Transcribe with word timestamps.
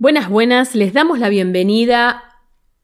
Buenas, 0.00 0.28
buenas, 0.30 0.74
les 0.74 0.94
damos 0.94 1.18
la 1.18 1.28
bienvenida 1.28 2.24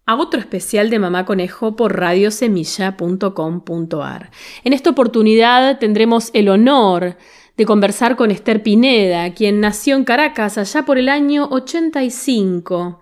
a 0.04 0.16
otro 0.16 0.38
especial 0.38 0.90
de 0.90 0.98
Mamá 0.98 1.24
Conejo 1.24 1.74
por 1.74 1.98
radiosemilla.com.ar. 1.98 4.30
En 4.64 4.74
esta 4.74 4.90
oportunidad 4.90 5.78
tendremos 5.78 6.28
el 6.34 6.50
honor 6.50 7.16
de 7.56 7.64
conversar 7.64 8.16
con 8.16 8.30
Esther 8.30 8.62
Pineda, 8.62 9.32
quien 9.32 9.60
nació 9.60 9.96
en 9.96 10.04
Caracas 10.04 10.58
allá 10.58 10.84
por 10.84 10.98
el 10.98 11.08
año 11.08 11.48
85. 11.50 13.00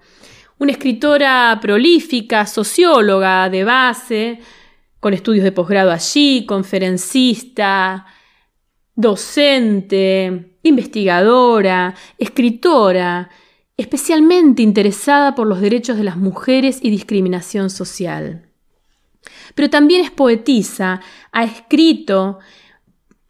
Una 0.59 0.71
escritora 0.71 1.59
prolífica, 1.61 2.47
socióloga 2.47 3.51
de 3.51 3.65
base, 3.65 4.39
con 5.01 5.13
estudios 5.13 5.43
de 5.43 5.51
posgrado 5.51 5.91
allí, 5.91 6.47
conferencista, 6.47 8.07
docente, 8.95 10.57
investigadora, 10.63 11.97
escritora, 12.17 13.29
especialmente 13.77 14.63
interesada 14.63 15.35
por 15.35 15.47
los 15.47 15.61
derechos 15.61 15.97
de 15.97 16.05
las 16.05 16.17
mujeres 16.17 16.79
y 16.83 16.91
discriminación 16.91 17.71
social. 17.71 18.47
Pero 19.55 19.71
también 19.71 20.05
es 20.05 20.11
poetisa, 20.11 21.01
ha 21.33 21.45
escrito 21.45 22.39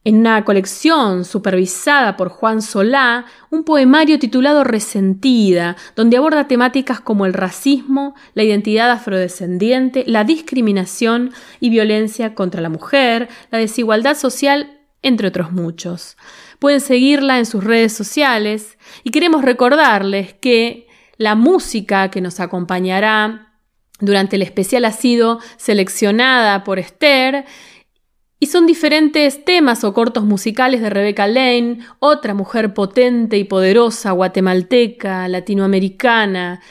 en 0.04 0.18
una 0.18 0.44
colección 0.44 1.24
supervisada 1.24 2.16
por 2.16 2.28
Juan 2.28 2.60
Solá 2.60 3.24
un 3.50 3.64
poemario 3.64 4.18
titulado 4.18 4.62
Resentida, 4.62 5.76
donde 5.96 6.18
aborda 6.18 6.46
temáticas 6.46 7.00
como 7.00 7.24
el 7.24 7.32
racismo, 7.32 8.14
la 8.34 8.42
identidad 8.42 8.90
afrodescendiente, 8.90 10.04
la 10.06 10.24
discriminación 10.24 11.32
y 11.58 11.70
violencia 11.70 12.34
contra 12.34 12.60
la 12.60 12.68
mujer, 12.68 13.28
la 13.50 13.58
desigualdad 13.58 14.16
social, 14.16 14.78
entre 15.00 15.28
otros 15.28 15.52
muchos. 15.52 16.18
Pueden 16.64 16.80
seguirla 16.80 17.36
en 17.36 17.44
sus 17.44 17.62
redes 17.62 17.92
sociales 17.92 18.78
y 19.02 19.10
queremos 19.10 19.42
recordarles 19.42 20.32
que 20.32 20.88
la 21.18 21.34
música 21.34 22.10
que 22.10 22.22
nos 22.22 22.40
acompañará 22.40 23.58
durante 24.00 24.36
el 24.36 24.42
especial 24.42 24.86
ha 24.86 24.92
sido 24.92 25.40
seleccionada 25.58 26.64
por 26.64 26.78
Esther 26.78 27.44
y 28.40 28.46
son 28.46 28.64
diferentes 28.64 29.44
temas 29.44 29.84
o 29.84 29.92
cortos 29.92 30.24
musicales 30.24 30.80
de 30.80 30.88
Rebecca 30.88 31.26
Lane, 31.26 31.80
otra 31.98 32.32
mujer 32.32 32.72
potente 32.72 33.36
y 33.36 33.44
poderosa 33.44 34.12
guatemalteca, 34.12 35.28
latinoamericana, 35.28 36.62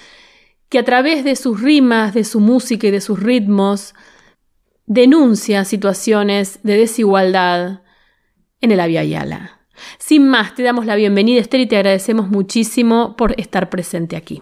que 0.70 0.80
a 0.80 0.84
través 0.86 1.24
de 1.24 1.36
sus 1.36 1.62
rimas, 1.62 2.16
de 2.16 2.24
su 2.24 2.40
música 2.40 2.88
y 2.88 2.90
de 2.90 3.00
sus 3.00 3.20
ritmos 3.20 3.94
denuncia 4.88 5.64
situaciones 5.66 6.62
de 6.64 6.78
desigualdad 6.78 7.82
en 8.60 8.72
el 8.72 8.80
Avia 8.80 9.04
Yala. 9.04 9.60
Sin 10.00 10.28
más, 10.28 10.56
te 10.56 10.64
damos 10.64 10.86
la 10.86 10.96
bienvenida, 10.96 11.42
Esther, 11.42 11.62
y 11.62 11.68
te 11.68 11.78
agradecemos 11.78 12.30
muchísimo 12.30 13.16
por 13.16 13.40
estar 13.40 13.70
presente 13.70 14.16
aquí, 14.16 14.42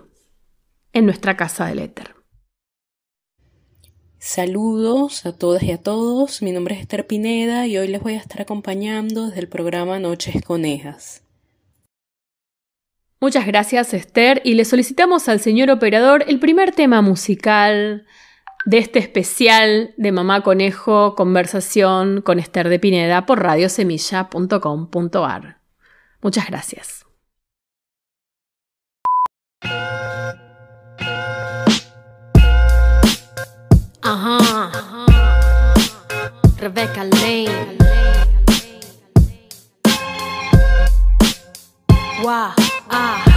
en 0.94 1.06
nuestra 1.06 1.38
casa 1.38 1.66
del 1.66 1.80
éter. 1.80 2.16
Saludos 4.24 5.26
a 5.26 5.36
todas 5.36 5.64
y 5.64 5.72
a 5.72 5.82
todos, 5.82 6.44
mi 6.44 6.52
nombre 6.52 6.76
es 6.76 6.82
Esther 6.82 7.08
Pineda 7.08 7.66
y 7.66 7.80
hoy 7.80 7.88
les 7.88 8.02
voy 8.02 8.14
a 8.14 8.20
estar 8.20 8.40
acompañando 8.40 9.26
desde 9.26 9.40
el 9.40 9.48
programa 9.48 9.98
Noches 9.98 10.44
Conejas. 10.44 11.24
Muchas 13.20 13.48
gracias 13.48 13.96
Esther 13.96 14.40
y 14.44 14.54
le 14.54 14.66
solicitamos 14.66 15.28
al 15.28 15.40
señor 15.40 15.72
operador 15.72 16.24
el 16.28 16.40
primer 16.40 16.72
tema 16.72 17.02
musical 17.02 18.06
de 18.66 18.78
este 18.78 19.00
especial 19.00 19.94
de 19.98 20.12
Mamá 20.12 20.42
Conejo 20.42 21.16
Conversación 21.16 22.22
con 22.22 22.38
Esther 22.40 22.70
de 22.70 22.78
Pineda 22.80 23.26
por 23.26 23.42
radiosemilla.com.ar. 23.42 25.62
Muchas 26.22 26.48
gracias. 26.48 27.06
Ajá. 34.04 34.72
Rebecca 36.58 37.04
Lane. 37.04 37.78
Wow. 42.22 42.54
Ah. 42.90 43.31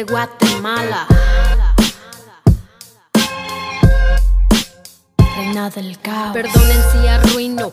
Desde 0.00 0.12
Guatemala. 0.12 1.06
Reina 5.36 5.68
del 5.68 5.98
caos. 6.00 6.32
Perdonen 6.32 6.82
si 6.90 7.06
arruino 7.06 7.72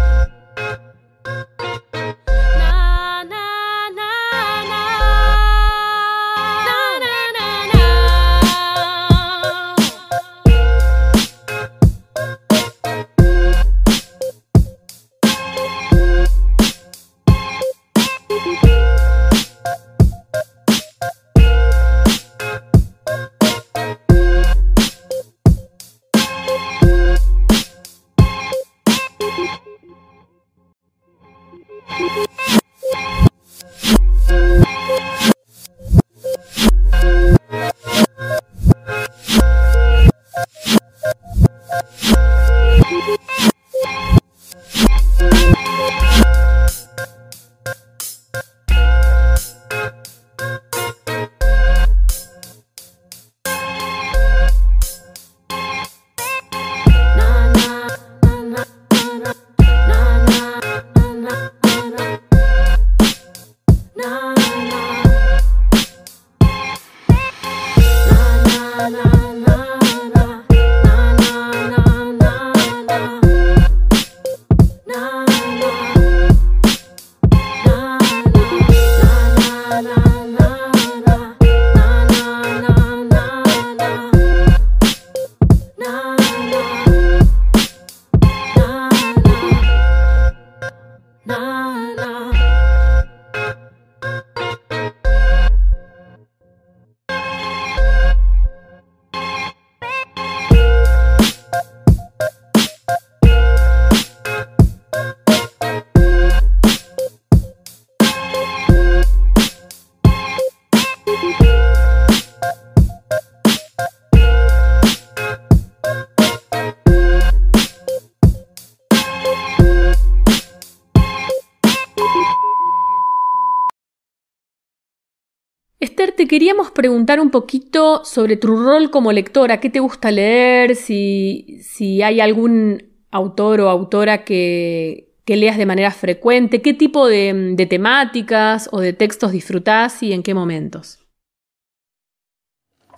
Preguntar 126.73 127.19
un 127.19 127.29
poquito 127.29 128.03
sobre 128.05 128.37
tu 128.37 128.47
rol 128.47 128.91
como 128.91 129.11
lectora, 129.11 129.59
qué 129.59 129.69
te 129.69 129.79
gusta 129.79 130.11
leer, 130.11 130.75
si, 130.75 131.59
si 131.63 132.01
hay 132.01 132.19
algún 132.19 132.91
autor 133.11 133.61
o 133.61 133.69
autora 133.69 134.23
que, 134.23 135.07
leas 135.27 135.57
de 135.57 135.65
manera 135.65 135.91
frecuente, 135.91 136.61
qué 136.61 136.73
tipo 136.73 137.07
de, 137.07 137.55
temáticas 137.69 138.67
o 138.73 138.81
de 138.81 138.91
textos 138.91 139.31
disfrutás 139.31 140.03
y 140.03 140.11
en 140.11 140.23
qué 140.23 140.33
momentos. 140.33 140.99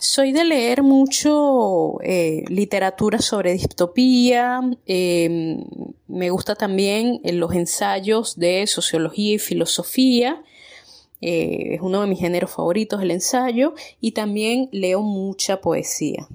Soy 0.00 0.32
de 0.32 0.44
leer 0.44 0.82
mucho 0.82 2.00
eh, 2.02 2.42
literatura 2.48 3.20
sobre 3.20 3.52
distopía, 3.52 4.60
em, 4.84 5.64
me 6.08 6.30
gusta 6.30 6.56
también 6.56 7.20
eh, 7.22 7.32
los 7.32 7.54
ensayos 7.54 8.36
de 8.36 8.66
sociología 8.66 9.34
y 9.34 9.38
filosofía, 9.38 10.42
eh, 11.26 11.74
es 11.74 11.80
uno 11.80 12.02
de 12.02 12.06
mis 12.06 12.20
géneros 12.20 12.50
favoritos, 12.50 13.00
el 13.00 13.10
ensayo, 13.10 13.74
y 13.98 14.12
también 14.12 14.68
leo 14.72 15.00
mucha 15.00 15.62
poesía. 15.62 16.28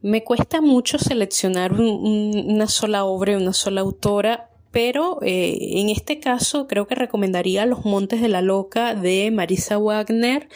Me 0.00 0.24
cuesta 0.24 0.60
mucho 0.60 0.98
seleccionar 0.98 1.72
una 1.72 2.66
sola 2.66 3.04
obra 3.04 3.36
una 3.36 3.52
sola 3.52 3.82
autora, 3.82 4.50
pero 4.72 5.18
eh, 5.22 5.56
en 5.80 5.90
este 5.90 6.18
caso 6.18 6.66
creo 6.66 6.86
que 6.86 6.96
recomendaría 6.96 7.66
Los 7.66 7.84
Montes 7.84 8.20
de 8.20 8.28
la 8.28 8.42
Loca 8.42 8.94
de 8.94 9.30
Marisa 9.30 9.78
Wagner 9.78 10.48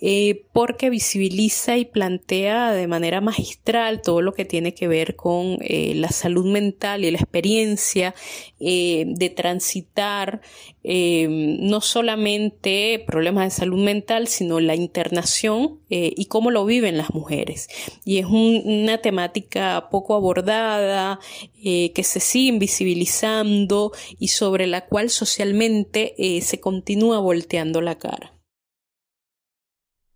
eh, 0.00 0.44
porque 0.52 0.90
visibiliza 0.90 1.78
y 1.78 1.84
plantea 1.84 2.72
de 2.72 2.86
manera 2.88 3.20
magistral 3.20 4.02
todo 4.02 4.22
lo 4.22 4.34
que 4.34 4.44
tiene 4.44 4.74
que 4.74 4.88
ver 4.88 5.16
con 5.16 5.58
eh, 5.60 5.94
la 5.94 6.08
salud 6.08 6.44
mental 6.44 7.04
y 7.04 7.10
la 7.10 7.18
experiencia 7.18 8.14
eh, 8.60 9.04
de 9.06 9.30
transitar 9.30 10.42
no 10.86 11.80
solamente 11.80 13.02
problemas 13.06 13.46
de 13.46 13.58
salud 13.58 13.82
mental, 13.82 14.28
sino 14.28 14.60
la 14.60 14.74
internación 14.74 15.80
y 15.88 16.26
cómo 16.26 16.50
lo 16.50 16.66
viven 16.66 16.98
las 16.98 17.14
mujeres. 17.14 17.70
Y 18.04 18.18
es 18.18 18.26
una 18.26 18.98
temática 18.98 19.88
poco 19.90 20.12
abordada, 20.14 21.20
que 21.62 22.02
se 22.02 22.20
sigue 22.20 22.50
invisibilizando 22.50 23.92
y 24.18 24.28
sobre 24.28 24.66
la 24.66 24.84
cual 24.84 25.08
socialmente 25.08 26.14
se 26.42 26.60
continúa 26.60 27.18
volteando 27.18 27.80
la 27.80 27.98
cara. 27.98 28.33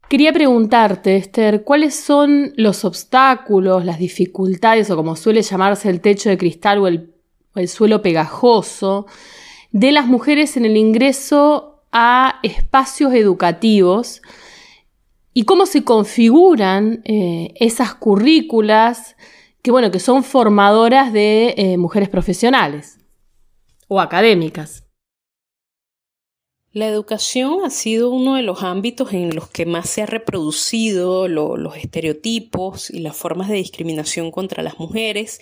Quería 0.08 0.32
preguntarte, 0.32 1.16
Esther, 1.16 1.64
¿cuáles 1.64 1.94
son 1.94 2.54
los 2.56 2.86
obstáculos, 2.86 3.84
las 3.84 3.98
dificultades 3.98 4.90
o 4.90 4.96
como 4.96 5.16
suele 5.16 5.42
llamarse 5.42 5.90
el 5.90 6.00
techo 6.00 6.30
de 6.30 6.38
cristal 6.38 6.78
o 6.78 6.86
el, 6.86 7.14
suelo 7.68 8.00
pegajoso 8.00 9.06
de 9.70 9.92
las 9.92 10.06
mujeres 10.06 10.56
en 10.56 10.64
el 10.64 10.78
ingreso 10.78 11.82
a 11.92 12.38
espacios 12.42 13.12
educativos 13.12 14.22
y 15.34 15.42
cómo 15.42 15.66
se 15.66 15.84
configuran 15.84 17.02
eh, 17.04 17.52
esas 17.56 17.94
currículas 17.94 19.14
que, 19.60 19.70
bueno, 19.70 19.90
que 19.90 20.00
son 20.00 20.24
formadoras 20.24 21.12
de 21.12 21.54
eh, 21.58 21.76
mujeres 21.76 22.08
profesionales 22.08 22.98
o 23.88 24.00
académicas? 24.00 24.87
La 26.78 26.86
educación 26.86 27.64
ha 27.64 27.70
sido 27.70 28.08
uno 28.08 28.36
de 28.36 28.42
los 28.42 28.62
ámbitos 28.62 29.12
en 29.12 29.34
los 29.34 29.48
que 29.48 29.66
más 29.66 29.90
se 29.90 30.02
ha 30.02 30.06
reproducido 30.06 31.26
los 31.26 31.76
estereotipos 31.76 32.90
y 32.90 33.00
las 33.00 33.16
formas 33.16 33.48
de 33.48 33.56
discriminación 33.56 34.30
contra 34.30 34.62
las 34.62 34.78
mujeres, 34.78 35.40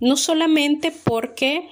no 0.00 0.16
solamente 0.16 0.90
porque 1.04 1.68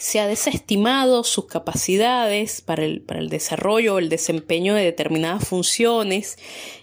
se 0.00 0.18
ha 0.18 0.26
desestimado 0.26 1.22
sus 1.22 1.46
capacidades 1.46 2.60
para 2.60 2.84
el, 2.84 3.28
desarrollo 3.30 3.94
o 3.94 3.98
el 4.00 4.08
desempeño 4.08 4.74
de 4.74 4.82
determinadas 4.82 5.46
funciones 5.46 6.38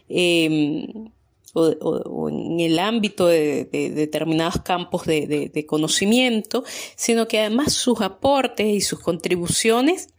em, 0.07 1.09
o, 1.53 2.29
en 2.29 2.61
el 2.61 2.79
ámbito 2.79 3.27
de, 3.27 3.65
determinados 3.65 4.61
campos 4.61 5.05
de 5.05 5.65
conocimiento, 5.67 6.63
sino 6.95 7.27
que 7.27 7.39
además 7.39 7.73
sus 7.73 7.99
aportes 7.99 8.67
y 8.67 8.79
sus 8.79 9.01
contribuciones 9.01 10.14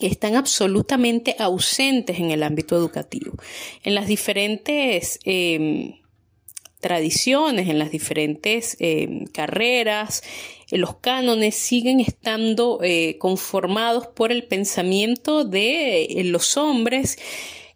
están 0.00 0.34
absolutamente 0.34 1.36
ausentes 1.38 2.18
en 2.18 2.30
el 2.30 2.42
ámbito 2.42 2.76
educativo. 2.76 3.32
En 3.82 3.94
las 3.94 4.06
diferentes 4.06 5.20
em, 5.24 5.94
tradiciones, 6.80 7.68
en 7.68 7.78
las 7.78 7.90
diferentes 7.90 8.76
em, 8.80 9.24
carreras, 9.26 10.22
eh, 10.70 10.78
los 10.78 10.96
cánones 10.96 11.54
siguen 11.54 12.00
estando 12.00 12.80
eh, 12.82 13.16
conformados 13.18 14.08
por 14.08 14.32
el 14.32 14.44
pensamiento 14.44 15.44
de 15.44 16.04
eh, 16.04 16.24
los 16.24 16.56
hombres 16.56 17.18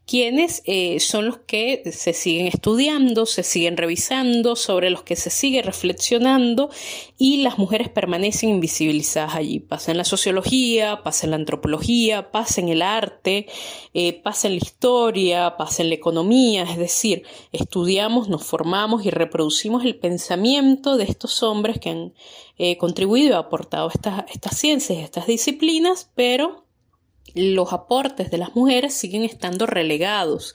quienes 0.08 0.62
eh, 0.64 1.00
son 1.00 1.26
los 1.26 1.36
que 1.36 1.82
se 1.92 2.14
siguen 2.14 2.46
estudiando, 2.46 3.26
se 3.26 3.42
siguen 3.42 3.76
revisando, 3.76 4.56
sobre 4.56 4.88
los 4.88 5.02
que 5.02 5.16
se 5.16 5.28
sigue 5.28 5.60
reflexionando 5.60 6.70
y 7.18 7.42
las 7.42 7.58
mujeres 7.58 7.90
permanecen 7.90 8.48
invisibilizadas 8.48 9.34
allí. 9.34 9.60
Pasa 9.60 9.90
en 9.90 9.98
la 9.98 10.04
sociología, 10.04 11.02
pasa 11.02 11.26
en 11.26 11.32
la 11.32 11.36
antropología, 11.36 12.30
pasa 12.30 12.62
en 12.62 12.70
el 12.70 12.80
arte, 12.80 13.48
eh, 13.92 14.22
la 14.24 14.50
historia, 14.50 15.56
pasa 15.58 15.82
en 15.82 15.90
la 15.90 15.96
economía, 15.96 16.62
es 16.62 16.78
decir, 16.78 17.24
estudiamos, 17.52 18.30
nos 18.30 18.44
formamos 18.44 19.04
y 19.04 19.10
reproducimos 19.10 19.84
el 19.84 19.96
pensamiento 19.96 20.96
de 20.96 21.04
estos 21.04 21.42
hombres 21.42 21.78
que 21.80 21.90
han 21.90 22.14
eh, 22.56 22.78
contribuido 22.78 23.28
y 23.28 23.32
aportado 23.34 23.90
estas, 23.92 24.24
estas 24.32 24.56
ciencias, 24.56 25.00
estas 25.00 25.26
disciplinas, 25.26 26.10
pero 26.14 26.67
los 27.34 27.72
aportes 27.72 28.30
de 28.30 28.38
las 28.38 28.54
mujeres 28.54 28.94
siguen 28.94 29.24
estando 29.24 29.66
relegados. 29.66 30.54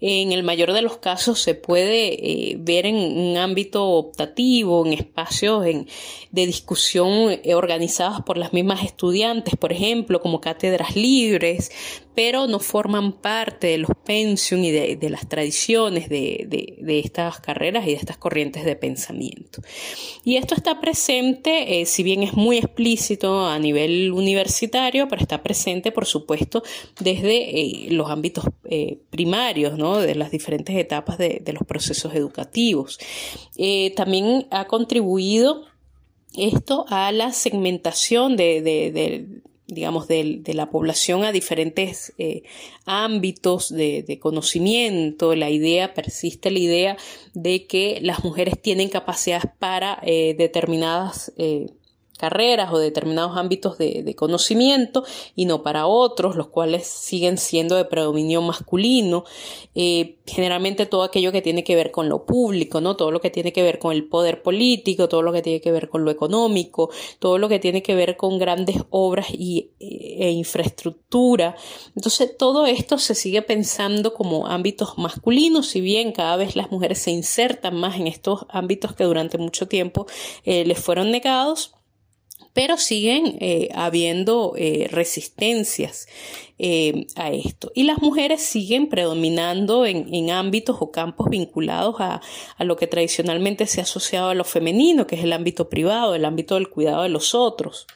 En 0.00 0.32
el 0.32 0.42
mayor 0.42 0.72
de 0.72 0.82
los 0.82 0.98
casos 0.98 1.40
se 1.40 1.54
puede 1.54 2.12
eh, 2.52 2.56
ver 2.58 2.84
en 2.84 2.96
un 2.96 3.36
ámbito 3.38 3.86
optativo, 3.86 4.84
en 4.84 4.92
espacios 4.92 5.64
de 5.64 6.46
discusión 6.46 7.40
eh, 7.42 7.54
organizados 7.54 8.20
por 8.22 8.36
las 8.36 8.52
mismas 8.52 8.84
estudiantes, 8.84 9.56
por 9.56 9.72
ejemplo, 9.72 10.20
como 10.20 10.42
cátedras 10.42 10.94
libres, 10.94 11.70
pero 12.14 12.46
no 12.46 12.60
forman 12.60 13.12
parte 13.12 13.68
de 13.68 13.78
los 13.78 13.90
pension 14.04 14.64
y 14.64 14.70
de, 14.70 15.10
las 15.10 15.28
tradiciones 15.28 16.08
de, 16.08 16.76
estas 17.04 17.40
carreras 17.40 17.84
y 17.86 17.90
de 17.90 17.96
estas 17.96 18.16
corrientes 18.16 18.64
de 18.64 18.76
pensamiento. 18.76 19.62
Y 20.24 20.36
esto 20.36 20.54
está 20.54 20.80
presente, 20.80 21.80
eh, 21.80 21.86
si 21.86 22.02
bien 22.02 22.22
es 22.22 22.34
muy 22.34 22.58
explícito 22.58 23.46
a 23.46 23.58
nivel 23.58 24.12
universitario, 24.12 25.08
pero 25.08 25.22
está 25.22 25.42
presente, 25.42 25.90
por 25.90 26.06
supuesto, 26.06 26.62
desde 27.00 27.60
eh, 27.60 27.86
los 27.90 28.10
ámbitos 28.10 28.44
eh, 28.64 28.98
primarios, 29.10 29.76
¿no? 29.76 29.98
de 29.98 30.14
las 30.14 30.30
diferentes 30.30 30.76
etapas 30.76 31.18
de, 31.18 31.42
los 31.54 31.66
procesos 31.66 32.14
educativos. 32.14 32.98
también 33.94 34.48
ha 34.50 34.66
contribuido 34.66 35.66
esto 36.36 36.84
a 36.88 37.12
la 37.12 37.32
segmentación 37.32 38.36
de, 38.36 39.42
digamos, 39.66 40.08
de, 40.08 40.42
la 40.46 40.70
población 40.70 41.24
a 41.24 41.32
diferentes 41.32 42.12
eh, 42.18 42.42
ámbitos 42.84 43.70
de, 43.70 44.18
conocimiento. 44.20 45.34
La 45.34 45.50
idea, 45.50 45.94
persiste 45.94 46.50
la 46.50 46.58
idea 46.58 46.96
de 47.32 47.66
que 47.66 47.98
las 48.02 48.24
mujeres 48.24 48.60
tienen 48.60 48.88
capacidades 48.88 49.46
para 49.58 49.98
eh, 50.02 50.34
determinadas 50.36 51.32
eh, 51.36 51.66
carreras 52.18 52.72
o 52.72 52.78
determinados 52.78 53.36
ámbitos 53.36 53.78
de, 53.78 54.14
conocimiento 54.16 55.04
y 55.34 55.46
no 55.46 55.62
para 55.62 55.86
otros, 55.86 56.36
los 56.36 56.48
cuales 56.48 56.86
siguen 56.86 57.38
siendo 57.38 57.74
de 57.74 57.84
predominio 57.84 58.40
masculino. 58.42 59.24
Eh, 59.74 60.18
generalmente 60.26 60.86
todo 60.86 61.02
aquello 61.02 61.32
que 61.32 61.42
tiene 61.42 61.64
que 61.64 61.74
ver 61.74 61.90
con 61.90 62.08
lo 62.08 62.24
público, 62.24 62.80
¿no? 62.80 62.96
Todo 62.96 63.10
lo 63.10 63.20
que 63.20 63.30
tiene 63.30 63.52
que 63.52 63.62
ver 63.62 63.78
con 63.78 63.92
el 63.92 64.04
poder 64.04 64.42
político, 64.42 65.08
todo 65.08 65.22
lo 65.22 65.32
que 65.32 65.42
tiene 65.42 65.60
que 65.60 65.72
ver 65.72 65.88
con 65.88 66.04
lo 66.04 66.10
económico, 66.10 66.90
todo 67.18 67.38
lo 67.38 67.48
que 67.48 67.58
tiene 67.58 67.82
que 67.82 67.94
ver 67.94 68.16
con 68.16 68.38
grandes 68.38 68.76
obras 68.90 69.26
y, 69.30 69.70
e 69.80 70.30
infraestructura. 70.30 71.56
Entonces 71.96 72.36
todo 72.36 72.66
esto 72.66 72.98
se 72.98 73.14
sigue 73.14 73.42
pensando 73.42 74.14
como 74.14 74.46
ámbitos 74.46 74.96
masculinos, 74.96 75.66
si 75.66 75.80
bien 75.80 76.12
cada 76.12 76.36
vez 76.36 76.56
las 76.56 76.70
mujeres 76.70 77.00
se 77.00 77.10
insertan 77.10 77.76
más 77.76 77.96
en 77.96 78.06
estos 78.06 78.46
ámbitos 78.48 78.94
que 78.94 79.04
durante 79.04 79.38
mucho 79.38 79.66
tiempo 79.66 80.06
eh, 80.44 80.64
les 80.64 80.78
fueron 80.78 81.10
negados 81.10 81.73
pero 82.54 82.78
siguen 82.78 83.36
eh, 83.40 83.68
habiendo 83.74 84.54
eh, 84.56 84.88
resistencias 84.90 86.06
eh, 86.58 87.06
a 87.16 87.30
esto. 87.32 87.72
Y 87.74 87.82
las 87.82 87.98
mujeres 87.98 88.40
siguen 88.40 88.88
predominando 88.88 89.84
en, 89.84 90.30
ámbitos 90.30 90.76
o 90.80 90.90
campos 90.90 91.28
vinculados 91.28 91.96
a, 91.98 92.22
a, 92.56 92.64
lo 92.64 92.76
que 92.76 92.86
tradicionalmente 92.86 93.66
se 93.66 93.80
ha 93.80 93.82
asociado 93.82 94.30
a 94.30 94.34
lo 94.34 94.44
femenino, 94.44 95.06
que 95.06 95.16
es 95.16 95.24
el 95.24 95.32
ámbito 95.32 95.68
privado, 95.68 96.14
el 96.14 96.24
ámbito 96.24 96.54
del 96.54 96.70
cuidado 96.70 97.02
de 97.02 97.08
los 97.08 97.34
otros. 97.34 97.86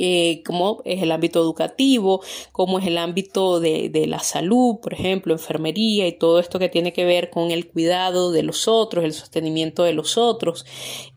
Eh, 0.00 0.42
como 0.46 0.80
es 0.84 1.02
el 1.02 1.10
ámbito 1.10 1.40
educativo, 1.40 2.22
como 2.52 2.78
es 2.78 2.86
el 2.86 2.98
ámbito 2.98 3.58
de, 3.58 3.90
la 4.06 4.20
salud, 4.20 4.76
por 4.80 4.94
ejemplo, 4.94 5.32
enfermería 5.32 6.06
y 6.06 6.12
todo 6.12 6.38
esto 6.38 6.60
que 6.60 6.68
tiene 6.68 6.92
que 6.92 7.04
ver 7.04 7.30
con 7.30 7.50
el 7.50 7.66
cuidado 7.66 8.30
de 8.30 8.44
los 8.44 8.68
otros, 8.68 9.04
el 9.04 9.12
sostenimiento 9.12 9.82
de 9.82 9.94
los 9.94 10.16
otros. 10.16 10.64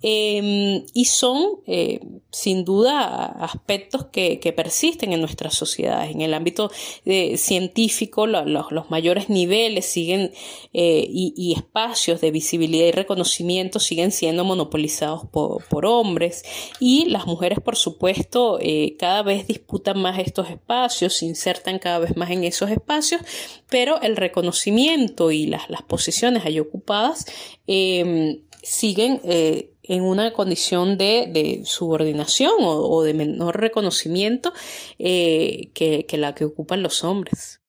Em, 0.01 0.83
y 0.95 1.05
son, 1.05 1.59
eh, 1.67 1.99
sin 2.31 2.65
duda, 2.65 3.25
aspectos 3.25 4.05
que, 4.05 4.39
persisten 4.55 5.13
en 5.13 5.21
nuestra 5.21 5.49
sociedad. 5.49 6.09
En 6.09 6.21
el 6.21 6.33
ámbito 6.33 6.71
eh, 7.05 7.37
científico, 7.37 8.27
los 8.27 8.89
mayores 8.89 9.29
niveles 9.29 9.85
siguen 9.85 10.31
y, 10.73 11.53
espacios 11.55 12.19
de 12.21 12.31
visibilidad 12.31 12.87
y 12.87 12.91
reconocimiento 12.91 13.79
siguen 13.79 14.11
siendo 14.11 14.43
monopolizados 14.43 15.25
por, 15.31 15.63
por 15.67 15.85
hombres 15.85 16.43
y 16.79 17.05
las 17.05 17.27
mujeres, 17.27 17.59
por 17.59 17.75
supuesto, 17.75 18.59
eh, 18.71 18.95
cada 18.97 19.21
vez 19.21 19.47
disputan 19.47 20.01
más 20.01 20.17
estos 20.17 20.49
espacios, 20.49 21.17
se 21.17 21.25
insertan 21.25 21.77
cada 21.77 21.99
vez 21.99 22.15
más 22.15 22.31
en 22.31 22.45
esos 22.45 22.69
espacios, 22.69 23.21
pero 23.69 24.01
el 24.01 24.15
reconocimiento 24.15 25.31
y 25.31 25.47
las, 25.47 25.67
posiciones 25.87 26.45
allí 26.45 26.59
ocupadas 26.59 27.25
em, 27.67 28.43
siguen 28.63 29.19
eh, 29.25 29.73
en 29.83 30.03
una 30.03 30.31
condición 30.31 30.97
de, 30.97 31.61
subordinación 31.65 32.53
o, 32.59 33.03
de 33.03 33.13
menor 33.13 33.59
reconocimiento 33.59 34.53
eh, 34.99 35.71
que 35.73 36.17
la 36.17 36.33
que 36.33 36.45
ocupan 36.45 36.81
los 36.81 37.03
hombres. 37.03 37.60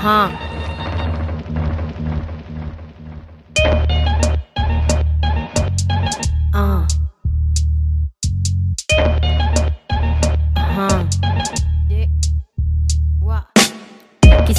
हाँ। 0.00 0.49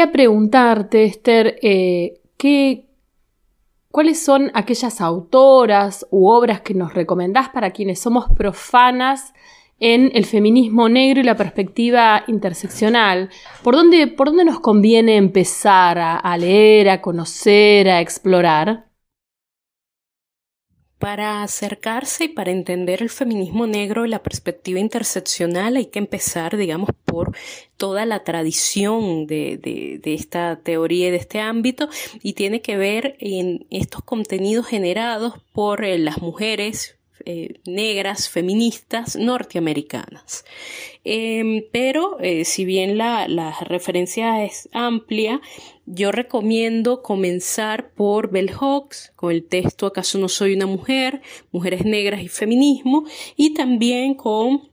Quería 0.00 0.12
preguntarte, 0.12 1.04
Esther, 1.04 1.58
eh, 1.60 2.22
¿cuáles 3.90 4.24
son 4.24 4.50
aquellas 4.54 5.02
autoras 5.02 6.06
u 6.10 6.30
obras 6.30 6.62
que 6.62 6.72
nos 6.72 6.94
recomendás 6.94 7.50
para 7.50 7.72
quienes 7.72 8.00
somos 8.00 8.24
profanas 8.34 9.34
en 9.78 10.10
el 10.14 10.24
feminismo 10.24 10.88
negro 10.88 11.20
y 11.20 11.24
la 11.24 11.36
perspectiva 11.36 12.24
interseccional? 12.28 13.28
¿Por 13.62 13.74
dónde, 13.74 14.06
por 14.06 14.28
dónde 14.28 14.46
nos 14.46 14.60
conviene 14.60 15.18
empezar 15.18 15.98
a 15.98 16.36
leer, 16.38 16.88
a 16.88 17.02
conocer, 17.02 17.90
a 17.90 18.00
explorar? 18.00 18.89
Para 21.00 21.42
acercarse 21.42 22.24
y 22.24 22.28
para 22.28 22.50
entender 22.50 23.00
el 23.00 23.08
feminismo 23.08 23.66
negro 23.66 24.04
y 24.04 24.10
la 24.10 24.22
perspectiva 24.22 24.78
interseccional 24.78 25.76
hay 25.76 25.86
que 25.86 25.98
empezar, 25.98 26.58
digamos, 26.58 26.90
por 27.06 27.34
toda 27.78 28.04
la 28.04 28.22
tradición 28.22 29.26
de, 29.26 29.56
de, 29.56 30.14
esta 30.14 30.60
teoría 30.62 31.08
y 31.08 31.10
de 31.10 31.16
este 31.16 31.40
ámbito 31.40 31.88
y 32.22 32.34
tiene 32.34 32.60
que 32.60 32.76
ver 32.76 33.16
en 33.18 33.66
estos 33.70 34.02
contenidos 34.04 34.66
generados 34.66 35.40
por 35.54 35.84
eh, 35.86 35.98
las 35.98 36.20
mujeres 36.20 36.99
eh, 37.24 37.60
negras 37.66 38.28
feministas 38.28 39.16
norteamericanas. 39.16 40.44
Em, 41.04 41.64
pero 41.72 42.18
eh, 42.20 42.44
si 42.44 42.64
bien 42.64 42.98
la, 42.98 43.26
la, 43.28 43.58
referencia 43.60 44.44
es 44.44 44.68
amplia, 44.72 45.40
yo 45.86 46.12
recomiendo 46.12 47.02
comenzar 47.02 47.90
por 47.92 48.30
Bell 48.30 48.52
Hooks 48.52 49.12
con 49.16 49.32
el 49.32 49.44
texto 49.44 49.86
¿Acaso 49.86 50.18
no 50.18 50.28
soy 50.28 50.54
una 50.54 50.66
mujer? 50.66 51.22
Mujeres 51.52 51.84
negras 51.84 52.22
y 52.22 52.28
feminismo 52.28 53.04
y 53.36 53.54
también 53.54 54.14
con 54.14 54.69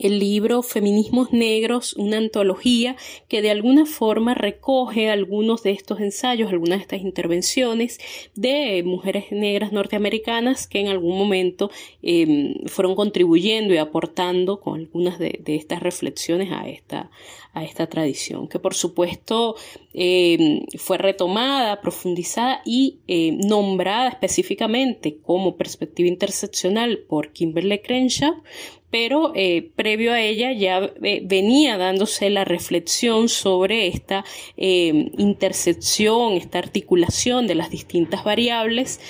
el 0.00 0.18
libro 0.18 0.62
Feminismos 0.62 1.32
Negros, 1.32 1.94
una 1.94 2.18
antología 2.18 2.96
que 3.28 3.42
de 3.42 3.50
alguna 3.50 3.86
forma 3.86 4.34
recoge 4.34 5.10
algunos 5.10 5.62
de 5.62 5.70
estos 5.70 6.00
ensayos, 6.00 6.50
algunas 6.50 6.78
de 6.78 6.82
estas 6.82 7.00
intervenciones 7.00 7.98
de 8.34 8.82
mujeres 8.84 9.26
negras 9.30 9.72
norteamericanas 9.72 10.66
que 10.66 10.80
en 10.80 10.88
algún 10.88 11.16
momento 11.18 11.70
em, 12.02 12.54
fueron 12.66 12.94
contribuyendo 12.94 13.74
y 13.74 13.78
aportando 13.78 14.60
con 14.60 14.80
algunas 14.80 15.18
de, 15.18 15.42
estas 15.46 15.82
reflexiones 15.82 16.50
a 16.52 16.68
esta, 16.68 17.10
a 17.52 17.64
esta 17.64 17.86
tradición, 17.86 18.48
que 18.48 18.58
por 18.58 18.74
supuesto 18.74 19.56
em, 19.94 20.66
fue 20.76 20.98
retomada, 20.98 21.80
profundizada 21.80 22.60
y 22.64 22.98
em, 23.06 23.38
nombrada 23.38 24.08
específicamente 24.08 25.18
como 25.22 25.56
perspectiva 25.56 26.08
interseccional 26.08 26.98
por 27.08 27.32
Kimberly 27.32 27.78
Crenshaw, 27.78 28.42
pero 28.90 29.32
eh, 29.34 29.70
previo 29.74 30.12
a 30.12 30.20
ella 30.20 30.52
ya 30.52 30.90
eh, 31.02 31.20
venía 31.24 31.76
dándose 31.76 32.30
la 32.30 32.44
reflexión 32.44 33.28
sobre 33.28 33.88
esta 33.88 34.24
eh, 34.56 35.10
intersección, 35.18 36.34
esta 36.34 36.58
articulación 36.58 37.46
de 37.46 37.54
las 37.54 37.70
distintas 37.70 38.24
variables, 38.24 39.00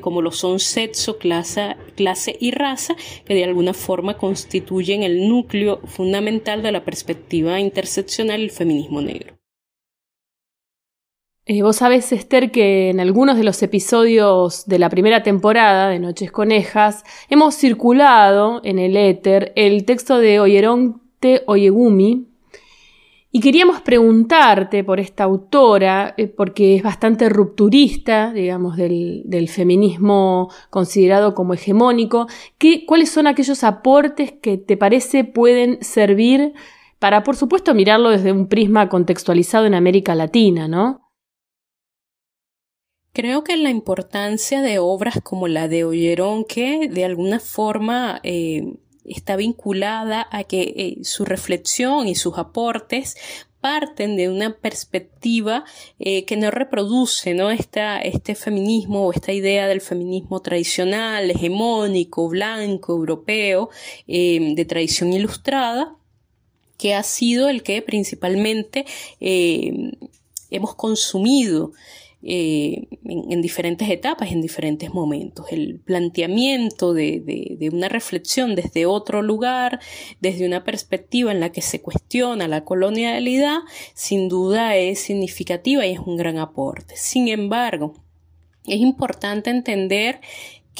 como 0.00 0.22
lo 0.22 0.32
son 0.32 0.60
sexo, 0.60 1.18
clase, 1.18 1.76
clase 1.96 2.36
y 2.40 2.50
raza, 2.52 2.96
que 3.24 3.34
de 3.34 3.44
alguna 3.44 3.74
forma 3.74 4.16
constituyen 4.16 5.02
el 5.02 5.28
núcleo 5.28 5.80
fundamental 5.86 6.62
de 6.62 6.72
la 6.72 6.84
perspectiva 6.84 7.60
interseccional 7.60 8.40
del 8.40 8.50
feminismo 8.50 9.00
negro. 9.00 9.39
Eh, 11.52 11.62
vos 11.62 11.78
sabés, 11.78 12.12
Esther, 12.12 12.52
que 12.52 12.90
en 12.90 13.00
algunos 13.00 13.36
de 13.36 13.42
los 13.42 13.60
episodios 13.64 14.66
de 14.66 14.78
la 14.78 14.88
primera 14.88 15.24
temporada 15.24 15.88
de 15.88 15.98
Noches 15.98 16.30
Conejas 16.30 17.02
hemos 17.28 17.56
circulado 17.56 18.60
en 18.62 18.78
el 18.78 18.96
éter 18.96 19.52
el 19.56 19.84
texto 19.84 20.18
de 20.18 20.38
Oyeronte 20.38 21.42
Oyegumi 21.46 22.28
y 23.32 23.40
queríamos 23.40 23.80
preguntarte 23.80 24.84
por 24.84 25.00
esta 25.00 25.24
autora, 25.24 26.14
eh, 26.16 26.28
porque 26.28 26.76
es 26.76 26.84
bastante 26.84 27.28
rupturista, 27.28 28.32
digamos, 28.32 28.76
del, 28.76 29.48
feminismo 29.48 30.50
considerado 30.70 31.34
como 31.34 31.54
hegemónico, 31.54 32.28
¿cuáles 32.86 33.10
son 33.10 33.26
aquellos 33.26 33.64
aportes 33.64 34.30
que 34.40 34.56
te 34.56 34.76
parece 34.76 35.24
pueden 35.24 35.82
servir 35.82 36.52
para, 37.00 37.24
por 37.24 37.34
supuesto, 37.34 37.74
mirarlo 37.74 38.10
desde 38.10 38.30
un 38.30 38.46
prisma 38.46 38.88
contextualizado 38.88 39.66
en 39.66 39.74
América 39.74 40.14
Latina, 40.14 40.68
¿no? 40.68 41.09
Creo 43.12 43.42
que 43.42 43.56
la 43.56 43.70
importancia 43.70 44.62
de 44.62 44.78
obras 44.78 45.18
como 45.22 45.48
la 45.48 45.66
de 45.66 45.84
Ollerón, 45.84 46.44
que 46.44 46.88
de 46.88 47.04
alguna 47.04 47.40
forma 47.40 48.20
eh, 48.22 48.74
está 49.04 49.34
vinculada 49.34 50.28
a 50.30 50.44
que 50.44 50.62
eh, 50.76 51.04
su 51.04 51.24
reflexión 51.24 52.06
y 52.06 52.14
sus 52.14 52.38
aportes 52.38 53.16
parten 53.60 54.16
de 54.16 54.28
una 54.28 54.56
perspectiva 54.56 55.64
eh, 55.98 56.24
que 56.24 56.36
no 56.36 56.52
reproduce 56.52 57.34
¿no? 57.34 57.50
Esta, 57.50 57.98
este 57.98 58.36
feminismo 58.36 59.08
o 59.08 59.12
esta 59.12 59.32
idea 59.32 59.66
del 59.66 59.80
feminismo 59.80 60.40
tradicional, 60.40 61.32
hegemónico, 61.32 62.28
blanco, 62.28 62.92
europeo, 62.92 63.70
de 64.06 64.66
tradición 64.68 65.12
ilustrada, 65.12 65.96
que 66.78 66.94
ha 66.94 67.02
sido 67.02 67.50
el 67.50 67.62
que 67.62 67.82
principalmente 67.82 68.86
hemos 69.20 70.74
consumido 70.74 71.72
eh, 72.22 72.86
en, 73.04 73.40
diferentes 73.40 73.88
etapas, 73.88 74.30
en 74.30 74.42
diferentes 74.42 74.92
momentos. 74.92 75.46
El 75.50 75.80
planteamiento 75.80 76.92
de, 76.92 77.56
de, 77.58 77.70
una 77.70 77.88
reflexión 77.88 78.54
desde 78.54 78.84
otro 78.84 79.22
lugar, 79.22 79.80
desde 80.20 80.46
una 80.46 80.62
perspectiva 80.62 81.32
en 81.32 81.40
la 81.40 81.50
que 81.50 81.62
se 81.62 81.80
cuestiona 81.80 82.46
la 82.46 82.64
colonialidad, 82.64 83.60
sin 83.94 84.28
duda 84.28 84.76
es 84.76 85.00
significativa 85.00 85.86
y 85.86 85.92
es 85.92 86.00
un 86.00 86.16
gran 86.16 86.36
aporte. 86.38 86.94
Sin 86.96 87.28
embargo, 87.28 87.94
es 88.66 88.80
importante 88.80 89.48
entender 89.48 90.20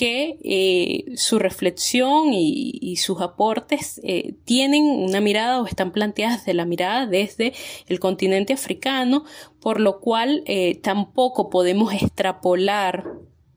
que 0.00 0.38
eh, 0.42 1.14
su 1.18 1.38
reflexión 1.38 2.32
y, 2.32 2.96
sus 2.96 3.20
aportes 3.20 4.00
eh, 4.02 4.32
tienen 4.46 4.84
una 4.86 5.20
mirada 5.20 5.60
o 5.60 5.66
están 5.66 5.92
planteadas 5.92 6.46
de 6.46 6.54
la 6.54 6.64
mirada 6.64 7.04
desde 7.04 7.52
el 7.86 8.00
continente 8.00 8.54
africano, 8.54 9.24
por 9.60 9.78
lo 9.78 10.00
cual 10.00 10.42
eh, 10.46 10.76
tampoco 10.76 11.50
podemos 11.50 11.92
extrapolar 11.92 13.04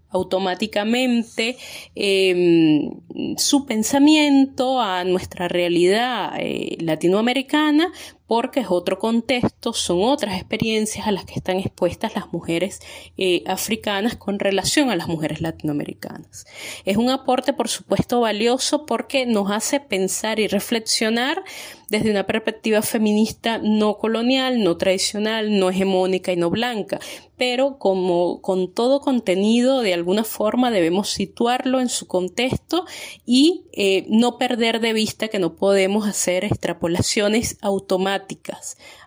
automáticamente 0.09 1.55
em, 1.95 2.91
su 3.37 3.65
pensamiento 3.65 4.81
a 4.81 5.05
nuestra 5.05 5.47
realidad 5.47 6.33
latinoamericana 6.79 7.91
porque 8.27 8.61
es 8.61 8.67
otro 8.69 8.99
contexto, 8.99 9.73
son 9.73 10.03
otras 10.03 10.35
experiencias 10.35 11.07
a 11.07 11.11
las 11.11 11.25
que 11.25 11.33
están 11.35 11.59
expuestas 11.59 12.15
las 12.15 12.31
mujeres 12.31 12.79
eh, 13.17 13.43
africanas 13.45 14.15
con 14.15 14.39
relación 14.39 14.89
a 14.89 14.95
las 14.95 15.07
mujeres 15.07 15.41
latinoamericanas. 15.41 16.45
Es 16.85 16.97
un 16.97 17.09
aporte, 17.09 17.53
por 17.53 17.67
supuesto, 17.67 18.21
valioso 18.21 18.85
porque 18.85 19.25
nos 19.25 19.51
hace 19.51 19.79
pensar 19.79 20.39
y 20.39 20.47
reflexionar 20.47 21.43
desde 21.89 22.09
una 22.09 22.25
perspectiva 22.25 22.81
feminista 22.81 23.59
no 23.59 23.97
colonial, 23.97 24.63
no 24.63 24.77
tradicional, 24.77 25.59
no 25.59 25.69
hegemónica 25.69 26.31
y 26.31 26.37
no 26.37 26.49
blanca, 26.49 26.99
pero 27.37 27.77
como 27.77 28.41
con 28.41 28.73
todo 28.73 28.99
contenido 28.99 29.81
de 29.81 29.93
alguna 29.93 30.23
forma 30.23 30.71
debemos 30.71 31.09
situarlo 31.09 31.79
en 31.79 31.89
su 31.89 32.07
contexto 32.07 32.85
y 33.25 33.65
eh, 33.73 34.05
no 34.07 34.37
perder 34.37 34.79
de 34.79 34.93
vista 34.93 35.27
que 35.27 35.39
no 35.39 35.55
podemos 35.55 36.07
hacer 36.07 36.45
extrapolaciones 36.45 37.57
automáticas 37.61 38.12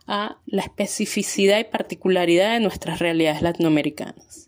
a 0.07 0.39
la 0.47 0.63
especificidad 0.63 1.59
y 1.59 1.65
particularidad 1.65 2.53
de 2.53 2.61
nuestras 2.61 2.99
realidades 2.99 3.43
latinoamericanas. 3.43 4.47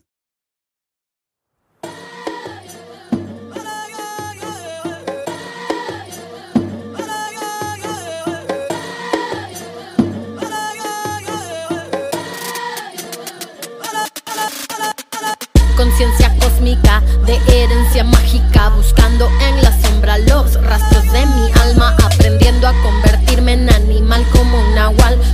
conciencia 15.79 16.35
cósmica 16.41 17.01
de 17.25 17.37
herencia 17.47 18.03
mágica, 18.03 18.69
buscando 18.75 19.29
en 19.41 19.63
la 19.63 19.71
sombra 19.81 20.17
los 20.17 20.61
rastros 20.61 21.03
de 21.13 21.25
mi 21.25 21.51
alma, 21.61 21.95
aprendiendo 22.03 22.67
a 22.67 22.73
convertirme 22.83 23.18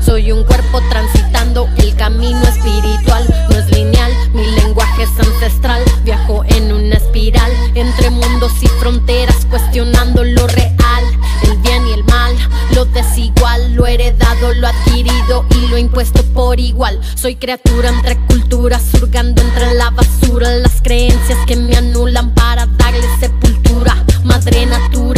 Soy 0.03 0.33
un 0.33 0.43
cuerpo 0.43 0.81
transitando 0.89 1.69
el 1.77 1.95
camino 1.95 2.41
espiritual, 2.43 3.25
no 3.49 3.57
es 3.57 3.71
lineal, 3.71 4.11
mi 4.33 4.45
lenguaje 4.51 5.03
es 5.03 5.27
ancestral, 5.27 5.81
viajo 6.03 6.43
en 6.47 6.73
una 6.73 6.95
espiral 6.95 7.51
entre 7.73 8.09
mundos 8.09 8.51
y 8.61 8.67
fronteras, 8.79 9.45
cuestionando 9.49 10.25
lo 10.25 10.45
real, 10.47 11.03
el 11.43 11.57
bien 11.59 11.87
y 11.87 11.93
el 11.93 12.03
mal, 12.03 12.35
lo 12.73 12.83
desigual, 12.85 13.73
lo 13.75 13.87
heredado, 13.87 14.53
lo 14.55 14.67
adquirido 14.67 15.45
y 15.51 15.67
lo 15.67 15.77
impuesto 15.77 16.21
por 16.33 16.59
igual. 16.59 16.99
Soy 17.15 17.37
criatura 17.37 17.89
entre 17.89 18.17
culturas, 18.27 18.83
surgando 18.91 19.41
entre 19.41 19.73
la 19.73 19.89
basura, 19.91 20.49
las 20.57 20.81
creencias 20.81 21.39
que 21.47 21.55
me 21.55 21.77
anulan 21.77 22.33
para 22.33 22.65
darle 22.65 23.07
sepultura. 23.21 24.03
Madre 24.23 24.65
natura, 24.65 25.14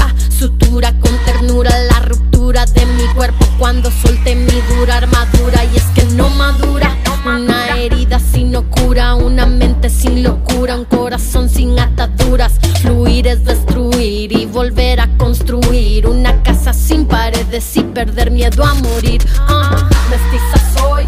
cuando 3.58 3.92
solté 3.92 4.36
mi 4.36 4.62
dura 4.76 4.98
armadura. 4.98 5.64
Y 5.66 5.78
es 5.78 5.86
que 5.96 6.04
no 6.16 6.30
madura, 6.30 6.96
una 7.26 7.78
herida 7.78 8.20
sin 8.20 8.52
locura, 8.52 9.16
una 9.16 9.46
mente 9.46 9.90
sin 9.90 10.24
locura, 10.24 10.78
un 10.78 10.86
corazón 10.86 11.50
sin 11.50 11.78
ataduras. 11.80 12.60
Fluir 12.82 13.28
es 13.28 13.44
destruir 13.44 14.32
y 14.32 14.46
volver 14.46 15.00
a 15.00 15.08
construir 15.18 16.08
una 16.08 16.42
casa 16.44 16.74
sin 16.74 17.06
paredes 17.06 17.76
y 17.76 17.82
perder 17.82 18.32
miedo 18.32 18.64
a 18.64 18.74
morir. 18.76 19.26
Ah, 19.40 19.90
mestiza 20.10 20.80
soy, 20.80 21.06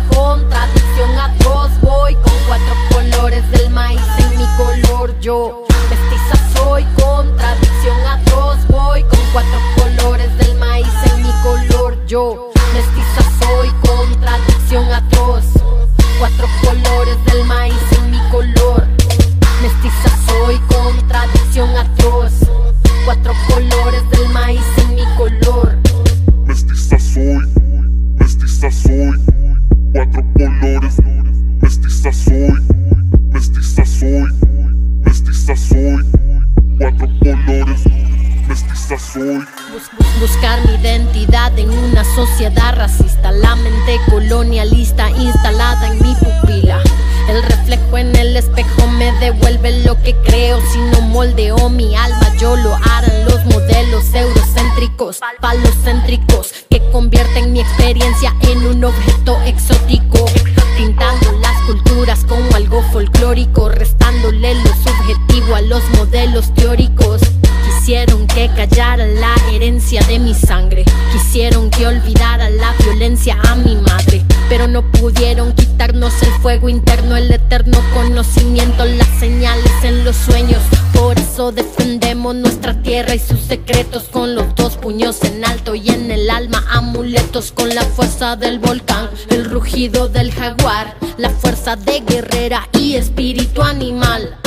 folclórico, 63.29 63.69
restándole 63.69 64.55
lo 64.55 64.69
subjetivo 64.83 65.55
a 65.55 65.61
los 65.61 65.83
modelos 65.97 66.51
teóricos. 66.55 67.21
Quisieron 67.65 68.25
que 68.25 68.49
callara 68.55 69.05
la 69.05 69.35
herencia 69.51 70.01
de 70.07 70.17
mi 70.17 70.33
sangre. 70.33 70.83
Quisieron 71.11 71.69
que 71.69 71.85
olvidara 71.85 72.49
la 72.49 72.73
violencia 72.83 73.37
a 73.47 73.55
mi 73.55 73.75
madre. 73.75 74.25
Pero 74.49 74.67
no 74.67 74.81
pudieron 74.91 75.53
quitarnos 75.53 76.13
el 76.23 76.31
fuego 76.41 76.69
interno, 76.69 77.15
el 77.17 77.31
eterno 77.31 77.77
conocimiento, 77.93 78.83
las 78.85 79.07
señales 79.19 79.71
en 79.83 80.03
los 80.03 80.15
sueños. 80.15 80.61
Por 80.93 81.17
eso 81.19 81.51
defendemos 81.51 82.35
nuestra 82.35 82.81
tierra 82.81 83.13
y 83.13 83.19
sus 83.19 83.41
secretos 83.41 84.03
con 84.11 84.33
los 84.33 84.55
dos 84.55 84.75
puños 84.77 85.23
en 85.23 85.45
alto 85.45 85.75
y 85.75 85.89
en 85.89 86.11
el 86.11 86.29
alma 86.29 86.65
amuletos 86.71 87.51
con 87.51 87.69
la 87.73 87.83
fuerza 87.83 88.35
del 88.35 88.59
volcán, 88.59 89.09
el 89.29 89.45
rugido 89.45 90.09
del 90.09 90.31
jaguar, 90.31 90.95
la 91.17 91.29
fuerza 91.29 91.75
de 91.75 92.01
guerrera 92.01 92.67
y 92.73 92.78
espíritu 92.95 93.61
animal. 93.61 94.38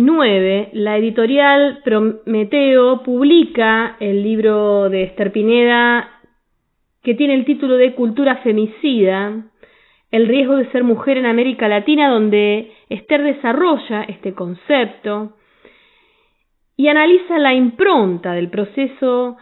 2019, 0.00 0.70
la 0.74 0.98
editorial 0.98 1.80
Prometeo 1.82 3.02
publica 3.02 3.96
el 3.98 4.22
libro 4.22 4.90
de 4.90 5.04
Esther 5.04 5.32
Pineda 5.32 6.20
que 7.02 7.14
tiene 7.14 7.34
el 7.34 7.44
título 7.44 7.76
de 7.76 7.94
Cultura 7.94 8.36
Femicida, 8.38 9.44
el 10.10 10.28
riesgo 10.28 10.56
de 10.56 10.70
ser 10.70 10.84
mujer 10.84 11.16
en 11.18 11.26
América 11.26 11.68
Latina, 11.68 12.10
donde 12.10 12.72
Esther 12.90 13.22
desarrolla 13.22 14.02
este 14.02 14.34
concepto 14.34 15.36
y 16.76 16.88
analiza 16.88 17.38
la 17.38 17.54
impronta 17.54 18.32
del 18.32 18.50
proceso 18.50 19.36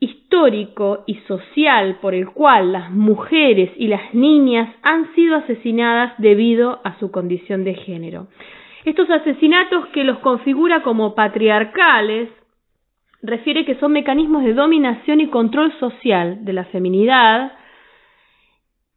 histórico 0.00 1.04
y 1.06 1.16
social 1.26 1.98
por 2.00 2.14
el 2.14 2.30
cual 2.30 2.72
las 2.72 2.90
mujeres 2.90 3.70
y 3.76 3.88
las 3.88 4.14
niñas 4.14 4.74
han 4.82 5.14
sido 5.14 5.36
asesinadas 5.36 6.14
debido 6.18 6.80
a 6.84 6.98
su 6.98 7.10
condición 7.10 7.64
de 7.64 7.74
género. 7.74 8.28
Estos 8.84 9.08
asesinatos 9.08 9.86
que 9.88 10.04
los 10.04 10.18
configura 10.18 10.82
como 10.82 11.14
patriarcales 11.14 12.28
refiere 13.22 13.64
que 13.64 13.76
son 13.76 13.92
mecanismos 13.92 14.44
de 14.44 14.52
dominación 14.52 15.20
y 15.20 15.28
control 15.28 15.72
social 15.78 16.44
de 16.44 16.52
la 16.52 16.64
feminidad 16.66 17.52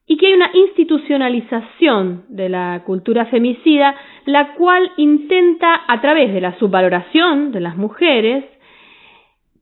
y 0.06 0.18
que 0.18 0.28
hay 0.28 0.34
una 0.34 0.50
institucionalización 0.54 2.26
de 2.30 2.50
la 2.50 2.84
cultura 2.86 3.26
femicida, 3.26 3.96
la 4.26 4.54
cual 4.56 4.92
intenta, 4.98 5.82
a 5.88 6.02
través 6.02 6.34
de 6.34 6.42
la 6.42 6.58
subvaloración 6.60 7.52
de 7.52 7.60
las 7.62 7.78
mujeres, 7.78 8.46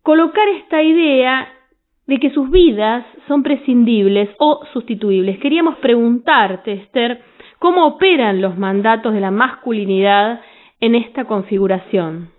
colocar 0.02 0.48
esta 0.50 0.82
idea 0.82 1.52
de 2.08 2.20
que 2.20 2.30
sus 2.30 2.50
vidas 2.52 3.06
son 3.28 3.42
prescindibles 3.42 4.30
o 4.38 4.64
sustituibles. 4.72 5.40
Queríamos 5.40 5.78
preguntarte, 5.78 6.74
Esther, 6.74 7.22
cómo 7.66 7.88
operan 7.88 8.42
los 8.42 8.60
mandatos 8.60 9.12
de 9.12 9.20
la 9.20 9.32
masculinidad 9.32 10.40
en 10.80 10.94
esta 10.94 11.26
configuración. 11.26 12.30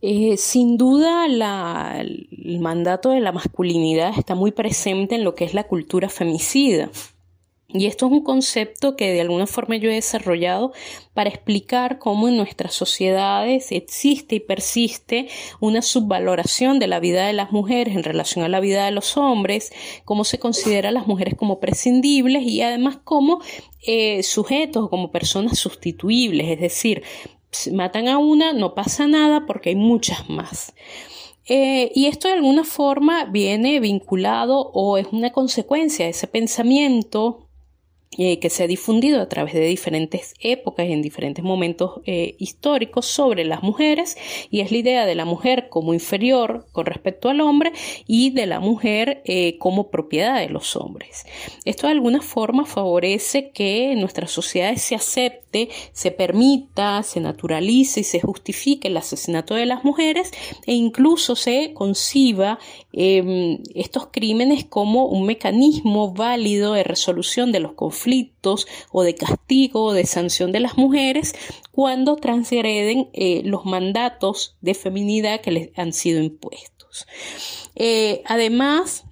Eh, 0.00 0.36
sin 0.36 0.76
duda, 0.76 1.26
el 1.26 2.60
mandato 2.60 3.10
de 3.10 3.18
la 3.18 3.32
masculinidad 3.32 4.16
está 4.16 4.36
muy 4.36 4.52
presente 4.52 5.16
en 5.16 5.24
lo 5.24 5.34
que 5.34 5.44
es 5.46 5.52
la 5.52 5.64
cultura 5.64 6.08
femicida. 6.08 6.90
Y 7.70 7.84
esto 7.84 8.06
es 8.06 8.12
un 8.12 8.22
concepto 8.22 8.96
que 8.96 9.12
de 9.12 9.20
alguna 9.20 9.46
forma 9.46 9.76
yo 9.76 9.90
he 9.90 9.94
desarrollado 9.94 10.72
para 11.12 11.28
explicar 11.28 11.98
cómo 11.98 12.26
en 12.26 12.38
nuestras 12.38 12.72
sociedades 12.72 13.72
existe 13.72 14.36
y 14.36 14.40
persiste 14.40 15.28
una 15.60 15.82
subvaloración 15.82 16.78
de 16.78 16.86
la 16.86 16.98
vida 16.98 17.26
de 17.26 17.34
las 17.34 17.52
mujeres 17.52 17.94
en 17.94 18.04
relación 18.04 18.42
a 18.42 18.48
la 18.48 18.60
vida 18.60 18.86
de 18.86 18.90
los 18.90 19.18
hombres, 19.18 19.70
cómo 20.06 20.24
se 20.24 20.38
considera 20.38 20.88
a 20.88 20.92
las 20.92 21.06
mujeres 21.06 21.34
como 21.34 21.60
prescindibles 21.60 22.42
y 22.44 22.62
además 22.62 23.00
como 23.04 23.42
eh, 23.86 24.22
sujetos 24.22 24.84
o 24.84 24.88
como 24.88 25.10
personas 25.10 25.58
sustituibles, 25.58 26.48
es 26.48 26.60
decir, 26.60 27.02
matan 27.70 28.08
a 28.08 28.16
una, 28.16 28.54
no 28.54 28.74
pasa 28.74 29.06
nada 29.06 29.44
porque 29.44 29.68
hay 29.68 29.76
muchas 29.76 30.30
más. 30.30 30.72
Eh, 31.44 31.92
y 31.94 32.06
esto 32.06 32.28
de 32.28 32.34
alguna 32.34 32.64
forma 32.64 33.26
viene 33.26 33.78
vinculado 33.80 34.70
o 34.72 34.96
es 34.96 35.08
una 35.12 35.32
consecuencia 35.32 36.06
de 36.06 36.12
ese 36.12 36.26
pensamiento 36.26 37.47
eh, 38.16 38.40
que 38.40 38.50
se 38.50 38.64
ha 38.64 38.66
difundido 38.66 39.20
a 39.20 39.28
través 39.28 39.52
de 39.54 39.66
diferentes 39.66 40.34
épocas 40.40 40.86
y 40.86 40.92
en 40.92 41.02
diferentes 41.02 41.44
momentos 41.44 42.00
eh, 42.06 42.36
históricos 42.38 43.06
sobre 43.06 43.44
las 43.44 43.62
mujeres 43.62 44.16
y 44.50 44.60
es 44.60 44.72
la 44.72 44.78
idea 44.78 45.06
de 45.06 45.14
la 45.14 45.26
mujer 45.26 45.68
como 45.68 45.92
inferior 45.92 46.66
con 46.72 46.86
respecto 46.86 47.28
al 47.28 47.40
hombre 47.42 47.72
y 48.06 48.30
de 48.30 48.46
la 48.46 48.60
mujer 48.60 49.20
eh, 49.24 49.58
como 49.58 49.90
propiedad 49.90 50.40
de 50.40 50.48
los 50.48 50.74
hombres. 50.74 51.26
Esto 51.64 51.86
de 51.86 51.92
alguna 51.92 52.22
forma 52.22 52.64
favorece 52.64 53.50
que 53.50 53.92
en 53.92 54.00
nuestras 54.00 54.30
sociedades 54.30 54.82
se 54.82 54.94
acepte, 54.94 55.68
se 55.92 56.10
permita, 56.10 57.02
se 57.02 57.20
naturalice 57.20 58.00
y 58.00 58.04
se 58.04 58.20
justifique 58.20 58.88
el 58.88 58.96
asesinato 58.96 59.54
de 59.54 59.66
las 59.66 59.84
mujeres 59.84 60.32
e 60.66 60.72
incluso 60.72 61.36
se 61.36 61.72
conciba 61.74 62.58
em, 63.00 63.62
estos 63.76 64.08
crímenes 64.10 64.64
como 64.64 65.06
un 65.06 65.24
mecanismo 65.24 66.12
válido 66.12 66.72
de 66.72 66.82
resolución 66.82 67.52
de 67.52 67.60
los 67.60 67.74
conflictos 67.74 68.66
o 68.90 69.04
de 69.04 69.14
castigo 69.14 69.84
o 69.84 69.92
de 69.92 70.04
sanción 70.04 70.50
de 70.50 70.58
las 70.58 70.76
mujeres 70.76 71.32
cuando 71.70 72.16
transgreden 72.16 73.08
eh, 73.12 73.42
los 73.44 73.64
mandatos 73.64 74.56
de 74.60 74.74
feminidad 74.74 75.40
que 75.40 75.52
les 75.52 75.78
han 75.78 75.92
sido 75.92 76.20
impuestos. 76.20 77.06
Eh, 77.76 78.22
además, 78.26 79.04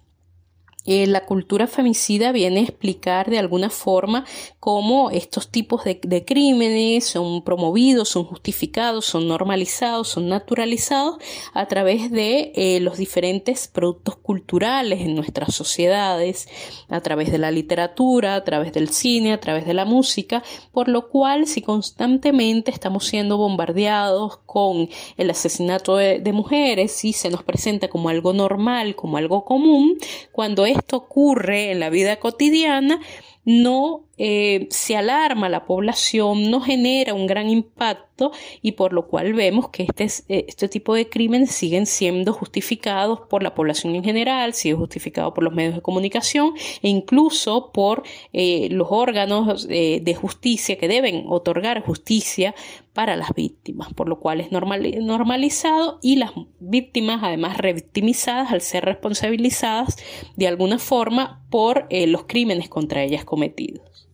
eh, 0.87 1.07
la 1.07 1.25
cultura 1.27 1.66
femicida 1.66 2.33
viene 2.33 2.61
a 2.61 2.62
explicar 2.62 3.29
de 3.29 3.38
alguna 3.38 3.70
forma 3.70 4.25
cómo 4.61 5.11
estos 5.11 5.51
tipos 5.51 5.83
de, 5.85 6.25
crímenes 6.25 7.07
son 7.07 7.42
promovidos, 7.42 8.09
son 8.09 8.25
justificados, 8.25 9.05
son 9.05 9.27
normalizados, 9.29 10.09
son 10.09 10.29
naturalizados 10.29 11.16
a 11.55 11.66
través 11.66 12.11
de 12.11 12.53
eh, 12.55 12.81
los 12.81 12.99
diferentes 12.99 13.68
productos 13.68 14.16
culturales 14.16 15.01
en 15.01 15.14
nuestras 15.14 15.55
sociedades, 15.55 16.49
a 16.88 17.01
través 17.01 17.33
de 17.33 17.38
la 17.38 17.51
literatura, 17.51 18.37
a 18.37 18.44
través 18.44 18.72
del 18.72 18.88
cine, 18.88 19.33
a 19.33 19.40
través 19.40 19.66
de 19.66 19.75
la 19.75 19.85
música, 19.85 20.42
por 20.72 20.88
lo 20.88 21.09
cual 21.09 21.46
si 21.46 21.62
constantemente 21.62 22.70
estamos 22.70 23.07
siendo 23.07 23.38
bombardeados 23.38 24.38
con 24.46 24.88
el 25.16 25.31
asesinato 25.31 25.96
de, 25.96 26.20
de 26.20 26.33
mujeres 26.33 27.05
y 27.05 27.12
se 27.12 27.31
nos 27.31 27.42
presenta 27.42 27.88
como 27.88 28.09
algo 28.09 28.33
normal, 28.33 28.94
como 28.94 29.16
algo 29.16 29.44
común, 29.44 29.99
cuando 30.33 30.64
es 30.66 30.76
esto 30.79 30.97
ocurre 30.97 31.71
en 31.71 31.81
la 31.81 31.91
vida 31.91 32.17
cotidiana, 32.17 33.01
no 33.45 34.05
eh, 34.18 34.66
se 34.70 34.96
alarma 34.96 35.48
la 35.48 35.66
población, 35.66 36.50
no 36.50 36.61
genera 36.61 37.12
un 37.12 37.26
gran 37.26 37.50
impacto 37.50 38.33
y 38.62 38.72
por 38.72 38.94
lo 38.94 39.09
cual 39.09 39.35
vemos 39.35 39.68
que 39.68 39.83
este, 39.83 40.05
eh, 40.29 40.46
este 40.48 40.68
tipo 40.68 40.94
de 40.94 41.09
crímenes 41.09 41.50
siguen 41.50 41.85
siendo 41.85 42.33
justificados 42.33 43.20
por 43.29 43.42
la 43.42 43.55
población 43.55 43.94
en 43.94 44.05
general, 44.05 44.55
sigue 44.55 44.74
justificado 44.74 45.35
por 45.35 45.44
los 45.44 45.52
medios 45.52 45.74
de 45.74 45.83
comunicación 45.83 46.55
e 46.83 46.88
incluso 46.88 47.72
por 47.72 48.05
eh, 48.33 48.68
los 48.70 48.88
órganos 48.90 49.68
de 49.68 50.18
justicia 50.18 50.79
que 50.79 50.88
deben 50.88 51.24
otorgar 51.29 51.83
justicia 51.83 52.55
para 52.94 53.16
las 53.16 53.35
víctimas, 53.35 53.92
por 53.92 54.09
lo 54.09 54.18
cual 54.20 54.40
es 54.40 54.50
normalizado 54.50 55.98
y 56.02 56.16
las 56.16 56.31
víctimas 56.61 57.20
además 57.22 57.59
revictimizadas 57.59 58.52
al 58.52 58.62
ser 58.62 58.85
responsabilizadas 58.85 59.96
de 60.37 60.48
alguna 60.48 60.79
forma 60.79 61.44
por 61.50 61.87
los 61.90 62.24
crímenes 62.24 62.68
contra 62.68 63.02
ellas 63.02 63.24
cometidos. 63.24 64.06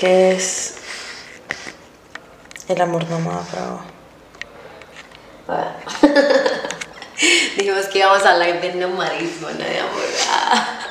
¿Qué 0.00 0.32
es 0.32 0.76
el 2.68 2.80
amor 2.80 3.06
nómada 3.10 3.44
para 5.46 5.76
Dijimos 7.54 7.84
que 7.88 7.98
íbamos 7.98 8.24
a 8.24 8.32
hablar 8.32 8.62
de 8.62 8.72
nomadismo, 8.76 9.50
no 9.50 9.58
de 9.58 9.78
amor. 9.78 10.89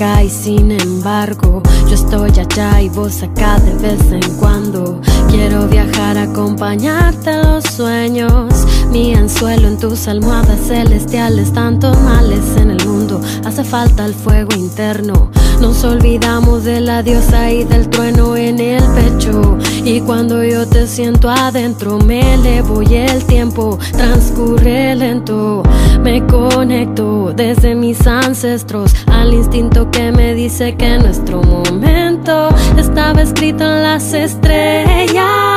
Y 0.00 0.30
sin 0.30 0.72
embargo 0.72 1.62
yo 1.86 1.94
estoy 1.94 2.30
allá 2.30 2.80
y 2.80 2.88
vos 2.88 3.22
acá 3.22 3.58
de 3.58 3.74
vez 3.74 4.00
en 4.10 4.36
cuando. 4.38 4.98
Quiero 5.28 5.66
viajar, 5.68 6.16
acompañarte 6.16 7.28
a 7.28 7.42
los 7.42 7.64
sueños. 7.64 8.50
Mi 8.90 9.14
anzuelo 9.14 9.68
en 9.68 9.78
tus 9.78 10.08
almohadas 10.08 10.58
celestiales, 10.66 11.52
tantos 11.52 12.00
males 12.00 12.56
en 12.56 12.70
el 12.70 12.86
mundo. 12.86 13.20
Hace 13.44 13.62
falta 13.62 14.06
el 14.06 14.14
fuego 14.14 14.54
interno. 14.56 15.30
Nos 15.60 15.84
olvidamos 15.84 16.64
de 16.64 16.80
la 16.80 17.02
diosa 17.02 17.50
y 17.50 17.64
del 17.64 17.88
trueno 17.90 18.34
en 18.36 18.58
el 18.58 18.82
pecho. 18.94 19.58
Y 19.84 20.00
cuando 20.00 20.42
yo 20.42 20.66
te 20.66 20.86
siento 20.86 21.28
adentro, 21.28 21.98
me 21.98 22.34
elevo 22.34 22.82
y 22.82 22.94
el 22.94 23.24
tiempo 23.26 23.78
transcurre 23.92 24.94
lento. 24.96 25.62
Me 26.02 26.26
conecto 26.26 27.32
desde 27.34 27.74
mis 27.74 28.06
ancestros 28.06 28.94
al 29.06 29.34
instinto 29.34 29.90
que 29.90 30.10
me 30.10 30.34
dice 30.34 30.76
que 30.76 30.98
nuestro 30.98 31.42
momento 31.42 32.48
estaba 32.78 33.20
escrito 33.20 33.64
en 33.64 33.82
las 33.82 34.14
estrellas. 34.14 35.49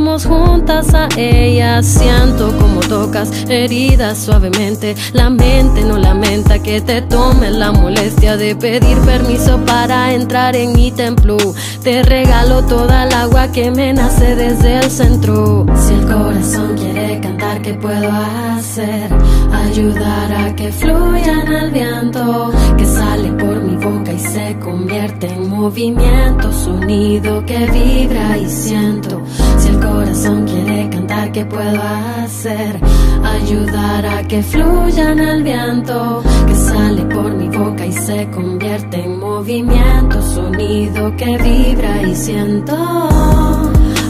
Viajamos 0.00 0.24
juntas 0.24 0.94
a 0.94 1.08
ellas, 1.18 1.84
siento 1.84 2.56
como 2.56 2.80
tocas 2.80 3.30
heridas 3.50 4.16
suavemente. 4.16 4.94
La 5.12 5.28
mente 5.28 5.84
no 5.84 5.98
lamenta 5.98 6.58
que 6.58 6.80
te 6.80 7.02
tome 7.02 7.50
la 7.50 7.70
molestia 7.70 8.38
de 8.38 8.56
pedir 8.56 8.96
permiso 9.00 9.60
para 9.66 10.14
entrar 10.14 10.56
en 10.56 10.72
mi 10.72 10.90
templo. 10.90 11.36
Te 11.82 12.02
regalo 12.02 12.64
toda 12.64 13.04
el 13.04 13.12
agua 13.12 13.52
que 13.52 13.70
me 13.70 13.92
nace 13.92 14.36
desde 14.36 14.78
el 14.78 14.90
centro. 14.90 15.66
Si 15.76 15.92
el 15.92 16.06
corazón 16.06 16.78
quiere 16.78 17.20
cantar, 17.20 17.60
¿qué 17.60 17.74
puedo 17.74 18.10
hacer? 18.10 19.12
Ayudar 19.52 20.32
a 20.32 20.56
que 20.56 20.72
fluya 20.72 21.42
en 21.42 21.52
el 21.52 21.70
viento 21.72 22.50
que 22.78 22.86
sale 22.86 23.32
por 23.32 23.62
mi 23.62 23.76
boca 23.76 24.12
y 24.12 24.18
se 24.18 24.58
convierte 24.60 25.26
en 25.26 25.50
movimiento, 25.50 26.50
sonido 26.54 27.44
que 27.44 27.58
vibra 27.66 28.38
y 28.38 28.48
siento. 28.48 29.22
El 29.70 29.78
corazón 29.78 30.46
quiere 30.46 30.90
cantar, 30.90 31.30
¿qué 31.30 31.44
puedo 31.44 31.80
hacer? 32.24 32.80
Ayudar 33.22 34.04
a 34.04 34.26
que 34.26 34.42
fluya 34.42 35.12
en 35.12 35.20
el 35.20 35.42
viento 35.44 36.22
que 36.46 36.54
sale 36.54 37.02
por 37.02 37.32
mi 37.34 37.48
boca 37.48 37.86
y 37.86 37.92
se 37.92 38.28
convierte 38.30 39.04
en 39.04 39.20
movimiento, 39.20 40.20
sonido 40.22 41.14
que 41.16 41.38
vibra 41.38 42.02
y 42.02 42.16
siento. 42.16 42.76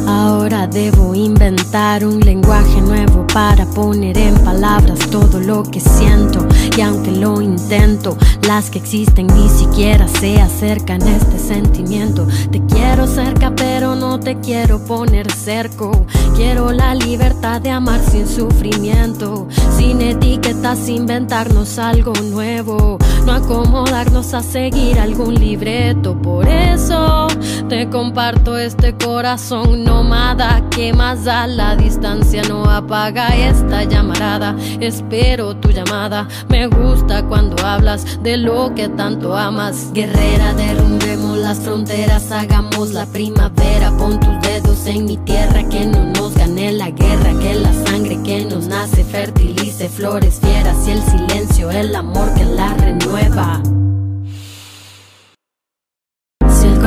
Ahora 0.07 0.67
debo 0.67 1.15
inventar 1.15 2.07
un 2.07 2.21
lenguaje 2.21 2.81
nuevo 2.81 3.27
para 3.33 3.65
poner 3.67 4.19
en 4.19 4.35
palabras 4.45 4.99
todo 5.11 5.41
lo 5.41 5.63
que 5.63 5.81
siento. 5.81 6.47
Y 6.77 6.81
aunque 6.81 7.13
lo 7.13 7.41
intento, 7.41 8.17
las 8.47 8.71
que 8.71 8.79
existen 8.79 9.27
ni 9.29 9.49
siquiera 9.49 10.09
se 10.09 10.41
acercan 10.41 11.03
a 11.03 11.17
este 11.17 11.39
sentimiento. 11.39 12.27
Te 12.51 12.61
quiero 12.67 13.07
cerca, 13.07 13.53
pero 13.55 13.95
no 13.95 14.19
te 14.19 14.41
quiero 14.41 14.85
poner 14.85 15.31
cerco. 15.31 16.07
Quiero 16.35 16.73
la 16.73 16.95
libertad 16.95 17.61
de 17.61 17.71
amar 17.71 18.01
sin 18.01 18.27
sufrimiento, 18.27 19.47
sin 19.77 20.01
etiquetas, 20.01 20.89
inventarnos 20.89 21.79
algo 21.79 22.13
nuevo. 22.15 22.99
No 23.27 23.33
acomodarnos 23.33 24.35
a 24.35 24.43
seguir 24.43 24.99
algún 24.99 25.35
libreto. 25.35 26.17
Por 26.17 26.49
eso 26.49 27.29
te 27.69 27.89
comparto 27.89 28.57
este 28.59 28.97
corazón 28.97 29.85
nómada 29.85 30.69
que 30.71 30.93
más 30.93 31.27
a 31.27 31.47
la 31.47 31.77
distancia 31.77 32.43
no 32.49 32.65
apaga 32.65 33.20
esta 33.29 33.85
llamarada. 33.85 34.57
Espero 34.81 35.57
tu 35.57 35.71
llamada. 35.71 36.27
Me 36.49 36.67
gusta 36.67 37.25
cuando 37.27 37.65
hablas 37.65 38.23
de 38.23 38.37
lo 38.37 38.75
que 38.75 38.89
tanto 38.89 39.37
amas. 39.37 39.93
Guerrera, 39.93 40.55
derrumbemos 40.55 41.39
las 41.39 41.59
fronteras, 41.61 42.31
hagamos 42.33 42.91
la 42.91 43.07
primavera. 43.07 43.93
Pon 43.99 44.19
tus 44.19 44.41
dedos 44.41 44.87
en 44.87 45.05
mi 45.05 45.17
tierra, 45.19 45.69
que 45.69 45.87
no 45.87 46.05
nos 46.05 46.35
gane 46.35 46.73
la 46.73 46.91
guerra. 46.91 47.39
Que 47.41 47.55
la 47.55 47.73
sangre 47.73 48.21
que 48.23 48.45
nos 48.45 48.67
nace 48.67 49.05
fertilice 49.05 49.89
flores 49.89 50.41
fieras 50.41 50.77
y 50.87 50.93
el 50.93 51.03
silencio, 51.03 51.71
el 51.71 51.95
amor 51.95 52.33
que 52.35 52.45
la 52.45 52.75
renueva. 52.75 53.63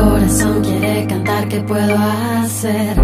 Corazón 0.04 0.62
quiere 0.62 1.08
cantar, 1.08 1.48
¿qué 1.48 1.60
puedo 1.62 1.96
hacer? 1.98 2.96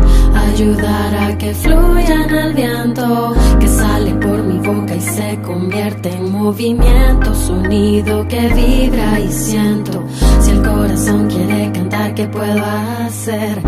Ayudar 0.49 1.15
a 1.15 1.37
que 1.37 1.53
fluya 1.53 2.25
en 2.25 2.35
el 2.35 2.53
viento, 2.53 3.33
que 3.59 3.67
sale 3.67 4.11
por 4.15 4.43
mi 4.43 4.57
boca 4.59 4.95
y 4.95 5.01
se 5.01 5.39
convierte 5.41 6.09
en 6.09 6.31
movimiento, 6.31 7.33
sonido 7.33 8.27
que 8.27 8.41
vibra 8.49 9.19
y 9.19 9.31
siento. 9.31 10.03
Si 10.41 10.51
el 10.51 10.61
corazón 10.61 11.27
quiere 11.29 11.71
cantar, 11.71 12.13
¿qué 12.15 12.25
puedo 12.27 12.63
hacer? 13.05 13.61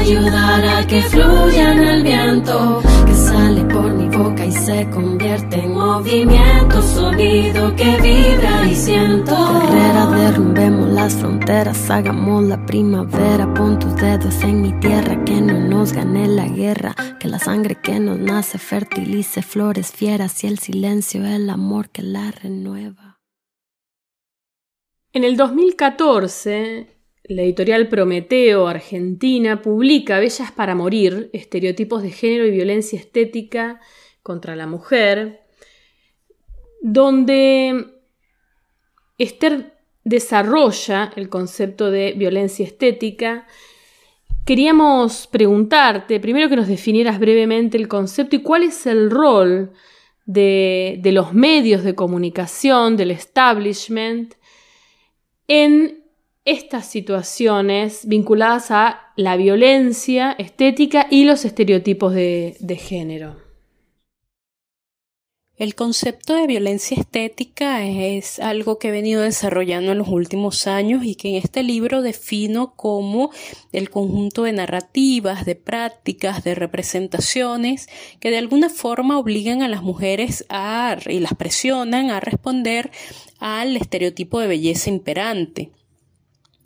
Ayudar 0.00 0.68
a 0.76 0.86
que 0.86 1.00
fluya 1.02 1.72
en 1.72 1.78
el 1.78 2.02
viento, 2.02 2.82
que 3.06 3.14
sale 3.14 3.62
por 3.64 3.92
mi 3.92 4.05
boca 4.26 4.44
y 4.44 4.52
se 4.52 4.88
convierte 4.90 5.56
en 5.56 5.72
movimiento, 5.72 6.82
sonido 6.82 7.74
que 7.76 7.96
vibra 8.00 8.66
y 8.68 8.74
siento. 8.74 9.34
Guerrera, 9.34 10.06
derrumbemos 10.06 10.88
las 10.88 11.14
fronteras, 11.14 11.90
hagamos 11.90 12.44
la 12.44 12.64
primavera, 12.66 13.52
pon 13.54 13.78
tus 13.78 13.94
dedos 13.96 14.42
en 14.42 14.62
mi 14.62 14.72
tierra, 14.80 15.24
que 15.24 15.40
no 15.40 15.58
nos 15.60 15.92
gane 15.92 16.26
la 16.26 16.48
guerra, 16.48 16.94
que 17.20 17.28
la 17.28 17.38
sangre 17.38 17.76
que 17.80 18.00
nos 18.00 18.18
nace 18.18 18.58
fertilice 18.58 19.42
flores 19.42 19.92
fieras 19.92 20.42
y 20.42 20.48
el 20.48 20.58
silencio, 20.58 21.24
el 21.24 21.48
amor 21.50 21.90
que 21.90 22.02
la 22.02 22.30
renueva. 22.30 23.20
En 25.12 25.24
el 25.24 25.36
2014, 25.36 26.88
la 27.24 27.42
editorial 27.42 27.88
Prometeo 27.88 28.66
Argentina 28.66 29.62
publica 29.62 30.18
Bellas 30.18 30.50
para 30.52 30.74
Morir, 30.74 31.30
estereotipos 31.32 32.02
de 32.02 32.10
género 32.10 32.46
y 32.46 32.50
violencia 32.50 32.98
estética 32.98 33.80
contra 34.26 34.56
la 34.56 34.66
mujer, 34.66 35.44
donde 36.82 37.86
Esther 39.18 39.78
desarrolla 40.02 41.12
el 41.14 41.28
concepto 41.28 41.92
de 41.92 42.12
violencia 42.16 42.66
estética. 42.66 43.46
Queríamos 44.44 45.28
preguntarte, 45.28 46.18
primero 46.18 46.48
que 46.48 46.56
nos 46.56 46.66
definieras 46.66 47.20
brevemente 47.20 47.78
el 47.78 47.86
concepto 47.86 48.34
y 48.34 48.42
cuál 48.42 48.64
es 48.64 48.84
el 48.86 49.12
rol 49.12 49.70
de, 50.24 51.00
los 51.04 51.32
medios 51.32 51.84
de 51.84 51.94
comunicación, 51.94 52.96
del 52.96 53.12
establishment, 53.12 54.34
en 55.46 56.02
estas 56.44 56.86
situaciones 56.86 58.08
vinculadas 58.08 58.72
a 58.72 59.12
la 59.16 59.36
violencia 59.36 60.32
estética 60.32 61.06
y 61.12 61.26
los 61.26 61.44
estereotipos 61.44 62.12
de 62.12 62.78
género. 62.80 63.45
El 65.58 65.74
concepto 65.74 66.34
de 66.34 66.46
violencia 66.46 66.98
estética 66.98 67.82
es 67.86 68.40
algo 68.40 68.78
que 68.78 68.88
he 68.88 68.90
venido 68.90 69.22
desarrollando 69.22 69.92
en 69.92 69.98
los 69.98 70.08
últimos 70.08 70.66
años 70.66 71.02
y 71.02 71.14
que 71.14 71.30
en 71.30 71.36
este 71.36 71.62
libro 71.62 72.02
defino 72.02 72.74
como 72.76 73.30
el 73.72 73.88
conjunto 73.88 74.42
de 74.42 74.52
narrativas, 74.52 75.46
de 75.46 75.54
prácticas, 75.54 76.44
de 76.44 76.56
representaciones 76.56 77.88
que 78.20 78.30
de 78.30 78.36
alguna 78.36 78.68
forma 78.68 79.18
obligan 79.18 79.62
a 79.62 79.68
las 79.68 79.82
mujeres 79.82 80.44
a, 80.50 80.98
y 81.06 81.20
las 81.20 81.32
presionan 81.32 82.10
a 82.10 82.20
responder 82.20 82.90
al 83.38 83.78
estereotipo 83.78 84.40
de 84.40 84.48
belleza 84.48 84.90
imperante. 84.90 85.70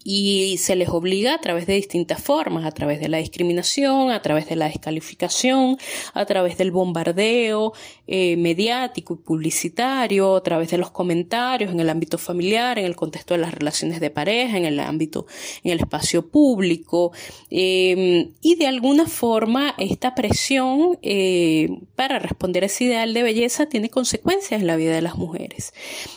Y 0.02 0.56
se 0.56 0.76
les 0.76 0.88
obliga 0.88 1.34
a 1.34 1.40
través 1.40 1.66
de 1.66 1.74
distintas 1.74 2.22
formas, 2.22 2.64
a 2.64 2.70
través 2.70 3.00
de 3.00 3.08
la 3.10 3.18
discriminación, 3.18 4.10
a 4.10 4.22
través 4.22 4.48
de 4.48 4.56
la 4.56 4.66
descalificación, 4.66 5.76
a 6.14 6.24
través 6.24 6.56
del 6.56 6.70
bombardeo 6.70 7.74
eh, 8.12 8.36
mediático 8.36 9.14
y 9.14 9.18
publicitario, 9.18 10.34
a 10.34 10.42
través 10.42 10.68
de 10.72 10.78
los 10.78 10.90
comentarios 10.90 11.70
en 11.70 11.78
el 11.78 11.88
ámbito 11.88 12.18
familiar, 12.18 12.76
en 12.76 12.84
el 12.84 12.96
contexto 12.96 13.34
de 13.34 13.38
las 13.38 13.54
relaciones 13.54 14.00
de 14.00 14.10
pareja, 14.10 14.58
en 14.58 14.64
el 14.64 14.80
ámbito, 14.80 15.26
en 15.62 15.70
el 15.70 15.78
espacio 15.78 16.28
público, 16.28 17.12
em, 17.50 18.32
y 18.42 18.56
de 18.56 18.66
alguna 18.66 19.06
forma 19.06 19.76
esta 19.78 20.16
presión 20.16 20.98
eh, 21.02 21.68
para 21.94 22.18
responder 22.18 22.64
a 22.64 22.66
ese 22.66 22.82
ideal 22.84 23.14
de 23.14 23.22
belleza 23.22 23.66
tiene 23.66 23.90
consecuencias 23.90 24.60
en 24.60 24.66
la 24.66 24.74
vida 24.74 24.92
de 24.92 25.02
las 25.02 25.14
mujeres. 25.14 25.72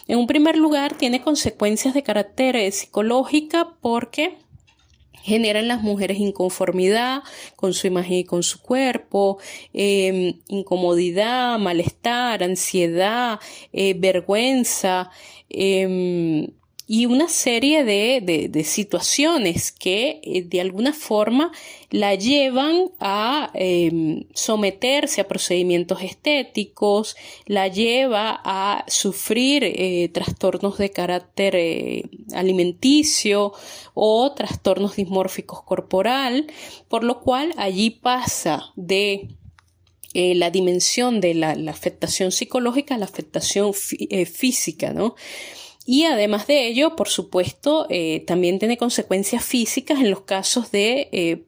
En 0.08 0.18
un 0.18 0.26
primer 0.26 0.58
lugar, 0.58 0.98
tiene 0.98 1.22
consecuencias 1.22 1.94
de 1.94 2.02
carácter 2.02 2.56
eh, 2.56 2.72
psicológica 2.72 3.76
porque 3.82 4.43
genera 5.24 5.60
en 5.60 5.70
las 5.70 5.82
mujeres 5.82 6.20
inconformidad 6.20 7.24
con 7.56 7.74
su 7.74 7.88
imagen 7.88 8.14
y 8.20 8.24
con 8.26 8.44
su 8.44 8.62
cuerpo, 8.62 9.40
em, 9.74 10.40
incomodidad, 10.50 11.58
malestar, 11.60 12.44
ansiedad, 12.44 13.40
eh, 13.72 13.96
vergüenza, 13.98 15.10
em, 15.50 16.50
y 16.94 17.08
una 17.08 17.28
serie 17.28 17.84
de, 17.84 18.48
de, 18.52 18.64
situaciones 18.64 19.72
que 19.72 20.22
eh, 20.22 20.44
de 20.44 20.62
alguna 20.62 20.94
forma 20.94 21.52
la 21.90 22.14
llevan 22.14 22.92
a 23.00 23.50
em, 23.56 24.26
someterse 24.36 25.20
a 25.20 25.28
procedimientos 25.28 26.04
estéticos, 26.04 27.16
la 27.48 27.68
lleva 27.68 28.40
a 28.46 28.86
sufrir 28.88 29.64
eh, 29.64 30.08
trastornos 30.14 30.78
de 30.78 30.92
carácter 30.92 31.56
eh, 31.56 32.04
alimenticio 32.36 33.54
o 33.96 34.32
trastornos 34.36 34.96
dismórficos 34.96 35.64
corporal, 35.64 36.46
por 36.90 37.04
lo 37.04 37.22
cual 37.22 37.56
allí 37.58 37.90
pasa 37.90 38.72
de 38.76 39.30
la 40.14 40.52
dimensión 40.52 41.22
de 41.22 41.34
la, 41.34 41.54
afectación 41.72 42.32
psicológica 42.32 42.94
a 42.94 43.00
la 43.00 43.06
afectación 43.06 43.74
física, 43.74 44.94
¿no? 44.94 45.16
Y 45.86 46.06
además 46.06 46.48
de 46.48 46.68
ello, 46.68 46.96
por 46.96 47.10
supuesto, 47.10 47.88
eh, 47.90 48.24
también 48.26 48.60
tiene 48.60 48.78
consecuencias 48.78 49.44
físicas 49.44 50.00
en 50.00 50.10
los 50.10 50.22
casos 50.22 50.72
de 50.72 51.10
eh, 51.12 51.44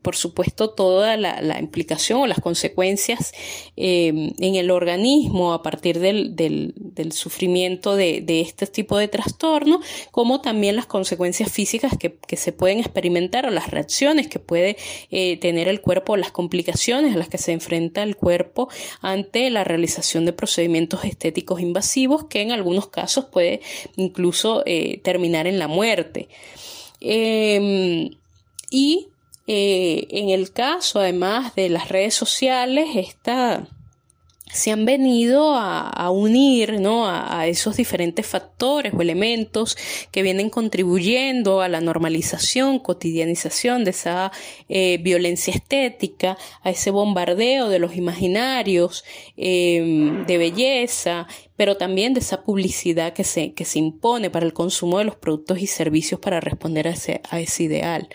por 0.00 0.16
supuesto, 0.16 0.70
toda 0.70 1.16
la, 1.16 1.58
implicación 1.60 2.20
o 2.20 2.26
las 2.26 2.40
consecuencias 2.40 3.32
em, 3.76 4.32
en 4.38 4.54
el 4.54 4.70
organismo 4.70 5.52
a 5.52 5.62
partir 5.62 5.98
del, 5.98 6.72
sufrimiento 7.12 7.96
de, 7.96 8.24
este 8.40 8.66
tipo 8.66 8.96
de 8.96 9.08
trastorno, 9.08 9.80
como 10.10 10.40
también 10.40 10.76
las 10.76 10.86
consecuencias 10.86 11.50
físicas 11.52 11.92
que, 11.98 12.18
se 12.36 12.52
pueden 12.52 12.78
experimentar 12.80 13.46
o 13.46 13.50
las 13.50 13.70
reacciones 13.70 14.26
que 14.26 14.38
puede 14.38 14.76
eh, 15.10 15.36
tener 15.36 15.68
el 15.68 15.80
cuerpo, 15.80 16.16
las 16.16 16.32
complicaciones 16.32 17.14
a 17.14 17.18
las 17.18 17.28
que 17.28 17.38
se 17.38 17.52
enfrenta 17.52 18.02
el 18.02 18.16
cuerpo 18.16 18.68
ante 19.00 19.50
la 19.50 19.64
realización 19.64 20.24
de 20.24 20.32
procedimientos 20.32 21.04
estéticos 21.04 21.60
invasivos 21.60 22.24
que 22.24 22.40
en 22.40 22.52
algunos 22.52 22.88
casos 22.88 23.26
puede 23.26 23.60
incluso 23.96 24.62
eh, 24.66 25.00
terminar 25.04 25.46
en 25.46 25.58
la 25.58 25.68
muerte. 25.68 26.28
Em, 27.00 28.10
y 28.70 29.08
eh, 29.46 30.06
en 30.10 30.30
el 30.30 30.52
caso, 30.52 31.00
además 31.00 31.54
de 31.54 31.68
las 31.68 31.88
redes 31.88 32.14
sociales, 32.14 32.88
esta 32.94 33.68
se 34.52 34.70
han 34.70 34.84
venido 34.84 35.54
a, 35.54 36.10
unir 36.10 36.78
¿no? 36.78 37.08
a, 37.08 37.46
esos 37.46 37.76
diferentes 37.76 38.26
factores 38.26 38.92
o 38.92 39.00
elementos 39.00 39.76
que 40.10 40.22
vienen 40.22 40.50
contribuyendo 40.50 41.62
a 41.62 41.68
la 41.68 41.80
normalización, 41.80 42.78
cotidianización 42.78 43.84
de 43.84 43.90
esa 43.90 44.30
eh, 44.68 44.98
violencia 44.98 45.54
estética, 45.54 46.36
a 46.62 46.70
ese 46.70 46.90
bombardeo 46.90 47.70
de 47.70 47.78
los 47.78 47.96
imaginarios 47.96 49.04
em, 49.38 50.26
de 50.26 50.36
belleza, 50.36 51.26
pero 51.56 51.76
también 51.76 52.14
de 52.14 52.20
esa 52.20 52.42
publicidad 52.42 53.12
que 53.12 53.24
se, 53.24 53.52
que 53.52 53.64
se 53.64 53.78
impone 53.78 54.30
para 54.30 54.46
el 54.46 54.52
consumo 54.52 54.98
de 54.98 55.04
los 55.04 55.16
productos 55.16 55.60
y 55.60 55.66
servicios 55.66 56.20
para 56.20 56.40
responder 56.40 56.88
a 56.88 56.92
ese, 56.92 57.20
a 57.30 57.40
ese 57.40 57.64
ideal. 57.64 58.08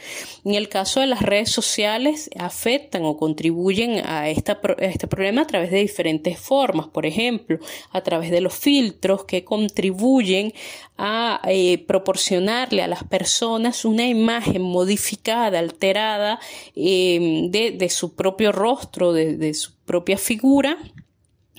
En 0.43 0.55
el 0.55 0.69
caso 0.69 0.99
de 0.99 1.07
las 1.07 1.21
redes 1.21 1.51
sociales, 1.51 2.29
afectan 2.37 3.03
o 3.05 3.17
contribuyen 3.17 4.05
a, 4.05 4.29
esta, 4.29 4.59
a 4.77 4.85
este 4.85 5.07
problema 5.07 5.41
a 5.41 5.47
través 5.47 5.71
de 5.71 5.77
diferentes 5.77 6.39
formas, 6.39 6.87
por 6.87 7.05
ejemplo, 7.05 7.59
a 7.91 8.01
través 8.01 8.31
de 8.31 8.41
los 8.41 8.53
filtros 8.53 9.25
que 9.25 9.43
contribuyen 9.43 10.53
a 10.97 11.41
eh, 11.45 11.83
proporcionarle 11.87 12.81
a 12.81 12.87
las 12.87 13.03
personas 13.03 13.85
una 13.85 14.07
imagen 14.07 14.61
modificada, 14.61 15.59
alterada 15.59 16.39
em, 16.75 17.51
de, 17.51 17.89
su 17.89 18.15
propio 18.15 18.51
rostro, 18.51 19.13
de, 19.13 19.53
su 19.53 19.71
propia 19.85 20.17
figura, 20.17 20.77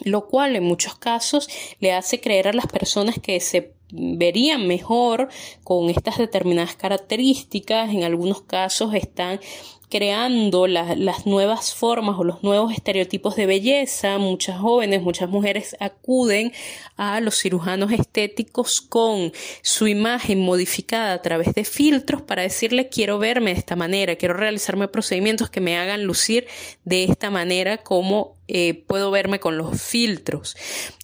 lo 0.04 0.26
cual 0.26 0.56
en 0.56 0.64
muchos 0.64 0.96
casos 0.96 1.48
le 1.80 1.92
hace 1.92 2.20
creer 2.20 2.48
a 2.48 2.52
las 2.52 2.66
personas 2.66 3.18
que 3.18 3.40
se 3.40 3.72
verían 3.90 4.66
mejor 4.66 5.28
con 5.64 5.88
estas 5.90 6.18
determinadas 6.18 6.76
características, 6.76 7.90
en 7.90 8.04
algunos 8.04 8.42
casos 8.42 8.94
están 8.94 9.40
creando 9.88 10.66
las 10.66 11.26
nuevas 11.26 11.74
formas 11.74 12.18
o 12.18 12.24
los 12.24 12.42
nuevos 12.42 12.72
estereotipos 12.72 13.36
de 13.36 13.46
belleza. 13.46 14.18
Muchas 14.18 14.60
jóvenes, 14.60 15.02
muchas 15.02 15.30
mujeres 15.30 15.76
acuden 15.80 16.52
a 16.96 17.20
los 17.20 17.38
cirujanos 17.38 17.90
estéticos 17.92 18.80
con 18.82 19.32
su 19.62 19.86
imagen 19.86 20.40
modificada 20.40 21.14
a 21.14 21.22
través 21.22 21.54
de 21.54 21.64
filtros 21.64 22.22
para 22.22 22.42
decirle 22.42 22.88
quiero 22.88 23.18
verme 23.18 23.54
de 23.54 23.60
esta 23.60 23.76
manera, 23.76 24.16
quiero 24.16 24.34
realizarme 24.34 24.88
procedimientos 24.88 25.48
que 25.48 25.60
me 25.60 25.78
hagan 25.78 26.04
lucir 26.04 26.46
de 26.84 27.04
esta 27.04 27.30
manera 27.30 27.78
como 27.78 28.37
eh, 28.48 28.82
puedo 28.86 29.10
verme 29.10 29.40
con 29.40 29.58
los 29.58 29.80
filtros. 29.80 30.56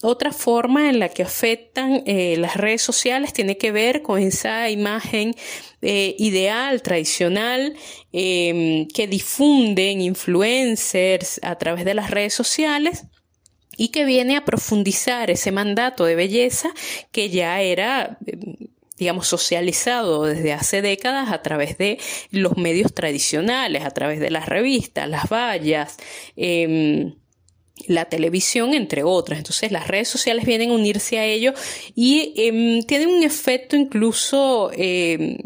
Otra 0.02 0.32
forma 0.32 0.88
en 0.88 0.98
la 0.98 1.10
que 1.10 1.22
afectan 1.22 2.02
eh, 2.06 2.36
las 2.38 2.56
redes 2.56 2.80
sociales 2.80 3.34
tiene 3.34 3.58
que 3.58 3.70
ver 3.70 4.00
con 4.00 4.18
esa 4.20 4.70
imagen 4.70 5.34
eh, 5.82 6.16
ideal, 6.18 6.80
tradicional, 6.80 7.74
em, 8.12 8.88
que 8.88 9.06
difunden 9.06 10.00
influencers 10.00 11.38
a 11.42 11.56
través 11.56 11.84
de 11.84 11.92
las 11.92 12.10
redes 12.10 12.32
sociales 12.32 13.04
y 13.76 13.88
que 13.88 14.06
viene 14.06 14.36
a 14.36 14.44
profundizar 14.46 15.30
ese 15.30 15.52
mandato 15.52 16.06
de 16.06 16.14
belleza 16.14 16.70
que 17.12 17.28
ya 17.28 17.60
era 17.60 18.18
em, 18.26 18.56
digamos, 18.96 19.26
socializado 19.26 20.24
desde 20.24 20.52
hace 20.52 20.80
décadas 20.80 21.32
a 21.32 21.42
través 21.42 21.76
de 21.78 21.98
los 22.30 22.56
medios 22.56 22.94
tradicionales, 22.94 23.84
a 23.84 23.90
través 23.90 24.20
de 24.20 24.30
las 24.30 24.48
revistas, 24.48 25.08
las 25.08 25.28
vallas, 25.28 25.96
em, 26.36 27.14
la 27.86 28.06
televisión, 28.06 28.74
entre 28.74 29.02
otras. 29.02 29.38
Entonces 29.38 29.72
las 29.72 29.88
redes 29.88 30.08
sociales 30.08 30.44
vienen 30.46 30.70
a 30.70 30.74
unirse 30.74 31.18
a 31.18 31.24
ello 31.24 31.52
y 31.94 32.32
eh, 32.36 32.84
tienen 32.86 33.08
un 33.08 33.22
efecto 33.22 33.76
incluso 33.76 34.70
eh, 34.74 35.38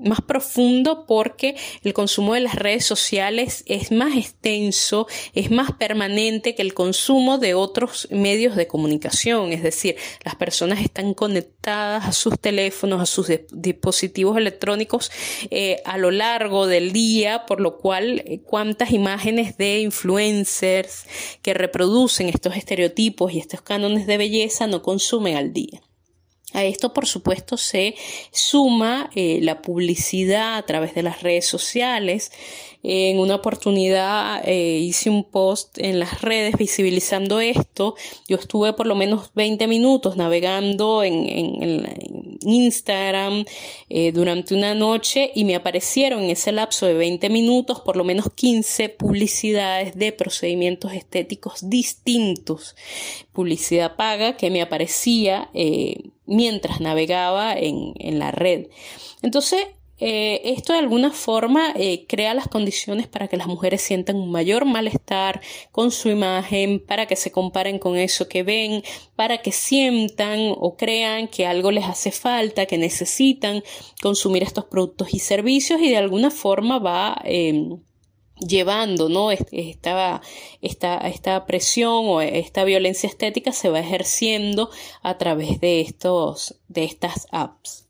más 0.00 0.20
profundo 0.20 1.04
porque 1.06 1.56
el 1.82 1.92
consumo 1.92 2.34
de 2.34 2.40
las 2.40 2.54
redes 2.54 2.84
sociales 2.84 3.62
es 3.66 3.92
más 3.92 4.16
extenso, 4.16 5.06
es 5.34 5.50
más 5.50 5.72
permanente 5.72 6.54
que 6.54 6.62
el 6.62 6.74
consumo 6.74 7.38
de 7.38 7.54
otros 7.54 8.08
medios 8.10 8.56
de 8.56 8.66
comunicación. 8.66 9.52
Es 9.52 9.62
decir, 9.62 9.96
las 10.24 10.36
personas 10.36 10.80
están 10.80 11.14
conectadas 11.14 12.06
a 12.06 12.12
sus 12.12 12.38
teléfonos, 12.38 13.00
a 13.00 13.06
sus 13.06 13.28
dispositivos 13.52 14.36
electrónicos 14.36 15.10
eh, 15.50 15.82
a 15.84 15.98
lo 15.98 16.10
largo 16.10 16.66
del 16.66 16.92
día, 16.92 17.46
por 17.46 17.60
lo 17.60 17.78
cual 17.78 18.22
eh, 18.26 18.40
cuántas 18.44 18.92
imágenes 18.92 19.56
de 19.56 19.80
influencers 19.80 21.04
que 21.42 21.54
reproducen 21.54 22.28
estos 22.28 22.56
estereotipos 22.56 23.32
y 23.32 23.38
estos 23.38 23.62
cánones 23.62 24.06
de 24.06 24.18
belleza 24.18 24.66
no 24.66 24.82
consumen 24.82 25.36
al 25.36 25.52
día. 25.52 25.80
A 26.52 26.64
esto, 26.64 26.92
por 26.92 27.06
supuesto, 27.06 27.56
se 27.56 27.94
suma 28.32 29.10
eh, 29.14 29.38
la 29.42 29.62
publicidad 29.62 30.56
a 30.56 30.62
través 30.62 30.94
de 30.94 31.02
las 31.02 31.22
redes 31.22 31.46
sociales. 31.46 32.32
En 32.82 33.18
una 33.18 33.34
oportunidad 33.34 34.42
eh, 34.44 34.78
hice 34.78 35.10
un 35.10 35.24
post 35.24 35.78
en 35.78 35.98
las 35.98 36.22
redes 36.22 36.56
visibilizando 36.56 37.40
esto. 37.40 37.94
Yo 38.26 38.36
estuve 38.36 38.72
por 38.72 38.86
lo 38.86 38.94
menos 38.94 39.32
20 39.34 39.66
minutos 39.66 40.16
navegando 40.16 41.02
en, 41.02 42.30
Instagram 42.42 43.44
eh, 43.90 44.12
durante 44.12 44.54
una 44.54 44.74
noche 44.74 45.30
y 45.34 45.44
me 45.44 45.54
aparecieron 45.54 46.22
en 46.22 46.30
ese 46.30 46.52
lapso 46.52 46.86
de 46.86 46.94
20 46.94 47.28
minutos 47.28 47.80
por 47.80 47.96
lo 47.96 48.04
menos 48.04 48.30
15 48.34 48.88
publicidades 48.88 49.94
de 49.96 50.12
procedimientos 50.12 50.94
estéticos 50.94 51.68
distintos. 51.68 52.76
Publicidad 53.32 53.96
paga 53.96 54.38
que 54.38 54.50
me 54.50 54.62
aparecía 54.62 55.50
mientras 56.30 56.80
navegaba 56.80 57.54
en, 57.58 58.18
la 58.18 58.30
red. 58.30 58.68
Entonces, 59.20 59.66
eh, 60.00 60.40
esto 60.44 60.72
de 60.72 60.78
alguna 60.78 61.10
forma 61.10 61.72
eh, 61.76 62.06
crea 62.06 62.32
las 62.32 62.48
condiciones 62.48 63.06
para 63.06 63.28
que 63.28 63.36
las 63.36 63.46
mujeres 63.46 63.82
sientan 63.82 64.16
un 64.16 64.30
mayor 64.30 64.64
malestar 64.64 65.42
con 65.72 65.90
su 65.90 66.08
imagen, 66.08 66.80
para 66.80 67.06
que 67.06 67.16
se 67.16 67.30
comparen 67.30 67.78
con 67.78 67.96
eso 67.96 68.26
que 68.26 68.42
ven, 68.42 68.82
para 69.14 69.42
que 69.42 69.52
sientan 69.52 70.54
o 70.58 70.76
crean 70.76 71.28
que 71.28 71.46
algo 71.46 71.70
les 71.70 71.84
hace 71.84 72.12
falta, 72.12 72.66
que 72.66 72.78
necesitan 72.78 73.62
consumir 74.02 74.42
estos 74.42 74.64
productos 74.64 75.12
y 75.12 75.18
servicios 75.18 75.80
y 75.82 75.90
de 75.90 75.98
alguna 75.98 76.30
forma 76.30 76.78
va 76.78 77.20
em, 77.24 77.80
llevando, 78.40 79.08
¿no? 79.08 79.30
Esta, 79.30 80.22
esta, 80.62 80.98
esta 81.08 81.46
presión 81.46 82.06
o 82.06 82.20
esta 82.22 82.64
violencia 82.64 83.08
estética 83.08 83.52
se 83.52 83.68
va 83.68 83.80
ejerciendo 83.80 84.70
a 85.02 85.18
través 85.18 85.60
de 85.60 85.82
estos, 85.82 86.58
de 86.68 86.84
estas 86.84 87.28
apps. 87.30 87.89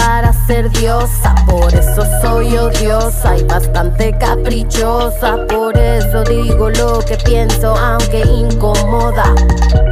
para 0.00 0.32
ser 0.46 0.70
diosa, 0.70 1.34
por 1.46 1.72
eso 1.74 2.02
soy 2.22 2.56
odiosa 2.56 3.36
y 3.36 3.42
bastante 3.44 4.16
caprichosa, 4.18 5.46
por 5.46 5.76
eso 5.76 6.24
digo 6.24 6.70
lo 6.70 7.00
que 7.00 7.16
pienso 7.16 7.76
aunque 7.76 8.20
incomoda. 8.20 9.34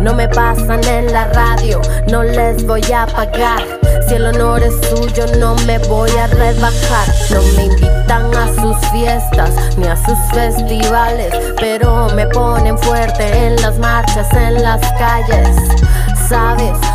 No 0.00 0.14
me 0.14 0.28
pasan 0.28 0.82
en 0.84 1.12
la 1.12 1.26
radio, 1.26 1.80
no 2.08 2.22
les 2.22 2.66
voy 2.66 2.82
a 2.92 3.06
pagar. 3.06 3.62
Si 4.06 4.14
el 4.14 4.26
honor 4.26 4.62
es 4.62 4.74
suyo, 4.88 5.26
no 5.38 5.54
me 5.66 5.78
voy 5.78 6.10
a 6.12 6.26
rebajar. 6.28 7.08
No 7.30 7.42
me 7.56 7.64
invitan 7.64 8.34
a 8.34 8.46
sus 8.60 8.76
fiestas 8.90 9.76
ni 9.76 9.86
a 9.86 9.96
sus 9.96 10.18
festivales, 10.32 11.34
pero 11.60 12.08
me 12.14 12.26
ponen 12.28 12.78
fuerte 12.78 13.46
en 13.46 13.56
las 13.56 13.76
marchas, 13.78 14.32
en 14.32 14.62
las 14.62 14.80
calles 14.92 15.56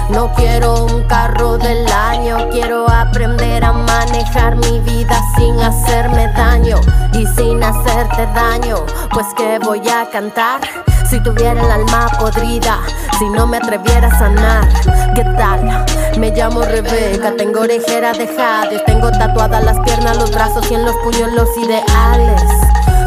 No 0.10 0.32
quiero 0.36 0.86
un 0.86 1.08
carro 1.08 1.58
del 1.58 1.92
año, 1.92 2.50
quiero 2.52 2.88
aprender 2.88 3.64
a 3.64 3.74
manejar 3.74 4.56
mi 4.58 4.80
vida 4.82 5.20
sin 5.36 5.60
hacerme 5.60 6.28
daño 6.34 6.80
y 7.14 7.26
sin 7.26 7.64
hacerte 7.64 8.28
daño. 8.36 8.86
Pues 9.12 9.26
que 9.36 9.58
voy 9.58 9.82
a 9.90 10.08
cantar 10.12 10.62
si 11.10 11.20
tuviera 11.24 11.60
el 11.60 11.72
alma 11.72 12.12
podrida, 12.20 12.78
si 13.18 13.28
no 13.30 13.48
me 13.48 13.58
atreviera 13.58 14.08
a 14.08 14.20
sanar. 14.20 14.68
¿Qué 15.16 15.24
tal? 15.24 15.84
Me 16.20 16.30
llamo 16.30 16.62
Rebeca, 16.62 17.34
tengo 17.36 17.62
orejera 17.62 18.14
de 18.14 18.28
jade, 18.28 18.84
tengo 18.86 19.10
tatuadas 19.10 19.64
las 19.64 19.80
piernas, 19.80 20.16
los 20.18 20.30
brazos 20.30 20.70
y 20.70 20.76
en 20.76 20.86
los 20.86 20.96
puños 20.98 21.32
los 21.34 21.50
ideales. 21.58 22.62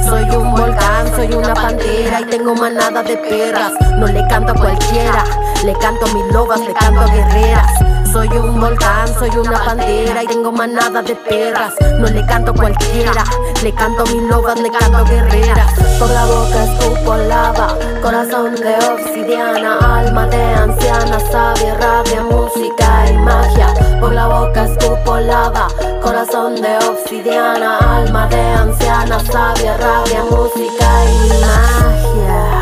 Soy 0.07 0.23
un 0.31 0.53
volcán, 0.53 1.15
soy 1.17 1.33
una 1.35 1.53
pantera 1.53 2.21
y 2.21 2.25
tengo 2.27 2.55
manada 2.55 3.03
de 3.03 3.17
perras. 3.17 3.73
No 3.99 4.07
le 4.07 4.25
canto 4.29 4.53
a 4.53 4.55
cualquiera, 4.55 5.25
le 5.65 5.73
canto 5.75 6.07
a 6.07 6.15
mis 6.15 6.33
lobas, 6.33 6.61
le 6.61 6.73
canto 6.75 7.01
a 7.01 7.07
guerreras. 7.07 7.96
Soy 8.13 8.29
un 8.29 8.61
volcán, 8.61 9.09
soy 9.19 9.31
una 9.37 9.63
pantera 9.65 10.23
y 10.23 10.27
tengo 10.27 10.51
manada 10.53 11.03
de 11.03 11.15
perras. 11.15 11.75
No 11.99 12.07
le 12.07 12.25
canto 12.27 12.55
cualquiera, 12.55 13.25
le 13.63 13.73
canto 13.75 14.05
mis 14.07 14.23
lobas, 14.23 14.59
le 14.61 14.71
canto 14.71 15.05
guerreras. 15.05 15.73
Por 15.99 16.11
la 16.11 16.25
boca 16.27 16.65
escupo 16.65 17.17
lava, 17.17 17.77
corazón 18.03 18.55
de 18.55 18.75
obsidiana, 18.87 19.79
alma 19.79 20.27
de 20.27 20.43
anciana, 20.43 21.21
sabia, 21.31 21.75
rabia, 21.75 22.23
música 22.23 23.11
y 23.11 23.19
magia. 23.19 23.75
Por 24.01 24.13
la 24.13 24.29
boca 24.29 24.65
escupo 24.65 25.19
lava, 25.19 25.69
corazón 26.03 26.55
de 26.57 26.79
obsidiana, 26.89 27.79
alma 27.79 28.27
de 28.29 28.41
anciana, 28.41 29.21
sabia, 29.21 29.77
rabia, 29.77 30.23
música 30.31 31.05
y 31.05 31.29
magia. 31.41 32.56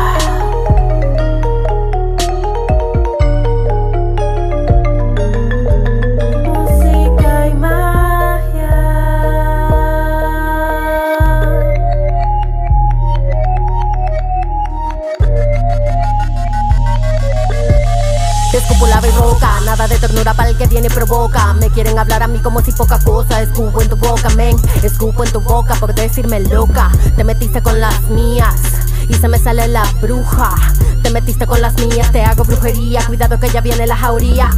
Escupo 18.75 18.89
lava 18.89 19.07
y 19.07 19.11
roca, 19.11 19.61
nada 19.61 19.87
de 19.87 19.97
ternura 19.97 20.33
para 20.33 20.49
el 20.49 20.57
que 20.57 20.67
viene 20.67 20.89
provoca. 20.89 21.53
Me 21.53 21.69
quieren 21.69 21.97
hablar 21.97 22.23
a 22.23 22.27
mí 22.27 22.39
como 22.39 22.59
si 22.59 22.73
poca 22.73 22.99
cosa. 22.99 23.41
Escupo 23.41 23.81
en 23.81 23.87
tu 23.87 23.95
boca, 23.95 24.27
men. 24.31 24.57
Escupo 24.83 25.23
en 25.23 25.31
tu 25.31 25.39
boca 25.39 25.75
por 25.75 25.95
decirme 25.95 26.41
loca. 26.41 26.91
Te 27.15 27.23
metiste 27.23 27.63
con 27.63 27.79
las 27.79 28.01
mías 28.09 28.84
y 29.07 29.13
se 29.13 29.27
me 29.27 29.39
sale 29.39 29.67
la 29.67 29.83
bruja. 30.01 30.55
Te 31.03 31.11
metiste 31.11 31.45
con 31.45 31.61
las 31.61 31.75
mías, 31.75 32.11
te 32.11 32.23
hago 32.23 32.43
brujería. 32.43 33.05
Cuidado 33.05 33.39
que 33.39 33.49
ya 33.49 33.61
viene 33.61 33.85
la 33.85 33.95
jauría. 33.95 34.49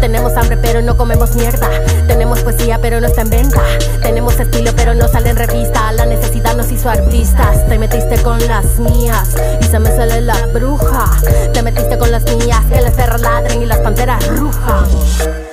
Tenemos 0.00 0.36
hambre, 0.36 0.56
pero 0.56 0.80
no 0.80 0.96
comemos 0.96 1.34
mierda. 1.34 1.68
Tenemos 2.06 2.40
poesía, 2.40 2.78
pero 2.80 3.00
no 3.00 3.08
está 3.08 3.22
en 3.22 3.30
venta. 3.30 3.60
Tenemos 4.02 4.38
estilo, 4.38 4.70
pero 4.76 4.94
no 4.94 5.08
sale 5.08 5.30
en 5.30 5.36
revista. 5.36 5.92
La 5.92 6.06
necesidad 6.06 6.56
nos 6.56 6.70
hizo 6.70 6.88
artistas. 6.88 7.66
Te 7.68 7.78
metiste 7.78 8.22
con 8.22 8.38
las 8.46 8.78
mías 8.78 9.34
y 9.60 9.64
se 9.64 9.78
me 9.78 9.90
sale 9.94 10.20
la 10.20 10.46
bruja. 10.46 11.10
Te 11.52 11.62
metiste 11.62 11.98
con 11.98 12.10
las 12.10 12.22
mías, 12.36 12.64
que 12.66 12.80
las 12.80 12.94
perras 12.94 13.20
ladren 13.20 13.62
y 13.62 13.66
las 13.66 13.78
panteras 13.78 14.26
rujan. 14.28 15.45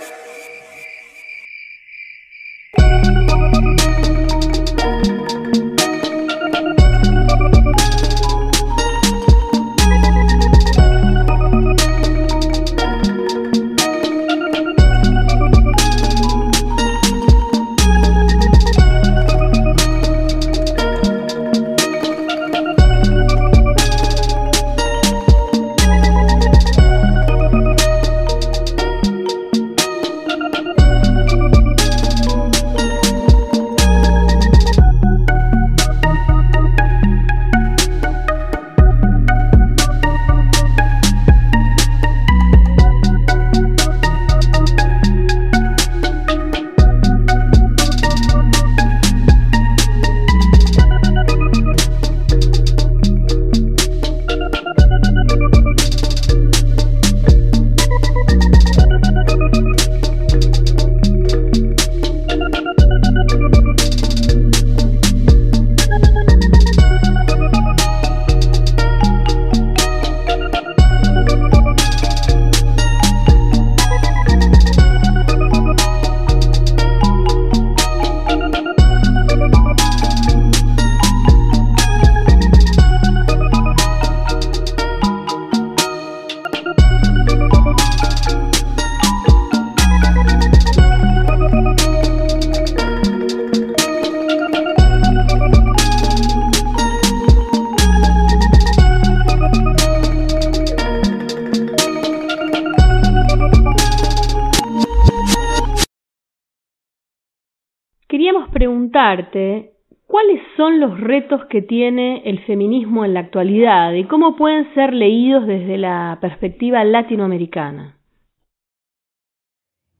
Retos 111.03 111.41
que 111.49 111.61
tiene 111.61 112.21
el 112.25 112.39
feminismo 112.45 113.05
en 113.05 113.13
la 113.13 113.21
actualidad 113.21 113.93
y 113.93 114.05
cómo 114.05 114.35
pueden 114.35 114.73
ser 114.73 114.93
leídos 114.93 115.45
desde 115.45 115.77
la 115.77 116.17
perspectiva 116.21 116.83
latinoamericana. 116.83 117.97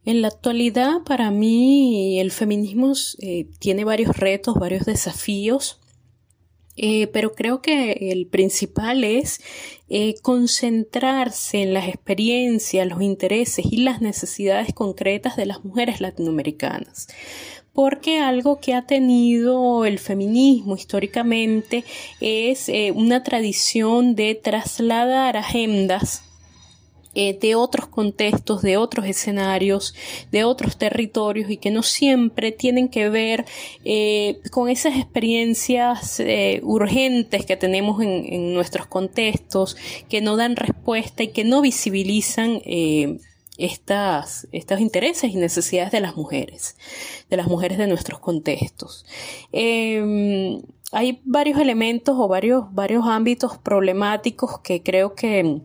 En 0.05 0.21
la 0.21 0.27
actualidad, 0.27 1.03
para 1.05 1.31
mí, 1.31 2.19
el 2.19 2.31
feminismo 2.31 2.91
eh, 3.21 3.47
tiene 3.59 3.85
varios 3.85 4.17
retos, 4.17 4.55
varios 4.55 4.85
desafíos, 4.85 5.79
eh, 6.75 7.07
pero 7.07 7.35
creo 7.35 7.61
que 7.61 8.11
el 8.11 8.27
principal 8.27 9.03
es 9.03 9.39
eh, 9.89 10.15
concentrarse 10.21 11.61
en 11.61 11.73
las 11.73 11.87
experiencias, 11.87 12.87
los 12.87 13.01
intereses 13.01 13.65
y 13.71 13.77
las 13.77 14.01
necesidades 14.01 14.73
concretas 14.73 15.35
de 15.37 15.45
las 15.45 15.63
mujeres 15.63 16.01
latinoamericanas. 16.01 17.07
Porque 17.73 18.19
algo 18.19 18.59
que 18.59 18.75
ha 18.75 18.85
tenido 18.85 19.85
el 19.85 19.97
feminismo 19.97 20.75
históricamente 20.75 21.83
es 22.21 22.69
eh, 22.69 22.91
una 22.91 23.23
tradición 23.23 24.13
de 24.15 24.35
trasladar 24.35 25.37
agendas 25.37 26.23
eh, 27.15 27.35
de 27.39 27.55
otros 27.55 27.87
contextos, 27.87 28.61
de 28.61 28.77
otros 28.77 29.07
escenarios, 29.07 29.95
de 30.31 30.43
otros 30.43 30.77
territorios 30.77 31.49
y 31.49 31.57
que 31.57 31.71
no 31.71 31.81
siempre 31.81 32.51
tienen 32.51 32.89
que 32.89 33.09
ver 33.09 33.45
eh, 33.83 34.39
con 34.51 34.69
esas 34.69 34.95
experiencias 34.95 36.21
urgentes 36.61 37.45
que 37.45 37.57
tenemos 37.57 38.03
en, 38.03 38.25
en, 38.31 38.53
nuestros 38.53 38.85
contextos, 38.85 39.77
que 40.09 40.21
no 40.21 40.37
dan 40.37 40.55
respuesta 40.55 41.23
y 41.23 41.29
que 41.29 41.43
no 41.43 41.61
visibilizan 41.61 42.61
estas, 43.57 44.47
estos 44.51 44.79
intereses 44.79 45.31
y 45.31 45.35
necesidades 45.35 45.91
de 45.91 46.01
las 46.01 46.15
mujeres, 46.15 46.75
de 47.29 47.37
las 47.37 47.47
mujeres 47.47 47.77
de 47.77 47.87
nuestros 47.87 48.19
contextos. 48.19 49.05
hay 49.51 51.21
varios 51.25 51.59
elementos 51.59 52.15
o 52.17 52.27
varios, 52.27 52.73
varios 52.73 53.05
ámbitos 53.05 53.57
problemáticos 53.57 54.59
que 54.59 54.81
creo 54.81 55.15
que 55.15 55.61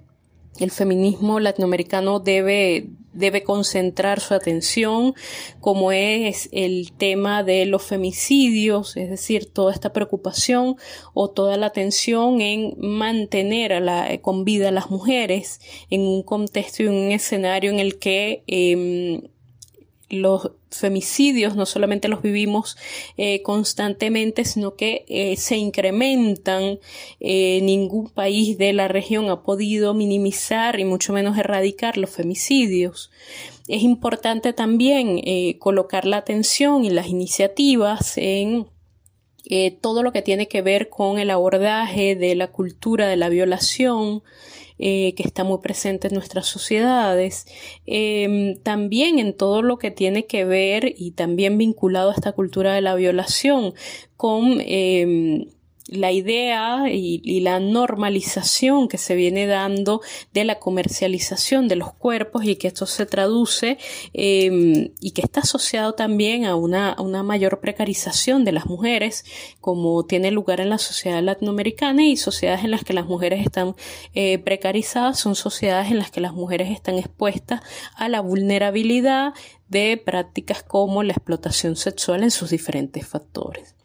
el 0.59 0.71
feminismo 0.71 1.41
latinoamericano 1.41 2.21
debe, 2.21 2.89
debe 3.19 3.43
concentrar 3.43 4.21
su 4.21 4.35
atención, 4.35 5.15
como 5.61 5.93
es 5.93 6.49
el 6.53 6.93
tema 6.93 7.43
de 7.43 7.67
los 7.67 7.83
femicidios, 7.83 8.97
es 8.97 9.11
decir, 9.11 9.53
toda 9.53 9.73
esta 9.73 9.93
preocupación 9.93 10.77
o 11.15 11.29
toda 11.29 11.57
la 11.57 11.67
atención 11.67 12.41
en 12.41 12.75
mantener 12.79 13.73
a 13.73 13.81
la, 13.81 14.19
con 14.23 14.45
vida 14.45 14.69
a 14.69 14.73
las 14.73 14.91
mujeres 14.91 15.61
en 15.91 16.03
un 16.03 16.23
contexto 16.23 16.83
y 16.83 16.87
un 16.87 17.13
escenario 17.13 17.71
en 17.71 17.79
el 17.79 17.99
que 17.99 18.45
eh, 18.47 19.31
los 20.09 20.53
femicidios 20.71 21.57
no 21.57 21.67
solamente 21.67 22.09
los 22.09 22.23
vivimos 22.23 22.77
eh, 23.17 23.43
constantemente, 23.43 24.45
sino 24.45 24.75
que 24.75 25.05
eh, 25.09 25.37
se 25.37 25.57
incrementan. 25.57 26.79
Eh, 27.21 27.61
ningún 27.63 28.11
país 28.11 28.59
de 28.59 28.73
la 28.73 28.89
región 28.89 29.31
ha 29.31 29.43
podido 29.43 29.95
minimizar 29.95 30.79
y 30.79 30.85
mucho 30.85 31.13
menos 31.13 31.39
erradicar 31.39 31.97
los 31.97 32.11
femicidios. 32.11 33.11
Es 33.67 33.83
importante 33.83 34.53
también 34.53 35.21
colocar 35.59 36.07
la 36.07 36.17
atención 36.19 36.85
y 36.85 36.91
las 36.91 37.09
iniciativas 37.09 38.17
en 38.17 38.67
todo 39.83 40.03
lo 40.03 40.13
que 40.13 40.23
tiene 40.23 40.49
que 40.49 40.63
ver 40.63 40.89
con 40.89 41.19
el 41.19 41.29
abordaje 41.29 42.17
de 42.17 42.35
la 42.35 42.47
cultura 42.49 43.09
de 43.09 43.17
la 43.17 43.29
violación, 43.29 44.23
eh, 44.79 45.15
que 45.15 45.23
está 45.23 45.45
muy 45.45 45.59
presente 45.59 46.09
en 46.09 46.15
nuestras 46.15 46.47
sociedades, 46.47 47.47
em, 47.87 48.57
también 48.63 49.19
en 49.19 49.37
todo 49.37 49.63
lo 49.63 49.79
que 49.79 49.91
tiene 49.91 50.27
que 50.27 50.45
ver 50.45 50.95
y 50.97 51.13
también 51.13 51.59
vinculado 51.59 52.11
a 52.11 52.15
esta 52.15 52.33
cultura 52.33 52.75
de 52.75 52.81
la 52.81 52.95
violación 52.95 53.75
con 54.17 54.61
em, 54.61 55.47
la 55.89 56.13
idea 56.13 56.85
y, 56.91 57.41
la 57.41 57.61
normalización 57.61 58.89
que 58.89 58.99
se 58.99 59.15
viene 59.15 59.47
dando 59.47 60.01
de 60.35 60.45
la 60.45 60.59
comercialización 60.59 61.67
de 61.69 61.77
los 61.77 61.93
cuerpos 61.95 62.45
y 62.45 62.57
que 62.57 62.69
esto 62.69 62.85
se 62.85 63.07
traduce 63.07 63.79
em, 64.13 64.91
y 65.01 65.13
que 65.13 65.23
está 65.23 65.41
asociado 65.41 65.95
también 65.95 66.45
a 66.45 66.57
una, 66.57 66.97
una, 66.99 67.23
mayor 67.23 67.61
precarización 67.61 68.45
de 68.45 68.53
las 68.53 68.67
mujeres 68.67 69.25
como 69.61 70.05
tiene 70.05 70.31
lugar 70.31 70.61
en 70.61 70.71
la 70.71 70.79
sociedad 70.79 71.23
latinoamericana 71.23 72.05
y 72.05 72.17
sociedades 72.17 72.65
en 72.65 72.71
las 72.71 72.85
que 72.85 72.93
las 72.93 73.07
mujeres 73.07 73.45
están 73.45 73.75
eh, 74.15 74.39
precarizadas 74.39 75.19
son 75.19 75.35
sociedades 75.35 75.91
en 75.91 75.99
las 75.99 76.11
que 76.11 76.21
las 76.21 76.35
mujeres 76.35 76.71
están 76.71 76.99
expuestas 76.99 77.63
a 77.97 78.09
la 78.09 78.21
vulnerabilidad 78.21 79.33
de 79.69 80.01
prácticas 80.03 80.63
como 80.63 81.03
la 81.03 81.13
explotación 81.13 81.77
sexual 81.77 82.23
en 82.23 82.31
sus 82.31 82.51
diferentes 82.51 83.07
factores. 83.07 83.79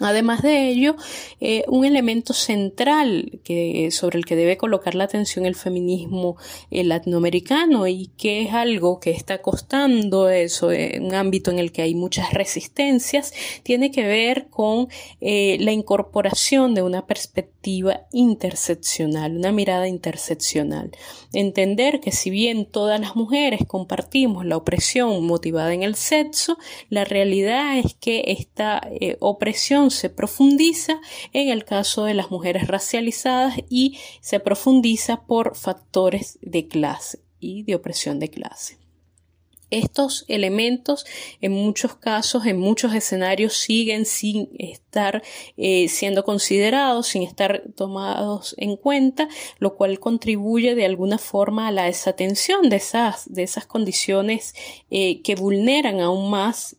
Además 0.00 0.42
de 0.42 0.68
ello, 0.68 0.94
eh, 1.40 1.64
un 1.66 1.84
elemento 1.84 2.32
central 2.32 3.40
que, 3.42 3.90
sobre 3.90 4.18
el 4.18 4.24
que 4.24 4.36
debe 4.36 4.56
colocar 4.56 4.94
la 4.94 5.04
atención 5.04 5.44
el 5.44 5.56
feminismo 5.56 6.36
eh, 6.70 6.84
latinoamericano 6.84 7.86
y 7.88 8.06
que 8.16 8.42
es 8.42 8.54
algo 8.54 9.00
que 9.00 9.10
está 9.10 9.42
costando 9.42 10.28
eso, 10.28 10.68
un 10.68 11.14
ámbito 11.14 11.50
en 11.50 11.58
el 11.58 11.72
que 11.72 11.82
hay 11.82 11.96
muchas 11.96 12.32
resistencias, 12.32 13.32
tiene 13.64 13.90
que 13.90 14.04
ver 14.04 14.46
con 14.50 14.88
eh, 15.20 15.56
la 15.60 15.72
incorporación 15.72 16.74
de 16.74 16.82
una 16.82 17.06
perspectiva 17.06 18.02
interseccional, 18.12 19.36
una 19.36 19.50
mirada 19.50 19.88
interseccional. 19.88 20.92
Entender 21.32 22.00
que 22.00 22.12
si 22.12 22.30
bien 22.30 22.66
todas 22.66 23.00
las 23.00 23.16
mujeres 23.16 23.60
compartimos 23.66 24.46
la 24.46 24.56
opresión 24.56 25.26
motivada 25.26 25.74
en 25.74 25.82
el 25.82 25.96
sexo, 25.96 26.56
la 26.88 27.04
realidad 27.04 27.78
es 27.78 27.94
que 27.94 28.22
esta 28.28 28.88
opresión 29.20 29.87
se 29.90 30.10
profundiza 30.10 31.00
en 31.32 31.48
el 31.48 31.64
caso 31.64 32.04
de 32.04 32.14
las 32.14 32.30
mujeres 32.30 32.68
racializadas 32.68 33.54
y 33.68 33.98
se 34.20 34.40
profundiza 34.40 35.26
por 35.26 35.56
factores 35.56 36.38
de 36.42 36.68
clase 36.68 37.20
y 37.40 37.62
de 37.62 37.74
opresión 37.74 38.18
de 38.18 38.30
clase. 38.30 38.87
Estos 39.70 40.24
elementos 40.28 41.04
en 41.40 41.52
muchos 41.52 41.94
casos, 41.94 42.46
en 42.46 42.58
muchos 42.58 42.94
escenarios, 42.94 43.54
siguen 43.54 44.06
sin 44.06 44.48
estar 44.58 45.22
eh, 45.58 45.88
siendo 45.88 46.24
considerados, 46.24 47.08
sin 47.08 47.22
estar 47.22 47.62
tomados 47.76 48.54
en 48.58 48.76
cuenta, 48.76 49.28
lo 49.58 49.76
cual 49.76 50.00
contribuye 50.00 50.74
de 50.74 50.86
alguna 50.86 51.18
forma 51.18 51.68
a 51.68 51.72
la 51.72 51.84
desatención 51.84 52.70
de 52.70 52.76
esas, 52.76 53.30
de 53.32 53.42
esas 53.42 53.66
condiciones 53.66 54.54
eh, 54.90 55.20
que 55.20 55.34
vulneran 55.34 56.00
aún 56.00 56.30
más 56.30 56.76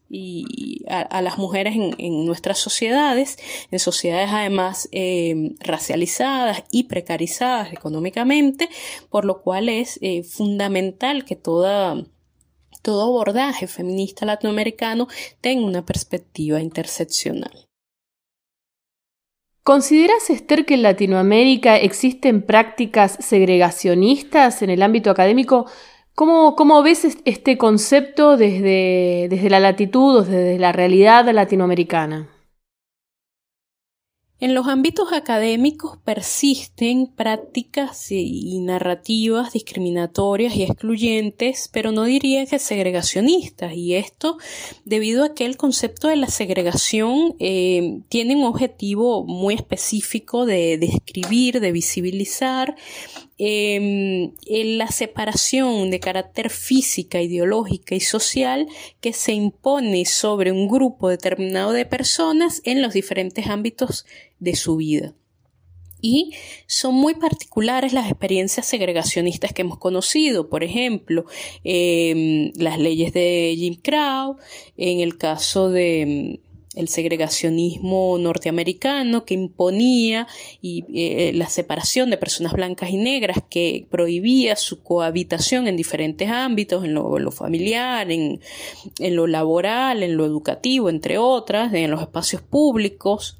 a, 0.87 1.21
las 1.21 1.37
mujeres 1.37 1.75
en, 1.75 2.25
nuestras 2.25 2.57
sociedades, 2.57 3.37
en 3.69 3.77
sociedades 3.77 4.29
además 4.31 4.89
eh, 4.91 5.53
racializadas 5.59 6.63
y 6.71 6.85
precarizadas 6.85 7.71
económicamente, 7.71 8.69
por 9.11 9.25
lo 9.25 9.43
cual 9.43 9.69
es 9.69 9.99
fundamental 10.27 11.25
que 11.25 11.35
toda 11.35 12.03
todo 12.81 13.03
abordaje 13.03 13.67
feminista 13.67 14.25
latinoamericano 14.25 15.07
tenga 15.41 15.65
una 15.65 15.85
perspectiva 15.85 16.59
interseccional. 16.61 17.67
¿Consideras, 19.63 20.29
Esther, 20.29 20.65
que 20.65 20.73
en 20.73 20.83
Latinoamérica 20.83 21.77
existen 21.77 22.41
prácticas 22.41 23.17
segregacionistas 23.19 24.61
en 24.61 24.71
el 24.71 24.81
ámbito 24.81 25.11
académico? 25.11 25.67
¿Cómo, 26.15 26.55
cómo 26.55 26.81
ves 26.81 27.05
este 27.25 27.57
concepto 27.57 28.35
desde, 28.35 29.27
desde 29.29 29.49
la 29.49 29.59
latitud 29.59 30.17
o 30.17 30.21
desde 30.23 30.57
la 30.57 30.71
realidad 30.71 31.29
latinoamericana? 31.31 32.27
En 34.41 34.53
los 34.53 34.67
ámbitos 34.67 35.11
académicos 35.11 35.97
persisten 35.97 37.07
prácticas 37.07 38.09
y 38.09 38.57
narrativas 38.59 39.51
discriminatorias 39.51 40.55
y 40.55 40.63
excluyentes, 40.63 41.69
pero 41.73 41.91
no 41.91 42.05
diría 42.05 42.45
que 42.45 42.57
segregacionistas, 42.57 43.73
y 43.73 43.95
esto 43.95 44.37
debido 44.85 45.25
a 45.25 45.33
que 45.33 45.45
el 45.45 45.57
concepto 45.57 46.07
de 46.07 46.15
la 46.15 46.27
segregación 46.27 47.35
eh, 47.39 47.99
tiene 48.07 48.37
un 48.37 48.45
objetivo 48.45 49.25
muy 49.25 49.55
específico 49.55 50.45
de 50.45 50.77
describir, 50.77 51.59
de 51.59 51.73
visibilizar 51.73 52.77
Em, 53.41 54.33
en 54.47 54.77
la 54.77 54.87
separación 54.91 55.91
de 55.91 56.01
carácter 56.01 56.49
física, 56.49 57.21
ideológica 57.21 57.95
y 57.95 58.01
social 58.01 58.67
que 58.99 59.13
se 59.13 59.31
impone 59.31 60.03
sobre 60.03 60.51
un 60.51 60.67
grupo 60.67 61.07
determinado 61.07 61.71
de 61.71 61.85
personas 61.85 62.61
en 62.65 62.81
los 62.81 62.93
diferentes 62.93 63.47
ámbitos 63.47 64.05
de 64.39 64.57
su 64.57 64.75
vida. 64.75 65.15
Y 66.01 66.33
son 66.67 66.95
muy 66.95 67.13
particulares 67.13 67.93
las 67.93 68.09
experiencias 68.09 68.65
segregacionistas 68.65 69.53
que 69.53 69.61
hemos 69.61 69.77
conocido, 69.77 70.49
por 70.49 70.65
ejemplo, 70.65 71.23
em, 71.63 72.51
las 72.55 72.77
leyes 72.77 73.13
de 73.13 73.55
Jim 73.57 73.75
Crow, 73.81 74.35
en 74.75 74.99
el 74.99 75.17
caso 75.17 75.69
de 75.69 76.41
el 76.75 76.87
segregacionismo 76.87 78.17
norteamericano 78.19 79.25
que 79.25 79.33
imponía 79.33 80.27
y, 80.61 80.85
eh, 80.93 81.31
la 81.33 81.49
separación 81.49 82.09
de 82.09 82.17
personas 82.17 82.53
blancas 82.53 82.91
y 82.91 82.97
negras, 82.97 83.39
que 83.49 83.87
prohibía 83.89 84.55
su 84.55 84.83
cohabitación 84.83 85.67
en 85.67 85.77
diferentes 85.77 86.29
ámbitos, 86.29 86.85
en 86.85 86.93
lo, 86.93 87.31
familiar, 87.31 88.11
en, 88.11 88.39
en 88.99 89.15
lo 89.15 89.25
laboral, 89.25 90.03
en 90.03 90.15
lo 90.15 90.25
educativo, 90.25 90.89
entre 90.89 91.17
otras, 91.17 91.73
en 91.73 91.89
los 91.89 92.01
espacios 92.01 92.41
públicos. 92.41 93.38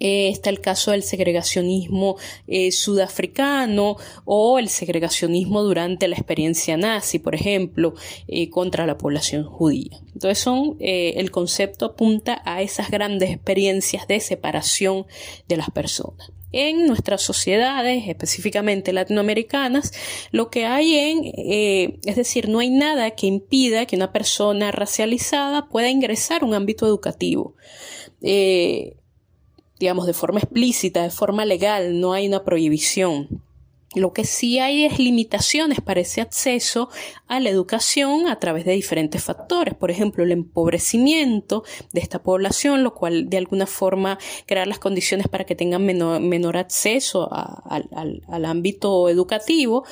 Eh, 0.00 0.28
está 0.28 0.50
el 0.50 0.60
caso 0.60 0.92
del 0.92 1.02
segregacionismo 1.02 2.16
eh, 2.46 2.72
sudafricano 2.72 3.96
o 4.24 4.58
el 4.58 4.68
segregacionismo 4.68 5.62
durante 5.62 6.08
la 6.08 6.16
experiencia 6.16 6.76
nazi, 6.76 7.18
por 7.18 7.34
ejemplo, 7.34 7.94
eh, 8.26 8.48
contra 8.50 8.86
la 8.86 8.98
población 8.98 9.44
judía. 9.44 10.00
Entonces 10.12 10.38
son, 10.38 10.76
el 10.80 11.30
concepto 11.30 11.84
apunta 11.84 12.42
a 12.44 12.62
esas 12.62 12.90
grandes 12.90 13.30
experiencias 13.30 14.08
de 14.08 14.20
separación 14.20 15.06
de 15.46 15.56
las 15.56 15.70
personas. 15.70 16.32
En 16.50 16.86
nuestras 16.86 17.22
sociedades, 17.22 18.08
específicamente 18.08 18.92
latinoamericanas, 18.92 19.92
lo 20.32 20.50
que 20.50 20.64
hay 20.64 20.94
en, 20.96 22.00
es 22.04 22.16
decir, 22.16 22.48
no 22.48 22.58
hay 22.58 22.70
nada 22.70 23.10
que 23.12 23.26
impida 23.26 23.86
que 23.86 23.96
una 23.96 24.12
persona 24.12 24.72
racializada 24.72 25.68
pueda 25.68 25.90
ingresar 25.90 26.42
a 26.42 26.46
un 26.46 26.54
ámbito 26.54 26.86
educativo 26.86 27.54
digamos, 29.78 30.06
de 30.06 30.14
forma 30.14 30.40
explícita, 30.40 31.02
de 31.02 31.10
forma 31.10 31.44
legal, 31.44 32.00
no 32.00 32.12
hay 32.12 32.28
una 32.28 32.44
prohibición. 32.44 33.42
Lo 33.94 34.12
que 34.12 34.24
sí 34.24 34.58
hay 34.58 34.84
es 34.84 34.98
limitaciones 34.98 35.80
para 35.80 36.00
ese 36.00 36.20
acceso 36.20 36.90
a 37.26 37.40
la 37.40 37.48
educación 37.48 38.28
a 38.28 38.38
través 38.38 38.66
de 38.66 38.72
diferentes 38.72 39.24
factores. 39.24 39.74
Por 39.74 39.90
ejemplo, 39.90 40.24
el 40.24 40.32
empobrecimiento 40.32 41.64
de 41.92 42.00
esta 42.00 42.22
población, 42.22 42.84
lo 42.84 42.94
cual 42.94 43.30
de 43.30 43.38
alguna 43.38 43.66
forma 43.66 44.18
crear 44.44 44.66
las 44.66 44.78
condiciones 44.78 45.26
para 45.26 45.44
que 45.44 45.54
tengan 45.54 45.86
menor, 45.86 46.56
acceso 46.58 47.30
al, 47.32 48.44
ámbito 48.44 49.08
educativo 49.08 49.84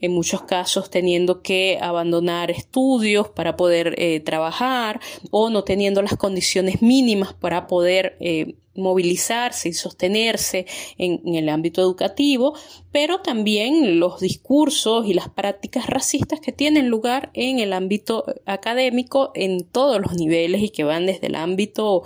en 0.00 0.12
muchos 0.12 0.42
casos 0.42 0.90
teniendo 0.90 1.42
que 1.42 1.78
abandonar 1.80 2.50
estudios 2.50 3.28
para 3.28 3.56
poder 3.56 3.94
eh, 3.98 4.20
trabajar 4.20 5.00
o 5.30 5.50
no 5.50 5.64
teniendo 5.64 6.02
las 6.02 6.16
condiciones 6.16 6.82
mínimas 6.82 7.34
para 7.34 7.66
poder 7.66 8.16
eh, 8.20 8.54
movilizarse 8.78 9.68
y 9.68 9.72
sostenerse 9.72 10.66
en, 10.96 11.34
el 11.34 11.48
ámbito 11.48 11.82
educativo, 11.82 12.56
pero 12.92 13.20
también 13.20 13.98
los 13.98 14.20
discursos 14.20 15.06
y 15.06 15.14
las 15.14 15.28
prácticas 15.28 15.86
racistas 15.86 16.40
que 16.40 16.52
tienen 16.52 16.88
lugar 16.88 17.30
en 17.34 17.58
el 17.58 17.72
ámbito 17.72 18.24
académico 18.46 19.32
en 19.34 19.64
todos 19.64 20.00
los 20.00 20.14
niveles 20.14 20.62
y 20.62 20.70
que 20.70 20.84
van 20.84 21.06
desde 21.06 21.26
el 21.26 21.34
ámbito 21.34 22.04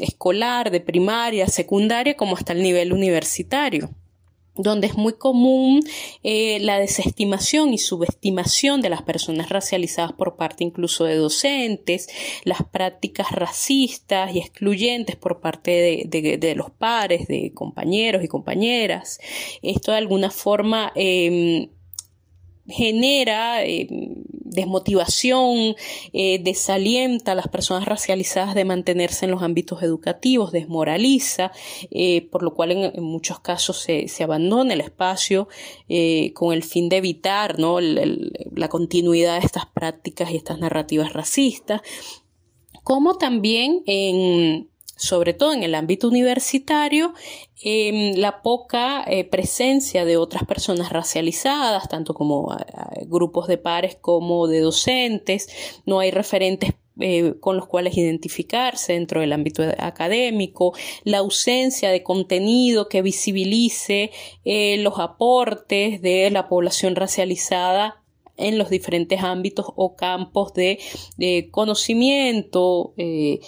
escolar, 0.00 0.70
de 0.70 0.80
primaria, 0.80 1.46
secundaria, 1.46 2.16
como 2.16 2.36
hasta 2.36 2.52
el 2.52 2.62
nivel 2.62 2.92
universitario 2.92 3.90
donde 4.56 4.86
es 4.86 4.96
muy 4.96 5.14
común 5.14 5.82
eh, 6.22 6.58
la 6.60 6.78
desestimación 6.78 7.74
y 7.74 7.78
subestimación 7.78 8.80
de 8.80 8.88
las 8.88 9.02
personas 9.02 9.48
racializadas 9.48 10.12
por 10.12 10.36
parte 10.36 10.64
incluso 10.64 11.04
de 11.04 11.16
docentes, 11.16 12.08
las 12.44 12.62
prácticas 12.62 13.32
racistas 13.32 14.34
y 14.34 14.38
excluyentes 14.38 15.16
por 15.16 15.40
parte 15.40 16.04
de, 16.06 16.54
los 16.54 16.70
pares, 16.70 17.26
de 17.26 17.52
compañeros 17.52 18.22
y 18.22 18.28
compañeras. 18.28 19.18
Esto 19.62 19.92
de 19.92 19.98
alguna 19.98 20.30
forma 20.30 20.92
em, 20.94 21.68
genera 22.68 23.64
em, 23.64 24.24
desmotivación, 24.54 25.76
eh, 26.12 26.38
desalienta 26.42 27.32
a 27.32 27.34
las 27.34 27.48
personas 27.48 27.84
racializadas 27.84 28.54
de 28.54 28.64
mantenerse 28.64 29.26
en 29.26 29.32
los 29.32 29.42
ámbitos 29.42 29.82
educativos, 29.82 30.52
desmoraliza, 30.52 31.52
eh, 31.90 32.28
por 32.30 32.42
lo 32.42 32.54
cual 32.54 32.72
en, 32.72 33.02
muchos 33.02 33.40
casos 33.40 33.78
se, 33.80 34.24
abandona 34.24 34.72
el 34.72 34.80
espacio 34.80 35.48
con 36.32 36.54
el 36.54 36.62
fin 36.62 36.88
de 36.88 36.96
evitar 36.96 37.58
¿no? 37.58 37.78
la 37.80 38.68
continuidad 38.68 39.38
de 39.38 39.46
estas 39.46 39.66
prácticas 39.66 40.30
y 40.30 40.36
estas 40.36 40.58
narrativas 40.58 41.12
racistas, 41.12 41.82
como 42.84 43.16
también 43.16 43.82
en 43.86 44.68
sobre 44.96 45.34
todo 45.34 45.52
en 45.52 45.62
el 45.62 45.74
ámbito 45.74 46.08
universitario, 46.08 47.14
em, 47.62 48.14
la 48.16 48.42
poca 48.42 49.04
eh, 49.06 49.24
presencia 49.24 50.04
de 50.04 50.16
otras 50.16 50.44
personas 50.44 50.90
racializadas, 50.90 51.88
tanto 51.88 52.14
como 52.14 52.56
grupos 53.06 53.46
de 53.48 53.58
pares 53.58 53.96
como 54.00 54.46
de 54.46 54.60
docentes, 54.60 55.48
no 55.86 55.98
hay 56.00 56.10
referentes 56.10 56.74
eh, 57.00 57.34
con 57.40 57.56
los 57.56 57.66
cuales 57.66 57.96
identificarse 57.96 58.92
dentro 58.92 59.20
del 59.20 59.32
ámbito 59.32 59.64
académico, 59.78 60.74
la 61.02 61.18
ausencia 61.18 61.90
de 61.90 62.04
contenido 62.04 62.88
que 62.88 63.02
visibilice 63.02 64.12
eh, 64.44 64.76
los 64.78 65.00
aportes 65.00 66.00
de 66.02 66.30
la 66.30 66.48
población 66.48 66.94
racializada 66.94 68.00
en 68.36 68.58
los 68.58 68.70
diferentes 68.70 69.20
ámbitos 69.24 69.66
o 69.74 69.96
campos 69.96 70.54
de, 70.54 70.78
conocimiento. 71.50 72.94
Eh, 72.96 73.40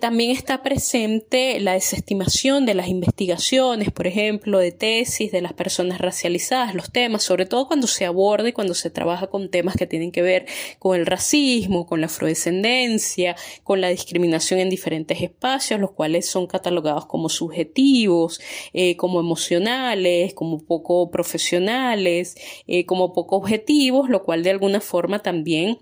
también 0.00 0.30
está 0.30 0.62
presente 0.62 1.58
la 1.60 1.72
desestimación 1.72 2.66
de 2.66 2.74
las 2.74 2.88
investigaciones, 2.88 3.90
por 3.90 4.06
ejemplo, 4.06 4.58
de 4.58 4.72
tesis 4.72 5.32
de 5.32 5.40
las 5.40 5.52
personas 5.52 5.98
racializadas, 5.98 6.74
los 6.74 6.92
temas, 6.92 7.22
sobre 7.22 7.46
todo 7.46 7.66
cuando 7.66 7.86
se 7.86 8.04
aborda 8.04 8.48
y 8.48 8.52
cuando 8.52 8.74
se 8.74 8.90
trabaja 8.90 9.28
con 9.28 9.50
temas 9.50 9.76
que 9.76 9.86
tienen 9.86 10.12
que 10.12 10.22
ver 10.22 10.46
con 10.78 10.98
el 10.98 11.06
racismo, 11.06 11.86
con 11.86 12.00
la 12.00 12.06
afrodescendencia, 12.06 13.36
con 13.62 13.80
la 13.80 13.88
discriminación 13.88 14.60
en 14.60 14.70
diferentes 14.70 15.20
espacios, 15.22 15.80
los 15.80 15.92
cuales 15.92 16.28
son 16.28 16.46
catalogados 16.46 17.06
como 17.06 17.28
subjetivos, 17.28 18.40
eh, 18.72 18.96
como 18.96 19.20
emocionales, 19.20 20.34
como 20.34 20.64
poco 20.64 21.10
profesionales, 21.10 22.36
eh, 22.66 22.84
como 22.86 23.12
poco 23.12 23.36
objetivos, 23.36 24.08
lo 24.08 24.22
cual 24.22 24.42
de 24.42 24.50
alguna 24.50 24.80
forma 24.80 25.20
también 25.20 25.78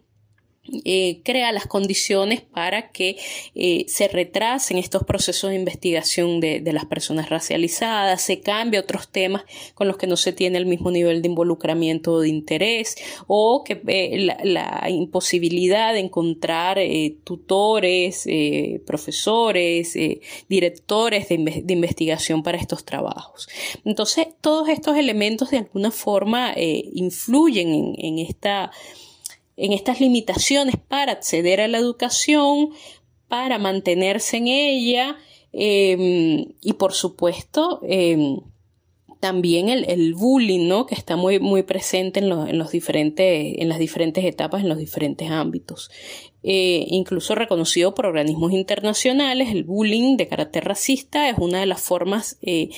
eh, 0.85 1.21
crea 1.25 1.51
las 1.51 1.66
condiciones 1.66 2.43
para 2.43 2.91
que 2.91 3.16
eh, 3.55 3.85
se 3.89 4.07
retrasen 4.07 4.79
estos 4.79 5.03
procesos 5.03 5.51
de 5.51 5.57
investigación 5.57 6.41
de, 6.41 6.71
las 6.71 6.85
personas 6.85 7.29
racializadas, 7.29 8.23
se 8.23 8.41
cambie 8.41 8.79
otros 8.79 9.09
temas 9.09 9.43
con 9.75 9.89
los 9.89 9.97
que 9.97 10.07
no 10.07 10.16
se 10.16 10.33
tiene 10.33 10.59
el 10.59 10.66
mismo 10.66 10.93
nivel 10.93 11.23
de 11.23 11.29
involucramiento 11.29 12.12
o 12.12 12.21
de 12.21 12.29
interés, 12.29 12.97
o 13.27 13.64
que 13.64 13.83
eh, 13.89 14.37
la, 14.45 14.87
imposibilidad 14.89 15.93
de 15.93 16.01
encontrar 16.01 16.79
tutores, 17.25 18.27
profesores, 18.87 19.95
directores 20.49 21.29
de, 21.29 21.35
investigación 21.68 22.43
para 22.43 22.59
estos 22.59 22.85
trabajos. 22.85 23.49
Entonces, 23.85 24.29
todos 24.41 24.68
estos 24.68 24.97
elementos 24.97 25.51
de 25.51 25.59
alguna 25.59 25.91
forma 25.91 26.55
influyen 26.57 27.95
en 27.99 28.18
esta 28.18 28.71
en 29.61 29.73
estas 29.73 30.01
limitaciones 30.01 30.77
para 30.89 31.13
acceder 31.13 31.61
a 31.61 31.69
la 31.69 31.79
educación, 31.79 32.71
para 33.29 33.59
mantenerse 33.59 34.39
en 34.39 34.49
ella 34.49 35.17
em, 35.53 36.55
y 36.61 36.73
por 36.79 36.95
supuesto 36.95 37.81
em, 37.83 38.41
también 39.21 39.69
el, 39.69 40.15
bullying, 40.15 40.67
¿no? 40.67 40.87
Que 40.87 40.95
está 40.95 41.17
muy, 41.17 41.41
muy 41.41 41.63
presente 41.63 42.21
en, 42.21 42.33
en, 42.33 42.59
los 42.59 42.71
diferentes, 42.73 43.55
en 43.59 43.69
las 43.69 43.79
diferentes 43.79 44.25
etapas, 44.25 44.63
en 44.63 44.71
los 44.71 44.79
diferentes 44.79 45.31
ámbitos. 45.31 45.91
Eh, 46.43 46.86
incluso 46.88 47.34
reconocido 47.34 47.95
por 47.95 48.07
organismos 48.07 48.53
internacionales, 48.53 49.51
el 49.51 49.64
bullying 49.64 50.16
de 50.16 50.26
carácter 50.26 50.64
racista 50.64 51.28
es 51.28 51.36
una 51.38 51.61
de 51.61 51.66
las 51.66 51.82
formas 51.82 52.38
eh, 52.41 52.70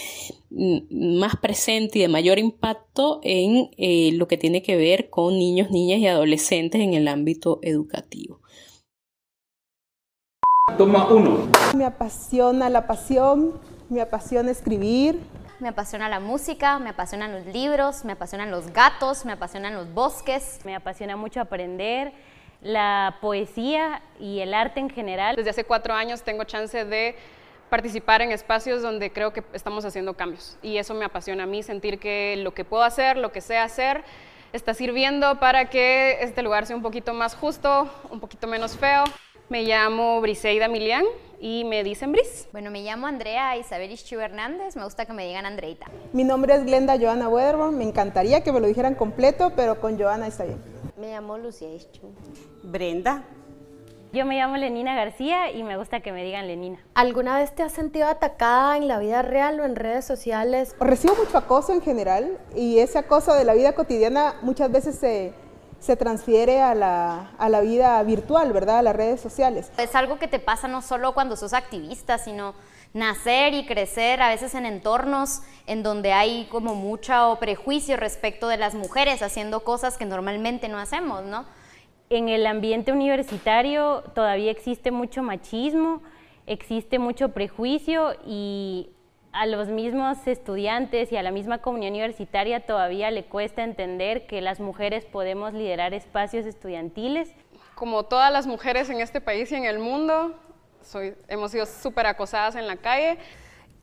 más 0.51 1.37
presente 1.37 2.01
y 2.01 2.03
de 2.03 2.09
mayor 2.09 2.41
impacto 2.41 3.21
en 3.23 3.71
eh, 3.77 4.11
lo 4.15 4.27
que 4.27 4.37
tiene 4.37 4.63
que 4.63 4.77
ver 4.77 5.11
con 5.11 5.35
niños, 5.35 5.71
niñas 5.71 6.01
y 6.01 6.09
adolescentes 6.09 6.81
en 6.81 6.95
el 6.95 7.07
ámbito 7.07 7.61
educativo. 7.63 8.41
Toma 10.77 11.07
uno. 11.13 11.49
Me 11.77 11.85
apasiona 11.85 12.69
la 12.69 12.87
pasión, 12.89 13.61
me 13.89 14.01
apasiona 14.01 14.51
escribir. 14.51 15.21
Me 15.61 15.69
apasiona 15.69 16.09
la 16.09 16.19
música, 16.19 16.81
me 16.81 16.91
apasionan 16.91 17.31
los 17.31 17.47
libros, 17.55 18.05
me 18.05 18.15
apasionan 18.15 18.51
los 18.51 18.73
gatos, 18.73 19.25
me 19.25 19.31
apasionan 19.31 19.75
los 19.75 19.95
bosques. 19.95 20.59
Me 20.65 20.75
apasiona 20.75 21.17
mucho 21.17 21.41
aprender 21.41 22.13
la 22.63 23.19
poesía 23.21 24.03
y 24.19 24.41
el 24.41 24.55
arte 24.55 24.81
en 24.81 24.89
general. 24.89 25.37
Desde 25.37 25.51
hace 25.51 25.65
cuatro 25.65 25.95
años 25.95 26.23
tengo 26.23 26.45
chance 26.45 26.85
de 26.85 27.17
participar 27.69 28.23
en 28.23 28.33
espacios 28.33 28.83
donde 28.83 29.11
creo 29.11 29.33
que 29.33 29.43
estamos 29.53 29.85
haciendo 29.85 30.15
cambios 30.15 30.59
y 30.63 30.77
eso 30.77 30.95
me 30.95 31.07
apasiona 31.07 31.45
a 31.45 31.47
mí, 31.47 31.63
sentir 31.63 31.99
que 31.99 32.37
lo 32.37 32.53
que 32.53 32.65
puedo 32.65 32.83
hacer, 32.83 33.17
lo 33.17 33.33
que 33.33 33.41
sé 33.41 33.57
hacer, 33.57 34.05
está 34.53 34.75
sirviendo 34.75 35.41
para 35.41 35.71
que 35.71 36.19
este 36.21 36.43
lugar 36.43 36.67
sea 36.67 36.77
un 36.77 36.83
poquito 36.83 37.15
más 37.15 37.35
justo, 37.35 37.91
un 38.11 38.21
poquito 38.21 38.47
menos 38.47 38.77
feo. 38.77 39.05
Me 39.49 39.63
llamo 39.63 40.21
Briseida 40.21 40.69
Milian 40.69 41.05
y 41.41 41.65
me 41.65 41.83
dicen 41.83 42.13
Bris. 42.13 42.47
Bueno, 42.53 42.71
me 42.71 42.83
llamo 42.83 43.07
Andrea 43.07 43.57
Isabel 43.57 43.91
Ischu 43.91 44.21
Hernández, 44.21 44.77
me 44.77 44.85
gusta 44.85 45.07
que 45.07 45.13
me 45.13 45.27
digan 45.27 45.47
Andreita. 45.47 45.87
Mi 46.13 46.25
nombre 46.25 46.55
es 46.55 46.65
Glenda 46.65 46.99
Joana 46.99 47.29
Wedderborn, 47.29 47.77
me 47.77 47.85
encantaría 47.85 48.45
que 48.45 48.53
me 48.53 48.61
lo 48.61 48.67
dijeran 48.67 48.95
completo, 48.95 49.53
pero 49.57 49.81
con 49.81 49.99
Joana 49.99 50.27
está 50.27 50.45
bien. 50.45 50.82
Me 51.03 51.11
llamo 51.11 51.37
Lucía 51.37 51.69
Ischu. 51.75 52.15
Brenda. 52.63 53.25
Yo 54.13 54.25
me 54.25 54.37
llamo 54.37 54.57
Lenina 54.57 54.95
García 54.95 55.51
y 55.51 55.65
me 55.65 55.77
gusta 55.77 55.99
que 55.99 56.13
me 56.13 56.23
digan 56.23 56.47
Lenina. 56.47 56.79
¿Alguna 56.95 57.39
vez 57.39 57.53
te 57.53 57.65
has 57.65 57.73
sentido 57.73 58.07
atacada 58.07 58.77
en 58.77 58.87
la 58.87 59.01
vida 59.01 59.21
real 59.23 59.59
o 59.59 59.65
en 59.65 59.75
redes 59.75 60.05
sociales? 60.05 60.77
Recibo 60.79 61.17
mucho 61.17 61.37
acoso 61.37 61.73
en 61.73 61.83
general 61.83 62.39
y 62.55 62.79
ese 62.79 63.01
acoso 63.01 63.35
de 63.35 63.43
la 63.43 63.55
vida 63.55 63.73
cotidiana 63.73 64.37
muchas 64.43 64.71
veces 64.71 64.97
se, 64.97 65.35
se 65.81 65.97
transfiere 65.97 66.63
a 66.63 66.77
la, 66.77 67.33
a 67.37 67.49
la 67.49 67.63
vida 67.63 68.01
virtual, 68.05 68.53
¿verdad? 68.53 68.79
A 68.79 68.83
las 68.83 68.95
redes 68.95 69.21
sociales. 69.21 69.73
Es 69.79 69.97
algo 69.97 70.21
que 70.21 70.29
te 70.29 70.39
pasa 70.39 70.69
no 70.69 70.83
solo 70.83 71.15
cuando 71.15 71.37
sos 71.37 71.53
activista, 71.53 72.19
sino 72.19 72.55
nacer 72.95 73.55
y 73.55 73.65
crecer 73.65 74.21
a 74.21 74.29
veces 74.29 74.55
en 74.55 74.67
entornos 74.67 75.43
en 75.67 75.83
donde 75.83 76.13
hay 76.13 76.47
como 76.51 76.75
mucho 76.75 77.37
prejuicio 77.41 77.97
respecto 77.97 78.49
de 78.49 78.59
las 78.59 78.75
mujeres 78.75 79.23
haciendo 79.23 79.61
cosas 79.61 79.97
que 79.97 80.05
normalmente 80.05 80.69
no 80.69 80.79
hacemos, 80.79 81.25
¿no? 81.25 81.47
En 82.11 82.29
el 82.29 82.47
ambiente 82.47 82.93
universitario 82.93 84.03
todavía 84.15 84.51
existe 84.51 84.91
mucho 84.91 85.23
machismo, 85.23 86.03
existe 86.47 86.99
mucho 86.99 87.31
prejuicio 87.31 88.15
y 88.27 88.91
a 89.33 89.47
los 89.47 89.69
mismos 89.69 90.27
estudiantes 90.27 91.11
y 91.11 91.17
a 91.17 91.23
la 91.23 91.31
misma 91.31 91.59
comunidad 91.59 91.93
universitaria 91.93 92.67
todavía 92.67 93.11
le 93.11 93.25
cuesta 93.25 93.65
entender 93.65 94.27
que 94.27 94.43
las 94.43 94.61
mujeres 94.61 95.07
podemos 95.07 95.55
liderar 95.55 95.95
espacios 95.95 96.45
estudiantiles. 96.45 97.33
Como 97.75 98.03
todas 98.03 98.31
las 98.31 98.47
mujeres 98.47 98.91
en 98.91 99.01
este 99.01 99.23
país 99.23 99.51
y 99.51 99.55
en 99.55 99.65
el 99.65 99.79
mundo, 99.79 100.35
soy, 100.85 101.15
hemos 101.29 101.51
sido 101.51 101.67
súper 101.67 102.07
acosadas 102.07 102.55
en 102.57 102.67
la 102.67 102.77
calle. 102.77 103.19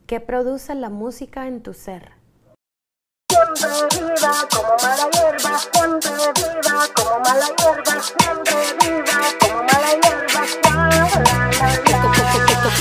¿Qué 0.06 0.20
produce 0.20 0.74
la 0.74 0.88
música 0.88 1.46
en 1.46 1.62
tu 1.62 1.72
ser? 1.72 2.12
Siempre 3.30 3.68
viva 4.00 4.48
como 4.50 4.76
mala 4.82 5.08
hierba, 5.10 5.58
siempre 5.58 6.10
viva 6.34 6.88
como 6.94 7.20
mala 7.20 7.46
hierba, 7.46 8.02
siempre 8.02 8.56
viva 8.80 9.20
como 9.40 9.62
mala 9.62 9.90
hierba. 10.02 10.20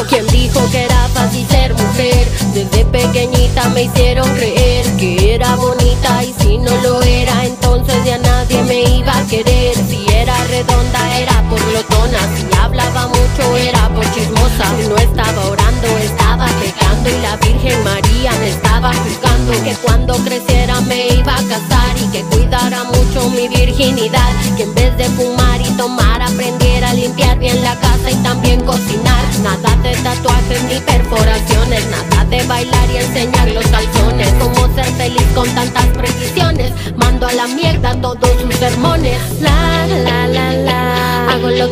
¿Quién 0.10 0.26
dijo 0.28 0.60
que 0.72 0.86
era 0.86 1.08
fácil 1.10 1.48
ser 1.48 1.74
mujer? 1.74 2.28
Desde 2.54 2.86
pequeñita 2.86 3.70
me 3.70 3.84
hicieron 3.84 4.28
creer 4.36 4.86
que 4.98 5.36
era 5.36 5.56
bonita 5.56 6.24
y 6.24 6.34
si 6.34 6.58
no 6.58 6.72
lo 6.82 7.02
era, 7.04 7.46
entonces 7.46 8.04
ya 8.06 8.18
nadie 8.18 8.64
me 8.64 8.82
iba 8.98 9.16
a 9.16 9.28
querer. 9.28 9.76
Si 9.76 10.06
era 10.12 10.36
redonda 10.46 11.20
era 11.20 11.44
por 11.50 11.62
glotona, 12.10 12.36
si 12.36 12.58
hablaba 12.58 13.08
mucho 13.08 13.58
era 13.58 13.90
por 13.90 14.06
chismosa. 14.14 14.66
No 14.88 14.98
estaba 14.98 15.46
orando, 15.48 15.88
estaba 16.00 16.48
pecando 16.60 17.10
y 17.10 17.22
la 17.22 17.36
Virgen 17.38 17.84
María 17.84 18.32
me 18.40 18.50
estaba 18.50 18.94
juzgando. 18.94 19.52
Que 19.64 19.76
cuando 19.76 20.14
creciera 20.18 20.82
me 20.82 21.08
iba 21.08 21.34
a 21.34 21.44
casar 21.44 21.98
y 21.98 22.08
que 22.12 22.22
cuidara 22.24 22.84
mucho 22.86 23.30
mi 23.30 23.48
virginidad. 23.48 24.32
Que 24.58 24.64
en 24.64 24.76
vez 24.76 24.98
de 24.98 25.06
fumar 25.06 25.62
y 25.62 25.70
tomar 25.78 26.22
aprendiera 26.22 26.90
a 26.90 26.94
limpiar 26.94 27.38
bien 27.40 27.62
la 27.64 27.76
casa 27.76 28.12
y 28.12 28.16
también 28.16 28.64
cocinar. 28.66 29.24
Nada 29.44 29.76
de 29.84 29.96
tatuajes 29.96 30.64
ni 30.64 30.80
perforaciones, 30.80 31.86
nada 31.88 32.26
de 32.26 32.44
bailar 32.44 32.92
y 32.92 32.98
enseñar 32.98 33.50
los 33.52 33.66
calzones. 33.68 34.34
Cómo 34.40 34.74
ser 34.76 34.86
feliz 34.98 35.26
con 35.34 35.48
tantas 35.56 35.86
precisiones. 35.88 36.74
Mando 36.98 37.28
a 37.28 37.34
la 37.34 37.48
mierda 37.48 37.96
todos 38.02 38.42
sus 38.42 38.56
sermones. 38.56 39.18
La 39.42 39.59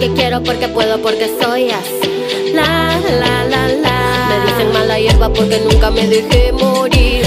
quiero 0.10 0.44
porque 0.44 0.68
puedo, 0.68 1.00
porque 1.02 1.30
soy 1.42 1.72
así. 1.72 2.54
La 2.54 3.00
la 3.20 3.44
la 3.46 3.68
la. 3.68 4.28
Me 4.30 4.52
dicen 4.52 4.72
mala 4.74 5.00
hierba 5.00 5.32
porque 5.32 5.60
nunca 5.60 5.92
me 5.92 6.08
dejé 6.08 6.52
morir. 6.52 7.26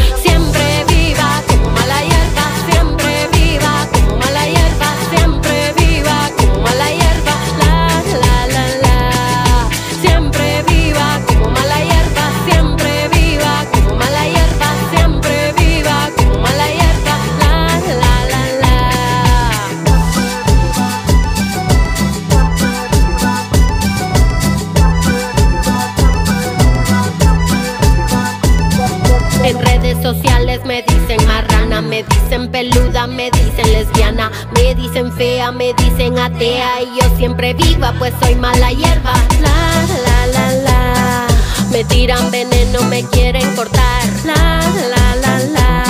Dicen 34.91 35.13
fea, 35.13 35.53
me 35.53 35.73
dicen 35.75 36.19
atea 36.19 36.83
y 36.83 37.01
yo 37.01 37.17
siempre 37.17 37.55
viva 37.55 37.95
pues 37.99 38.13
soy 38.21 38.35
mala 38.35 38.73
hierba. 38.73 39.13
La 39.41 39.85
la 40.05 40.27
la 40.27 40.55
la. 40.65 41.27
Me 41.71 41.85
tiran 41.85 42.29
veneno, 42.33 42.83
me 42.83 43.05
quieren 43.05 43.55
cortar. 43.55 44.03
La 44.25 44.61
la 44.91 45.15
la 45.15 45.39
la. 45.39 45.85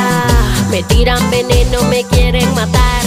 Me 0.71 0.83
tiran 0.83 1.31
veneno, 1.31 1.83
me 1.85 2.05
quieren 2.05 2.55
matar. 2.55 3.03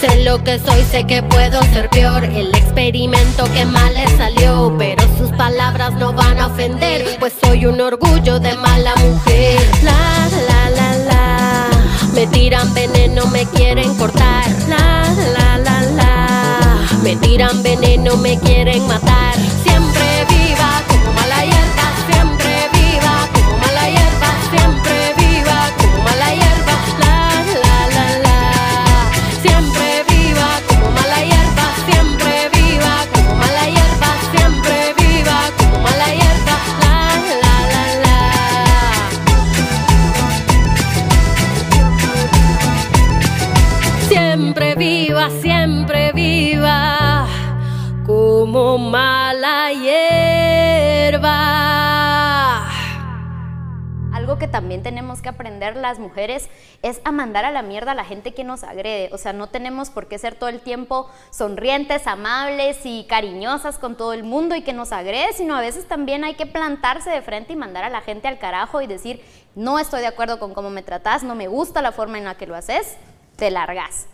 Sé 0.00 0.24
lo 0.24 0.42
que 0.42 0.58
soy, 0.58 0.82
sé 0.90 1.04
que 1.04 1.22
puedo 1.22 1.62
ser 1.64 1.90
peor. 1.90 2.24
El 2.24 2.54
experimento 2.54 3.44
que 3.52 3.66
mal 3.66 3.92
le 3.92 4.08
salió, 4.16 4.74
pero 4.78 5.02
sus 5.18 5.30
palabras 5.32 5.92
no 5.94 6.14
van 6.14 6.38
a 6.38 6.46
ofender, 6.46 7.04
pues 7.18 7.34
soy 7.42 7.66
un 7.66 7.78
orgullo 7.78 8.40
de 8.40 8.54
mala 8.54 8.94
mujer. 8.96 9.60
La 9.82 10.28
la 10.48 10.70
la 10.70 10.96
la. 10.96 11.68
Me 12.14 12.26
tiran 12.26 12.72
veneno, 12.72 13.26
me 13.26 13.44
quieren 13.44 13.94
cortar. 13.96 14.48
La 14.66 15.04
la 15.34 15.58
la 15.58 15.82
la. 15.82 16.20
Me 17.02 17.16
tiran 17.16 17.62
veneno, 17.62 18.16
me 18.16 18.38
quieren 18.38 18.49
Siempre 19.62 20.24
viva 20.30 20.82
como 20.88 21.12
mala 21.12 21.44
hierba, 21.44 21.86
siempre 22.10 22.68
viva 22.72 23.28
como 23.34 23.56
mala 23.58 23.84
hierba, 23.88 24.30
siempre 24.50 25.14
viva 25.18 25.58
como 25.78 25.98
mala 26.02 26.30
hierba. 26.34 26.74
La 26.98 27.16
la 27.64 27.76
la 27.94 28.06
la. 28.24 28.38
Siempre 29.42 30.04
viva 30.08 30.48
como 30.66 30.90
mala 30.92 31.20
hierba, 31.28 31.66
siempre 31.88 32.32
viva 32.54 32.92
como 33.14 33.34
mala 33.36 33.64
hierba, 33.74 34.10
siempre 34.32 34.94
viva 34.98 35.38
como 35.58 35.78
mala 35.82 36.08
hierba. 36.18 36.54
La 36.82 36.96
la 37.42 37.56
la 37.72 37.84
la. 38.04 38.18
Siempre 44.08 44.74
viva, 44.74 45.28
siempre 45.42 46.12
viva 46.12 46.99
como 48.52 48.78
mala 48.78 49.72
hierba. 49.72 51.28
Algo 54.12 54.38
que 54.38 54.48
también 54.48 54.82
tenemos 54.82 55.22
que 55.22 55.28
aprender 55.28 55.76
las 55.76 56.00
mujeres 56.00 56.48
es 56.82 57.00
a 57.04 57.12
mandar 57.12 57.44
a 57.44 57.52
la 57.52 57.62
mierda 57.62 57.92
a 57.92 57.94
la 57.94 58.04
gente 58.04 58.34
que 58.34 58.42
nos 58.42 58.64
agrede. 58.64 59.08
O 59.12 59.18
sea, 59.18 59.32
no 59.32 59.46
tenemos 59.46 59.90
por 59.90 60.08
qué 60.08 60.18
ser 60.18 60.34
todo 60.34 60.48
el 60.48 60.58
tiempo 60.58 61.08
sonrientes, 61.30 62.08
amables 62.08 62.80
y 62.84 63.04
cariñosas 63.04 63.78
con 63.78 63.96
todo 63.96 64.14
el 64.14 64.24
mundo 64.24 64.56
y 64.56 64.62
que 64.62 64.72
nos 64.72 64.90
agrede, 64.90 65.32
sino 65.32 65.54
a 65.54 65.60
veces 65.60 65.86
también 65.86 66.24
hay 66.24 66.34
que 66.34 66.46
plantarse 66.46 67.08
de 67.08 67.22
frente 67.22 67.52
y 67.52 67.56
mandar 67.56 67.84
a 67.84 67.88
la 67.88 68.00
gente 68.00 68.26
al 68.26 68.40
carajo 68.40 68.82
y 68.82 68.88
decir, 68.88 69.22
no 69.54 69.78
estoy 69.78 70.00
de 70.00 70.08
acuerdo 70.08 70.40
con 70.40 70.54
cómo 70.54 70.70
me 70.70 70.82
tratas, 70.82 71.22
no 71.22 71.36
me 71.36 71.46
gusta 71.46 71.82
la 71.82 71.92
forma 71.92 72.18
en 72.18 72.24
la 72.24 72.34
que 72.34 72.48
lo 72.48 72.56
haces, 72.56 72.96
te 73.36 73.52
largas. 73.52 74.08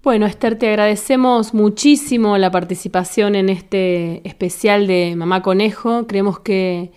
Bueno, 0.00 0.26
Esther, 0.26 0.56
te 0.56 0.68
agradecemos 0.68 1.54
muchísimo 1.54 2.38
la 2.38 2.52
participación 2.52 3.34
en 3.34 3.48
este 3.48 4.26
especial 4.26 4.86
de 4.86 5.14
Mamá 5.16 5.42
Conejo. 5.42 6.06
Creemos 6.06 6.38
que, 6.38 6.92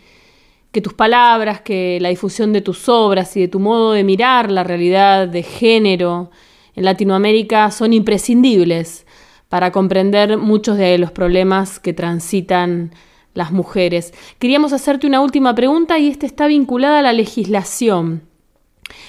que 0.71 0.81
tus 0.81 0.93
palabras, 0.93 1.61
que 1.61 1.97
la 1.99 2.09
difusión 2.09 2.53
de 2.53 2.61
tus 2.61 2.87
obras 2.89 3.35
y 3.35 3.41
de 3.41 3.47
tu 3.47 3.59
modo 3.59 3.93
de 3.93 4.03
mirar 4.03 4.51
la 4.51 4.63
realidad 4.63 5.27
de 5.27 5.41
género 5.41 6.29
en 6.75 6.85
Latinoamérica 6.85 7.71
son 7.71 7.91
imprescindibles 7.91 9.07
para 9.49 9.71
comprender 9.71 10.37
muchos 10.37 10.77
de 10.77 10.99
los 10.99 11.11
problemas 11.11 11.79
que 11.79 11.93
transitan 11.93 12.91
las 13.33 13.51
mujeres. 13.51 14.13
Queríamos 14.37 14.73
hacerte 14.73 15.07
una 15.07 15.21
última 15.21 15.55
pregunta 15.55 15.97
y 15.97 16.07
esta 16.07 16.27
está 16.27 16.45
vinculada 16.45 16.99
a 16.99 17.01
la 17.01 17.13
legislación. 17.13 18.30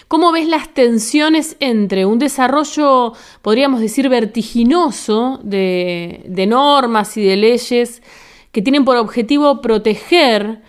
¿Cómo 0.09 0.33
ves 0.33 0.49
las 0.49 0.73
tensiones 0.75 1.57
entre 1.61 2.07
un 2.07 2.19
desarrollo, 2.19 3.13
podríamos 3.41 3.81
decir, 3.81 4.09
vertiginoso 4.09 5.41
de, 5.43 6.45
normas 6.49 7.17
y 7.17 7.23
de 7.23 7.37
leyes 7.37 8.03
que 8.51 8.63
tienen 8.63 8.85
por 8.85 8.97
objetivo 8.97 9.61
proteger 9.61 10.61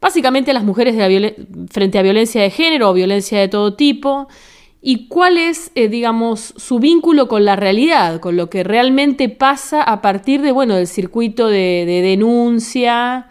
básicamente 0.00 0.50
a 0.50 0.54
las 0.54 0.64
mujeres 0.64 0.96
frente 1.70 1.98
a 1.98 2.02
violencia 2.02 2.42
de 2.42 2.50
género 2.50 2.90
o 2.90 2.94
violencia 2.94 3.38
de 3.40 3.48
todo 3.48 3.74
tipo? 3.74 4.28
¿Y 4.80 5.08
cuál 5.08 5.38
es, 5.38 5.72
eh, 5.74 5.88
digamos, 5.88 6.54
su 6.56 6.78
vínculo 6.78 7.26
con 7.26 7.44
la 7.44 7.56
realidad, 7.56 8.20
con 8.20 8.36
lo 8.36 8.48
que 8.48 8.62
realmente 8.62 9.28
pasa 9.28 9.82
a 9.82 10.00
partir 10.00 10.40
de, 10.40 10.52
bueno, 10.52 10.76
del 10.76 10.86
circuito 10.86 11.48
de, 11.48 11.84
de 11.84 12.00
denuncia 12.00 13.28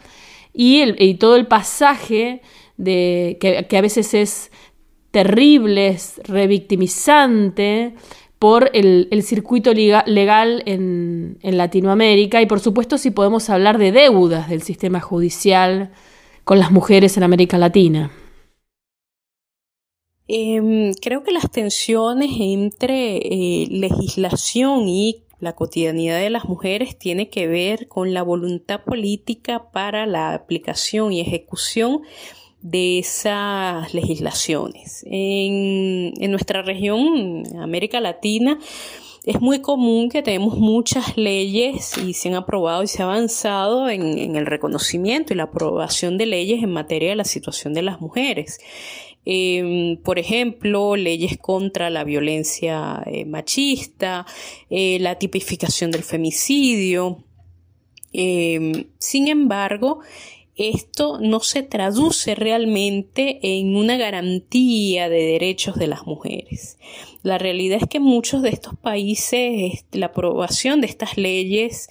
y, 0.57 1.13
todo 1.15 1.35
el 1.35 1.47
pasaje 1.47 2.41
que 2.83 3.77
a 3.77 3.81
veces 3.81 4.13
es 4.13 4.51
terrible, 5.17 5.87
es 5.87 6.21
revictimizante 6.25 7.95
por 8.37 8.69
el, 8.75 9.23
circuito 9.23 9.73
legal 9.73 10.61
en, 10.67 11.39
Latinoamérica 11.41 12.39
y 12.39 12.45
por 12.45 12.59
supuesto 12.59 12.99
si 12.99 13.09
podemos 13.09 13.49
hablar 13.49 13.79
de 13.79 13.91
deudas 13.91 14.47
del 14.47 14.61
sistema 14.61 14.99
judicial 14.99 15.91
con 16.43 16.59
las 16.59 16.69
mujeres 16.69 17.17
en 17.17 17.23
América 17.23 17.57
Latina. 17.57 18.11
Eh, 20.27 20.91
creo 21.01 21.23
que 21.23 21.31
las 21.31 21.49
tensiones 21.49 22.29
entre 22.39 23.17
eh, 23.17 23.67
legislación 23.71 24.87
y 24.87 25.23
la 25.39 25.53
cotidianidad 25.53 26.19
de 26.19 26.29
las 26.29 26.45
mujeres 26.45 26.99
tiene 26.99 27.31
que 27.31 27.47
ver 27.47 27.87
con 27.87 28.13
la 28.13 28.21
voluntad 28.21 28.83
política 28.83 29.71
para 29.71 30.05
la 30.05 30.35
aplicación 30.35 31.11
y 31.11 31.21
ejecución 31.21 32.03
de 32.61 32.99
esas 32.99 33.93
legislaciones. 33.93 35.05
En, 35.07 36.13
en, 36.19 36.31
nuestra 36.31 36.61
región, 36.61 37.43
América 37.59 37.99
Latina, 37.99 38.59
es 39.25 39.41
muy 39.41 39.59
común 39.59 40.09
que 40.09 40.23
tenemos 40.23 40.57
muchas 40.57 41.17
leyes 41.17 41.97
y 41.97 42.13
se 42.13 42.29
han 42.29 42.35
aprobado 42.35 42.83
y 42.83 42.87
se 42.87 43.01
ha 43.01 43.05
avanzado 43.05 43.89
en, 43.89 44.17
en 44.17 44.35
el 44.35 44.45
reconocimiento 44.45 45.33
y 45.33 45.35
la 45.35 45.43
aprobación 45.43 46.17
de 46.17 46.25
leyes 46.25 46.63
en 46.63 46.71
materia 46.71 47.09
de 47.09 47.15
la 47.15 47.25
situación 47.25 47.73
de 47.73 47.81
las 47.81 47.99
mujeres. 47.99 48.59
Eh, 49.29 49.99
por 50.05 50.19
ejemplo, 50.19 50.95
leyes 50.95 51.37
contra 51.37 51.89
la 51.89 52.05
violencia 52.05 53.03
eh, 53.05 53.25
machista, 53.25 54.25
eh, 54.69 54.99
la 55.01 55.15
tipificación 55.15 55.91
del 55.91 56.03
femicidio. 56.03 57.25
sin 58.13 59.27
embargo, 59.27 59.99
esto 60.57 61.19
no 61.21 61.39
se 61.39 61.63
traduce 61.63 62.35
realmente 62.35 63.39
en 63.41 63.75
una 63.75 63.97
garantía 63.97 65.07
de 65.07 65.23
derechos 65.23 65.75
de 65.75 65.87
las 65.87 66.05
mujeres. 66.05 66.77
La 67.23 67.37
realidad 67.37 67.79
es 67.81 67.89
que 67.89 67.97
en 67.97 68.03
muchos 68.03 68.41
de 68.41 68.49
estos 68.49 68.75
países 68.75 69.85
la 69.91 70.07
aprobación 70.07 70.81
de 70.81 70.87
estas 70.87 71.17
leyes 71.17 71.89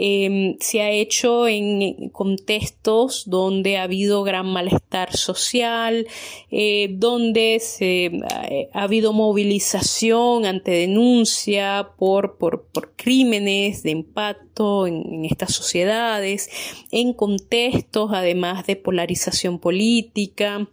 eh, 0.00 0.56
se 0.60 0.80
ha 0.80 0.90
hecho 0.92 1.48
en 1.48 2.10
contextos 2.10 3.24
donde 3.26 3.78
ha 3.78 3.82
habido 3.82 4.22
gran 4.22 4.46
malestar 4.46 5.16
social, 5.16 6.06
eh, 6.52 6.88
donde 6.92 7.58
se, 7.58 8.06
eh, 8.06 8.70
ha 8.72 8.84
habido 8.84 9.12
movilización 9.12 10.46
ante 10.46 10.70
denuncia 10.70 11.90
por, 11.98 12.38
por, 12.38 12.68
por 12.68 12.94
crímenes 12.94 13.82
de 13.82 13.90
impacto 13.90 14.86
en, 14.86 15.24
estas 15.24 15.52
sociedades, 15.52 16.48
en 16.92 17.12
contextos 17.12 18.10
además 18.12 18.66
de 18.66 18.76
polarización 18.76 19.58
política 19.58 20.68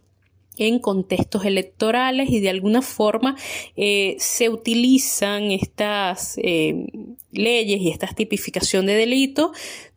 en 0.58 0.78
contextos 0.78 1.44
electorales 1.44 2.30
y 2.30 2.40
de 2.40 2.50
alguna 2.50 2.82
forma 2.82 3.36
eh, 3.76 4.16
se 4.18 4.48
utilizan 4.48 5.50
estas 5.50 6.38
eh, 6.38 6.86
leyes 7.32 7.80
y 7.80 7.90
esta 7.90 8.06
tipificación 8.08 8.86
de 8.86 8.94
delito 8.94 9.52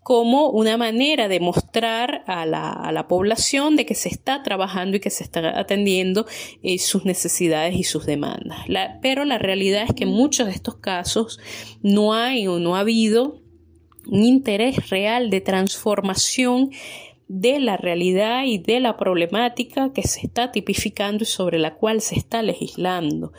como 0.10 0.50
una 0.50 0.76
manera 0.76 1.28
de 1.28 1.40
mostrar 1.40 2.24
a 2.26 2.46
la, 2.46 2.72
a 2.72 2.92
la, 2.92 3.08
población 3.08 3.76
de 3.76 3.86
que 3.86 3.94
se 3.94 4.10
está 4.10 4.42
trabajando 4.42 4.98
y 4.98 5.00
que 5.00 5.12
se 5.12 5.24
está 5.24 5.60
atendiendo 5.60 6.26
eh, 6.64 6.80
sus 6.80 7.06
necesidades 7.06 7.76
y 7.76 7.84
sus 7.84 8.08
demandas. 8.08 8.68
La, 8.68 8.98
pero 9.04 9.24
la 9.24 9.38
realidad 9.38 9.84
es 9.88 9.94
que 9.94 10.06
en 10.06 10.10
muchos 10.10 10.48
de 10.48 10.54
estos 10.54 10.78
casos 10.78 11.40
no 11.84 12.16
hay 12.16 12.48
o 12.48 12.58
no 12.58 12.76
ha 12.76 12.80
habido 12.80 13.44
un 14.08 14.24
interés 14.24 14.90
real 14.90 15.30
de 15.30 15.42
transformación 15.42 16.72
de 17.30 17.60
la 17.60 17.78
realidad 17.78 18.44
y 18.46 18.58
de 18.58 18.80
la 18.80 18.98
problemática 18.98 19.94
que 19.94 20.02
se 20.02 20.26
está 20.26 20.52
tipificando 20.52 21.24
y 21.24 21.28
sobre 21.28 21.60
la 21.60 21.76
cual 21.76 22.02
se 22.02 22.16
está 22.16 22.42
legislando. 22.42 23.32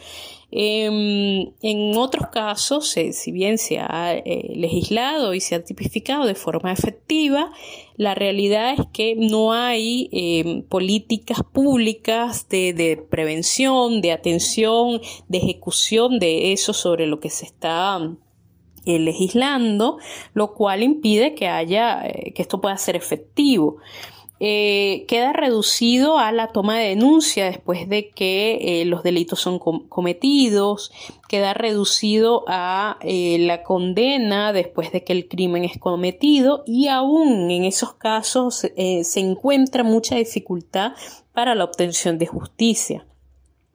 Em, 0.52 1.52
en 1.60 1.96
otros 1.96 2.28
casos, 2.28 2.88
si 2.88 3.32
bien 3.32 3.58
se 3.58 3.78
ha 3.78 4.14
eh, 4.14 4.52
legislado 4.54 5.34
y 5.34 5.40
se 5.40 5.56
ha 5.56 5.64
tipificado 5.64 6.24
de 6.24 6.34
forma 6.36 6.72
efectiva, 6.72 7.52
la 7.96 8.14
realidad 8.14 8.74
es 8.78 8.86
que 8.92 9.16
no 9.16 9.52
hay 9.52 10.08
em, 10.12 10.62
políticas 10.62 11.40
públicas 11.52 12.48
de, 12.48 12.72
de, 12.72 12.96
prevención, 12.96 14.00
de 14.00 14.12
atención, 14.12 15.00
de 15.28 15.38
ejecución 15.38 16.20
de 16.20 16.52
eso 16.52 16.72
sobre 16.72 17.06
lo 17.06 17.18
que 17.18 17.30
se 17.30 17.44
está 17.44 18.00
eh, 18.96 18.98
legislando, 18.98 19.98
lo 20.34 20.54
cual 20.54 20.82
impide 20.82 21.34
que 21.34 21.48
haya, 21.48 22.06
eh, 22.06 22.32
que 22.34 22.42
esto 22.42 22.60
pueda 22.60 22.76
ser 22.76 22.96
efectivo. 22.96 23.76
Eh, 24.42 25.04
queda 25.06 25.34
reducido 25.34 26.16
a 26.18 26.32
la 26.32 26.48
toma 26.48 26.78
de 26.78 26.88
denuncia 26.88 27.44
después 27.44 27.88
de 27.90 28.08
que 28.08 28.82
los 28.86 29.02
delitos 29.02 29.38
son 29.38 29.58
cometidos, 29.58 30.92
queda 31.28 31.52
reducido 31.52 32.44
a 32.48 32.98
la 33.02 33.62
condena 33.62 34.54
después 34.54 34.92
de 34.92 35.04
que 35.04 35.12
el 35.12 35.28
crimen 35.28 35.64
es 35.64 35.76
cometido 35.76 36.62
y 36.66 36.88
aún 36.88 37.50
en 37.50 37.64
esos 37.64 37.92
casos 37.92 38.60
se 38.60 39.20
encuentra 39.20 39.84
mucha 39.84 40.16
dificultad 40.16 40.92
para 41.34 41.54
la 41.54 41.64
obtención 41.64 42.16
de 42.16 42.26
justicia. 42.26 43.04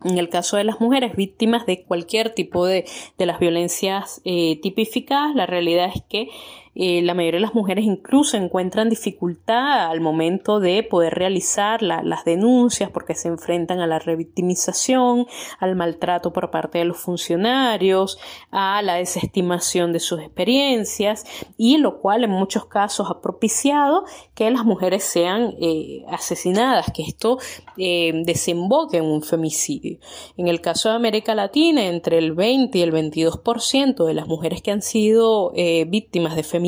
En 0.05 0.19
el 0.19 0.29
caso 0.29 0.55
de 0.55 0.63
las 0.63 0.79
mujeres 0.79 1.15
víctimas 1.15 1.65
de 1.65 1.83
cualquier 1.83 2.29
tipo 2.29 2.67
de, 2.67 2.85
de 3.17 3.25
las 3.25 3.39
violencias 3.39 4.21
eh, 4.23 4.59
tipificadas, 4.61 5.33
la 5.33 5.47
realidad 5.47 5.89
es 5.93 6.03
que 6.07 6.29
eh, 6.77 7.01
la 7.01 7.13
mayoría 7.13 7.37
de 7.37 7.45
las 7.45 7.55
mujeres 7.55 7.85
incluso 7.85 8.35
encuentran 8.35 8.89
dificultad 8.89 9.89
al 9.89 10.01
momento 10.01 10.59
de 10.59 10.83
poder 10.83 11.13
realizar 11.13 11.81
las 11.81 12.25
denuncias 12.25 12.89
porque 12.89 13.15
se 13.15 13.29
enfrentan 13.29 13.79
a 13.79 13.87
la 13.87 13.97
revictimización, 13.97 15.25
al 15.59 15.77
maltrato 15.77 16.33
por 16.33 16.51
parte 16.51 16.79
de 16.79 16.85
los 16.85 16.97
funcionarios, 16.97 18.19
a 18.51 18.81
la 18.81 18.95
desestimación 18.95 19.93
de 19.93 20.01
sus 20.01 20.19
experiencias 20.19 21.23
y 21.57 21.77
lo 21.77 22.01
cual 22.01 22.25
en 22.25 22.31
muchos 22.31 22.65
casos 22.65 23.09
ha 23.09 23.21
propiciado 23.21 24.03
que 24.33 24.51
las 24.51 24.65
mujeres 24.65 25.05
sean 25.05 25.53
eh, 25.61 26.03
asesinadas, 26.09 26.91
que 26.93 27.03
esto 27.03 27.37
eh, 27.77 28.11
desemboque 28.25 28.97
en 28.97 29.05
un 29.05 29.21
femicidio. 29.23 29.97
En 30.35 30.49
el 30.49 30.59
caso 30.59 30.89
de 30.89 30.95
América 30.95 31.35
Latina, 31.35 31.85
entre 31.85 32.17
el 32.17 32.33
20 32.33 32.77
y 32.77 32.81
el 32.81 32.91
22% 32.91 34.05
de 34.05 34.13
las 34.13 34.27
mujeres 34.27 34.61
que 34.61 34.71
han 34.71 34.81
sido 34.81 35.53
víctimas 35.87 36.35
de 36.35 36.43
femicidio 36.43 36.64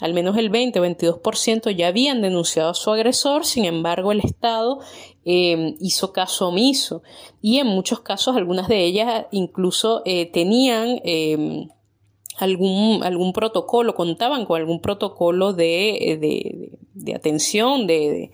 al 0.00 0.14
menos 0.14 0.36
el 0.36 0.50
20-22% 0.50 1.70
ya 1.70 1.88
habían 1.88 2.22
denunciado 2.22 2.70
a 2.70 2.74
su 2.74 2.90
agresor, 2.90 3.44
sin 3.44 3.64
embargo 3.64 4.12
el 4.12 4.20
Estado 4.20 4.80
em, 5.24 5.76
hizo 5.80 6.12
caso 6.12 6.48
omiso. 6.48 7.02
Y 7.42 7.58
en 7.58 7.66
muchos 7.66 8.00
casos 8.00 8.36
algunas 8.36 8.68
de 8.68 8.84
ellas 8.84 9.26
incluso 9.30 10.02
eh, 10.04 10.26
tenían 10.26 11.00
em, 11.04 11.68
algún, 12.38 13.02
algún 13.02 13.32
protocolo, 13.32 13.94
contaban 13.94 14.44
con 14.44 14.60
algún 14.60 14.80
protocolo 14.80 15.52
de, 15.52 16.18
de, 16.20 16.78
de 16.94 17.14
atención, 17.14 17.86
de 17.86 18.30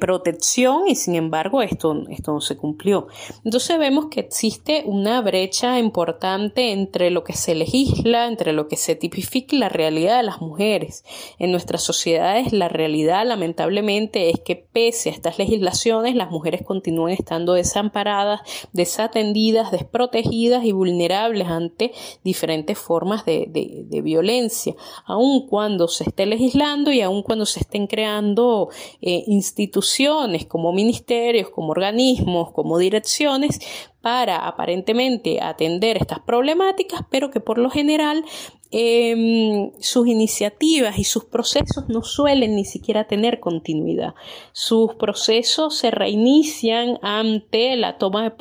protección 0.00 0.88
y 0.88 0.96
sin 0.96 1.14
embargo 1.14 1.62
esto, 1.62 2.04
esto 2.10 2.32
no 2.32 2.40
se 2.40 2.56
cumplió. 2.56 3.06
Entonces 3.44 3.78
vemos 3.78 4.06
que 4.10 4.20
existe 4.20 4.82
una 4.86 5.20
brecha 5.20 5.78
importante 5.78 6.72
entre 6.72 7.10
lo 7.10 7.22
que 7.22 7.32
se 7.32 7.54
legisla, 7.54 8.26
entre 8.26 8.52
lo 8.52 8.66
que 8.66 8.76
se 8.76 8.96
tipifica 8.96 9.54
y 9.54 9.60
la 9.60 9.68
realidad 9.68 10.16
de 10.16 10.24
las 10.24 10.40
mujeres. 10.40 11.04
En 11.38 11.52
nuestras 11.52 11.82
sociedades 11.82 12.52
la 12.52 12.68
realidad 12.68 13.24
lamentablemente 13.24 14.30
es 14.30 14.40
que 14.40 14.56
pese 14.56 15.10
a 15.10 15.12
estas 15.12 15.38
legislaciones 15.38 16.16
las 16.16 16.30
mujeres 16.30 16.62
continúan 16.62 17.12
estando 17.12 17.52
desamparadas, 17.54 18.40
desatendidas, 18.72 19.70
desprotegidas 19.70 20.64
y 20.64 20.72
vulnerables 20.72 21.46
ante 21.46 21.92
diferentes 22.24 22.78
formas 22.78 23.24
de, 23.24 23.46
de, 23.48 24.00
violencia, 24.02 24.74
aun 25.06 25.46
cuando 25.48 25.88
se 25.88 26.04
esté 26.04 26.24
legislando 26.24 26.92
y 26.92 27.00
aun 27.00 27.22
cuando 27.22 27.46
se 27.46 27.60
estén 27.60 27.86
creando 27.86 28.70
eh, 29.00 29.24
instituciones 29.26 29.67
instituciones, 29.68 30.46
como 30.46 30.72
ministerios, 30.72 31.50
como 31.50 31.72
organismos, 31.72 32.52
como 32.52 32.78
direcciones, 32.78 33.60
para 34.00 34.46
aparentemente 34.46 35.40
atender 35.42 35.98
estas 35.98 36.20
problemáticas, 36.20 37.02
pero 37.10 37.30
que 37.30 37.40
por 37.40 37.58
lo 37.58 37.68
general 37.68 38.24
em, 38.70 39.70
sus 39.80 40.06
iniciativas 40.06 40.98
y 40.98 41.04
sus 41.04 41.24
procesos 41.24 41.88
no 41.88 42.02
suelen 42.02 42.54
ni 42.54 42.64
siquiera 42.64 43.04
tener 43.04 43.40
continuidad. 43.40 44.14
Sus 44.52 44.94
procesos 44.94 45.76
se 45.76 45.90
reinician 45.90 46.98
ante 47.02 47.76
la 47.76 47.98
toma 47.98 48.22
de, 48.22 48.32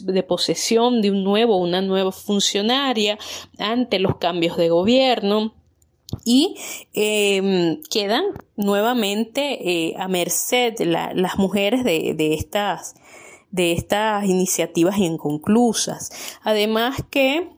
de 0.00 0.22
posesión 0.24 1.00
de 1.02 1.10
un 1.12 1.22
nuevo, 1.22 1.58
una 1.58 1.80
nueva 1.80 2.10
funcionaria, 2.10 3.18
ante 3.58 4.00
los 4.00 4.16
cambios 4.16 4.56
de 4.56 4.68
gobierno 4.70 5.57
y 6.24 6.56
em, 6.94 7.80
quedan 7.90 8.24
nuevamente 8.56 9.58
eh, 9.60 9.94
a 9.98 10.08
merced 10.08 10.74
las 10.80 11.38
mujeres 11.38 11.84
de, 11.84 12.14
de, 12.14 12.34
estas, 12.34 12.94
de 13.50 13.72
estas 13.72 14.24
iniciativas 14.24 14.98
inconclusas. 14.98 16.10
Además 16.42 16.96
que 17.10 17.57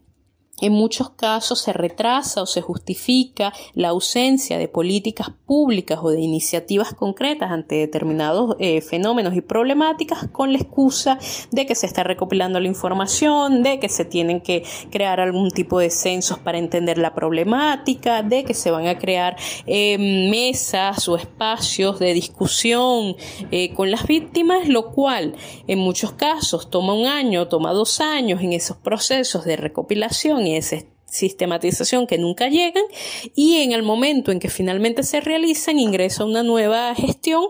en 0.60 0.72
muchos 0.72 1.10
casos 1.10 1.60
se 1.60 1.72
retrasa 1.72 2.42
o 2.42 2.46
se 2.46 2.60
justifica 2.60 3.52
la 3.74 3.88
ausencia 3.88 4.58
de 4.58 4.68
políticas 4.68 5.28
públicas 5.46 5.98
o 6.02 6.10
de 6.10 6.20
iniciativas 6.20 6.94
concretas 6.94 7.50
ante 7.50 7.76
determinados 7.76 8.56
eh, 8.58 8.80
fenómenos 8.80 9.34
y 9.34 9.40
problemáticas 9.40 10.28
con 10.28 10.52
la 10.52 10.58
excusa 10.58 11.18
de 11.50 11.66
que 11.66 11.74
se 11.74 11.86
está 11.86 12.04
recopilando 12.04 12.60
la 12.60 12.68
información, 12.68 13.62
de 13.62 13.78
que 13.78 13.88
se 13.88 14.04
tienen 14.04 14.40
que 14.40 14.64
crear 14.90 15.20
algún 15.20 15.50
tipo 15.50 15.78
de 15.78 15.90
censos 15.90 16.38
para 16.38 16.58
entender 16.58 16.98
la 16.98 17.14
problemática, 17.14 18.22
de 18.22 18.44
que 18.44 18.54
se 18.54 18.70
van 18.70 18.86
a 18.86 18.98
crear 18.98 19.36
eh, 19.66 19.98
mesas 20.30 21.08
o 21.08 21.16
espacios 21.16 21.98
de 21.98 22.14
discusión 22.14 23.16
eh, 23.50 23.72
con 23.74 23.90
las 23.90 24.06
víctimas, 24.06 24.68
lo 24.68 24.90
cual 24.90 25.34
en 25.66 25.78
muchos 25.78 26.12
casos 26.12 26.70
toma 26.70 26.94
un 26.94 27.06
año, 27.06 27.48
toma 27.48 27.72
dos 27.72 28.00
años 28.00 28.40
en 28.42 28.52
esos 28.52 28.76
procesos 28.76 29.44
de 29.44 29.56
recopilación 29.56 30.46
esa 30.56 30.76
sistematización 31.10 32.06
que 32.06 32.18
nunca 32.18 32.48
llegan 32.48 32.84
y 33.34 33.56
en 33.56 33.72
el 33.72 33.82
momento 33.82 34.32
en 34.32 34.38
que 34.38 34.48
finalmente 34.48 35.02
se 35.02 35.20
realizan 35.20 35.78
ingresa 35.78 36.24
una 36.24 36.42
nueva 36.42 36.94
gestión 36.94 37.44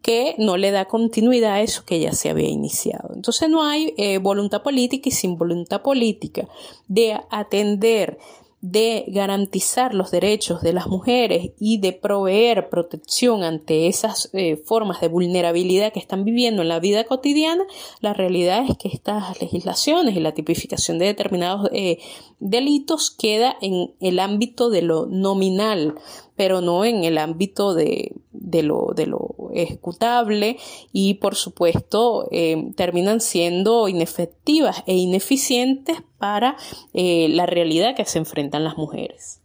que 0.00 0.34
no 0.38 0.56
le 0.56 0.70
da 0.70 0.86
continuidad 0.86 1.54
a 1.54 1.60
eso 1.60 1.84
que 1.84 2.00
ya 2.00 2.12
se 2.12 2.30
había 2.30 2.48
iniciado. 2.48 3.10
Entonces 3.14 3.48
no 3.48 3.64
hay 3.64 3.94
eh, 3.96 4.18
voluntad 4.18 4.62
política 4.62 5.08
y 5.08 5.12
sin 5.12 5.36
voluntad 5.36 5.82
política 5.82 6.48
de 6.86 7.20
atender 7.30 8.18
de 8.62 9.04
garantizar 9.08 9.94
los 9.94 10.10
derechos 10.10 10.60
de 10.60 10.74
las 10.74 10.86
mujeres 10.86 11.52
y 11.58 11.78
de 11.78 11.92
proveer 11.92 12.68
protección 12.68 13.42
ante 13.42 13.86
esas 13.86 14.28
eh, 14.34 14.56
formas 14.56 15.00
de 15.00 15.08
vulnerabilidad 15.08 15.92
que 15.92 15.98
están 15.98 16.24
viviendo 16.24 16.60
en 16.60 16.68
la 16.68 16.78
vida 16.78 17.04
cotidiana, 17.04 17.64
la 18.00 18.12
realidad 18.12 18.64
es 18.68 18.76
que 18.76 18.88
estas 18.88 19.40
legislaciones 19.40 20.14
y 20.14 20.20
la 20.20 20.32
tipificación 20.32 20.98
de 20.98 21.06
determinados 21.06 21.70
eh, 21.72 21.98
delitos 22.38 23.10
queda 23.10 23.56
en 23.62 23.94
el 24.00 24.18
ámbito 24.18 24.68
de 24.68 24.82
lo 24.82 25.06
nominal, 25.06 25.94
pero 26.40 26.62
no 26.62 26.86
en 26.86 27.04
el 27.04 27.18
ámbito 27.18 27.74
de, 27.74 28.14
lo, 28.32 28.92
de 28.96 29.06
lo 29.06 29.50
ejecutable 29.52 30.56
y 30.90 31.12
por 31.20 31.34
supuesto 31.34 32.28
eh, 32.30 32.72
terminan 32.76 33.20
siendo 33.20 33.88
inefectivas 33.88 34.82
e 34.86 34.94
ineficientes 34.94 35.98
para 36.16 36.56
eh, 36.94 37.28
la 37.28 37.44
realidad 37.44 37.94
que 37.94 38.06
se 38.06 38.16
enfrentan 38.16 38.64
las 38.64 38.78
mujeres. 38.78 39.39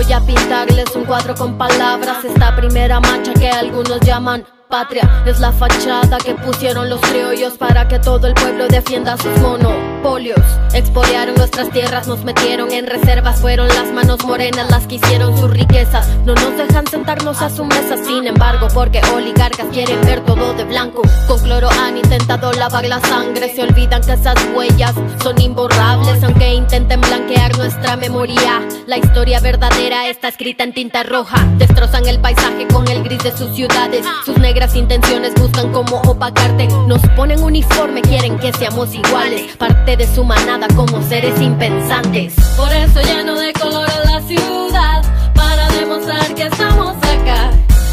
Voy 0.00 0.12
a 0.12 0.20
pintarles 0.20 0.94
un 0.94 1.06
cuadro 1.06 1.34
con 1.34 1.58
palabras, 1.58 2.24
esta 2.24 2.54
primera 2.54 3.00
mancha 3.00 3.34
que 3.34 3.48
algunos 3.48 3.98
llaman 3.98 4.46
patria 4.68 5.22
es 5.26 5.40
la 5.40 5.52
fachada 5.52 6.18
que 6.18 6.34
pusieron 6.34 6.88
los 6.90 7.00
criollos 7.00 7.56
para 7.56 7.88
que 7.88 7.98
todo 7.98 8.26
el 8.26 8.34
pueblo 8.34 8.68
defienda 8.68 9.16
sus 9.16 9.36
monopolios. 9.38 10.40
Expoliaron 10.74 11.34
nuestras 11.36 11.70
tierras, 11.70 12.06
nos 12.06 12.24
metieron 12.24 12.70
en 12.70 12.86
reservas, 12.86 13.40
fueron 13.40 13.68
las 13.68 13.90
manos 13.92 14.24
morenas 14.24 14.70
las 14.70 14.86
que 14.86 14.96
hicieron 14.96 15.36
sus 15.36 15.50
riquezas. 15.50 16.06
No 16.24 16.34
nos 16.34 16.56
dejan 16.56 16.86
sentarnos 16.86 17.40
a 17.40 17.50
su 17.50 17.64
mesa, 17.64 17.96
sin 18.04 18.26
embargo, 18.26 18.68
porque 18.74 19.00
oligarcas 19.14 19.66
quieren 19.72 20.00
ver 20.02 20.24
todo 20.24 20.54
de 20.54 20.64
blanco. 20.64 21.02
Con 21.26 21.40
cloro 21.40 21.68
han 21.70 21.96
intentado 21.96 22.52
lavar 22.52 22.86
la 22.86 23.00
sangre, 23.00 23.54
se 23.54 23.62
olvidan 23.62 24.02
que 24.02 24.12
esas 24.12 24.36
huellas 24.54 24.94
son 25.22 25.40
imborrables, 25.40 26.22
aunque 26.22 26.54
intenten 26.54 27.00
blanquear 27.00 27.56
nuestra 27.56 27.96
memoria. 27.96 28.60
La 28.86 28.98
historia 28.98 29.40
verdadera 29.40 30.08
está 30.08 30.28
escrita 30.28 30.64
en 30.64 30.74
tinta 30.74 31.02
roja. 31.02 31.38
Destrozan 31.56 32.06
el 32.06 32.20
paisaje 32.20 32.66
con 32.68 32.86
el 32.88 33.02
gris 33.02 33.22
de 33.22 33.36
sus 33.36 33.54
ciudades. 33.54 34.04
Sus 34.24 34.36
negras 34.38 34.57
intenciones 34.66 35.34
buscan 35.34 35.72
como 35.72 36.00
opacarte. 36.02 36.66
Nos 36.88 37.00
ponen 37.16 37.42
uniforme, 37.44 38.02
quieren 38.02 38.38
que 38.38 38.52
seamos 38.52 38.92
iguales. 38.92 39.56
Parte 39.56 39.96
de 39.96 40.06
su 40.12 40.24
manada 40.24 40.66
como 40.74 41.00
seres 41.02 41.40
impensantes. 41.40 42.34
Por 42.56 42.72
eso 42.72 43.00
lleno 43.02 43.38
de 43.38 43.52
color 43.52 43.88
a 43.88 44.10
la 44.10 44.20
ciudad. 44.22 45.02
Para 45.34 45.68
demostrar 45.68 46.34
que 46.34 46.42
estamos 46.42 46.96
acá. 46.96 47.50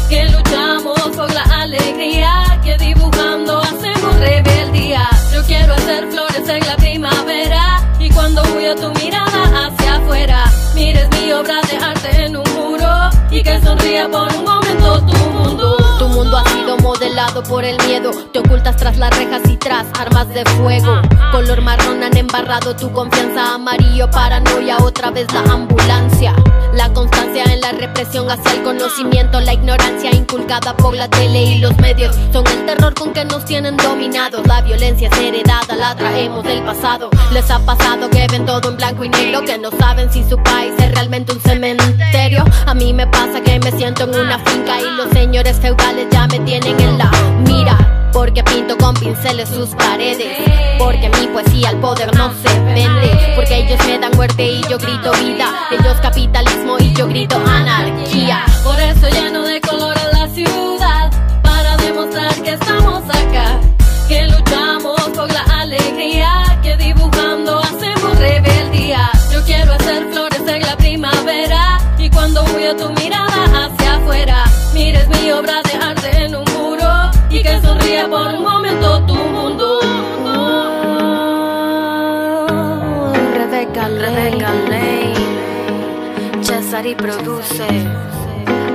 Que 0.08 0.24
luchamos 0.24 1.00
por 1.16 1.32
la 1.32 1.42
alegría. 1.42 2.60
Que 2.64 2.76
dibujando 2.78 3.60
hacemos 3.60 4.16
rebeldía. 4.16 5.08
Yo 5.32 5.44
quiero 5.44 5.72
hacer 5.72 6.08
flores 6.10 6.48
en 6.48 6.66
la 6.66 6.76
primavera. 6.76 7.94
Y 8.00 8.10
cuando 8.10 8.42
a 8.42 8.74
tu 8.74 9.04
mirada 9.04 9.68
hacia 9.68 9.96
afuera, 9.96 10.44
mires 10.74 11.08
mi 11.10 11.30
obra 11.32 11.60
de 11.62 11.76
arte 11.76 12.24
en 12.24 12.36
un 12.36 12.54
muro. 12.54 13.10
Y 13.30 13.42
que 13.42 13.60
sonría 13.60 14.08
por 14.08 14.35
por 17.34 17.64
el 17.64 17.76
miedo. 17.86 18.10
Te 18.32 18.38
ocultas 18.38 18.76
tras 18.76 18.96
las 18.98 19.10
rejas 19.16 19.42
y 19.48 19.56
tras 19.56 19.86
armas 19.98 20.28
de 20.28 20.44
fuego. 20.44 21.00
Color 21.32 21.60
marrón 21.60 22.02
han 22.02 22.16
embarrado 22.16 22.74
tu 22.76 22.92
confianza. 22.92 23.54
Amarillo, 23.54 24.10
paranoia, 24.10 24.78
otra 24.78 25.10
vez 25.10 25.26
la 25.32 25.40
ambulancia. 25.40 25.95
Represión 27.96 28.30
hacia 28.30 28.52
el 28.52 28.62
conocimiento. 28.62 29.40
La 29.40 29.54
ignorancia 29.54 30.14
inculcada 30.14 30.76
por 30.76 30.94
la 30.94 31.08
tele 31.08 31.44
y 31.44 31.58
los 31.60 31.74
medios. 31.78 32.14
Son 32.30 32.46
el 32.46 32.66
terror 32.66 32.92
con 32.92 33.14
que 33.14 33.24
nos 33.24 33.46
tienen 33.46 33.74
dominados. 33.78 34.46
La 34.46 34.60
violencia 34.60 35.08
es 35.08 35.18
heredada, 35.18 35.74
la 35.74 35.96
traemos 35.96 36.44
del 36.44 36.62
pasado. 36.62 37.08
Les 37.32 37.50
ha 37.50 37.58
pasado 37.60 38.10
que 38.10 38.26
ven 38.30 38.44
todo 38.44 38.68
en 38.68 38.76
blanco 38.76 39.02
y 39.02 39.08
negro. 39.08 39.40
Que 39.46 39.56
no 39.56 39.70
saben 39.70 40.12
si 40.12 40.22
su 40.28 40.36
país 40.42 40.74
es 40.78 40.92
realmente 40.92 41.32
un 41.32 41.40
cementerio. 41.40 42.44
A 42.66 42.74
mí 42.74 42.92
me 42.92 43.06
pasa 43.06 43.40
que 43.40 43.58
me 43.60 43.72
siento 43.72 44.04
en 44.04 44.14
una 44.14 44.40
finca 44.40 44.78
y 44.78 44.90
los 44.94 45.08
señores 45.12 45.56
feudales 45.58 46.06
ya 46.10 46.26
me 46.26 46.38
tienen 46.40 46.78
en 46.78 46.98
la 46.98 47.10
mira. 47.46 47.85
Porque 48.16 48.42
pinto 48.44 48.78
con 48.78 48.94
pinceles 48.94 49.50
sus 49.50 49.74
paredes. 49.74 50.38
Porque 50.78 51.10
mi 51.10 51.26
poesía 51.26 51.68
al 51.68 51.76
poder 51.80 52.16
no 52.16 52.32
se 52.32 52.60
vende. 52.60 53.34
Porque 53.34 53.56
ellos 53.56 53.78
me 53.86 53.98
dan 53.98 54.10
muerte 54.16 54.42
y 54.42 54.62
yo 54.70 54.78
grito 54.78 55.12
vida. 55.22 55.68
Ellos 55.70 55.98
capitalismo 56.00 56.78
y 56.78 56.94
yo 56.94 57.06
grito 57.08 57.36
anarquía. 57.36 58.42
Por 58.64 58.80
eso 58.80 59.06
lleno 59.10 59.42
de 59.42 59.60
color 59.60 59.94
a 59.98 60.18
la 60.18 60.28
ciudad. 60.28 61.10
Para 61.42 61.76
demostrar 61.76 62.34
que 62.42 62.54
estamos 62.54 63.02
acá. 63.04 63.60
Que 64.08 64.26
luchamos 64.28 64.98
por 65.14 65.30
la 65.30 65.42
alegría. 65.60 66.35
Por 77.86 78.34
un 78.34 78.42
momento 78.42 79.02
tu 79.06 79.14
mundo. 79.14 79.80
Rebeca 83.34 83.88
Rebeca 83.88 84.52
Lane, 84.70 85.14
Cesari 86.42 86.94
produce 86.94 87.66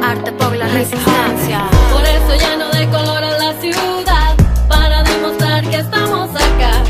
arte 0.04 0.32
por 0.34 0.56
la 0.56 0.68
resistencia. 0.68 1.66
Por 1.92 2.04
eso 2.04 2.36
lleno 2.36 2.70
de 2.72 2.88
color 2.90 3.24
a 3.24 3.38
la 3.38 3.54
ciudad, 3.62 4.36
para 4.68 5.04
demostrar 5.04 5.64
que 5.70 5.78
estamos 5.78 6.30
acá, 6.30 6.84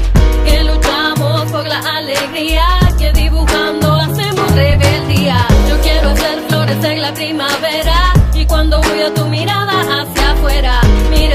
que 0.45 0.63
luchamos 0.63 1.51
por 1.51 1.67
la 1.67 1.79
alegría, 1.79 2.65
que 2.97 3.11
dibujando 3.13 3.93
hacemos 3.93 4.51
rebeldía. 4.51 5.45
Yo 5.69 5.79
quiero 5.81 6.09
hacer 6.09 6.39
flores 6.47 6.83
en 6.83 7.01
la 7.01 7.13
primavera, 7.13 8.13
y 8.33 8.45
cuando 8.45 8.81
voy 8.81 9.01
a 9.01 9.13
tu 9.13 9.25
mirada 9.25 10.01
hacia 10.01 10.31
afuera, 10.31 10.81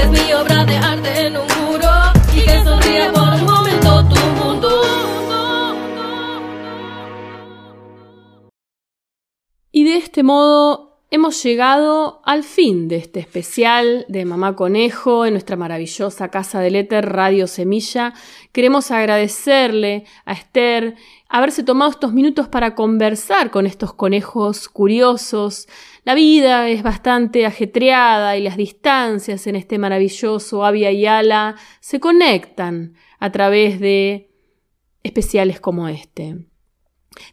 mi 0.05 0.33
obra 0.33 0.65
de 0.65 0.77
arte 0.77 1.27
en 1.27 1.37
un 1.37 1.47
y 2.33 3.09
por 3.13 3.41
momento 3.41 4.05
tu 4.07 4.19
mundo. 4.43 4.69
Y 9.71 9.83
de 9.83 9.97
este 9.97 10.23
modo 10.23 11.01
hemos 11.09 11.41
llegado 11.41 12.21
al 12.25 12.43
fin 12.43 12.87
de 12.87 12.97
este 12.97 13.19
especial 13.19 14.05
de 14.07 14.25
Mamá 14.25 14.55
Conejo 14.55 15.25
en 15.25 15.33
nuestra 15.33 15.55
maravillosa 15.55 16.29
casa 16.29 16.59
del 16.59 16.75
éter 16.75 17.05
Radio 17.09 17.47
Semilla. 17.47 18.13
Queremos 18.51 18.91
agradecerle 18.91 20.05
a 20.25 20.33
Esther 20.33 20.95
haberse 21.29 21.63
tomado 21.63 21.91
estos 21.91 22.13
minutos 22.13 22.47
para 22.47 22.75
conversar 22.75 23.51
con 23.51 23.65
estos 23.65 23.93
conejos 23.93 24.69
curiosos. 24.69 25.67
La 26.07 26.15
vida 26.15 26.69
es 26.69 26.83
bastante 26.83 27.45
ajetreada 27.45 28.37
y 28.37 28.41
las 28.41 28.55
distancias 28.55 29.45
en 29.45 29.57
este 29.57 29.77
maravilloso 29.77 30.63
Avia 30.63 30.89
y 30.89 31.05
Ala 31.05 31.57
se 31.81 31.99
conectan 31.99 32.93
a 33.19 33.29
través 33.33 33.81
de 33.81 34.31
especiales 35.03 35.59
como 35.59 35.89
este. 35.89 36.47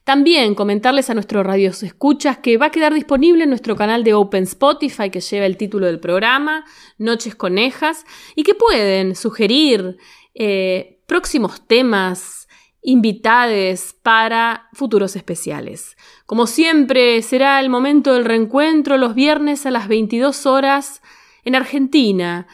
También 0.02 0.56
comentarles 0.56 1.08
a 1.08 1.14
nuestros 1.14 1.46
radios 1.46 1.84
escuchas 1.84 2.38
que 2.38 2.56
va 2.56 2.66
a 2.66 2.70
quedar 2.72 2.92
disponible 2.92 3.44
en 3.44 3.50
nuestro 3.50 3.76
canal 3.76 4.02
de 4.02 4.14
Open 4.14 4.42
Spotify 4.42 5.08
que 5.08 5.20
lleva 5.20 5.46
el 5.46 5.56
título 5.56 5.86
del 5.86 6.00
programa, 6.00 6.64
Noches 6.98 7.36
Conejas, 7.36 8.04
y 8.34 8.42
que 8.42 8.56
pueden 8.56 9.14
sugerir 9.14 9.98
eh, 10.34 11.00
próximos 11.06 11.64
temas, 11.68 12.43
invitades 12.84 13.96
para 14.02 14.68
futuros 14.74 15.16
especiales. 15.16 15.96
Como 16.26 16.46
siempre, 16.46 17.22
será 17.22 17.58
el 17.60 17.70
momento 17.70 18.12
del 18.12 18.26
reencuentro 18.26 18.98
los 18.98 19.14
viernes 19.14 19.66
a 19.66 19.72
las 19.72 19.88
22 19.88 20.46
horas 20.46 21.02
en 21.44 21.56
Argentina 21.56 22.46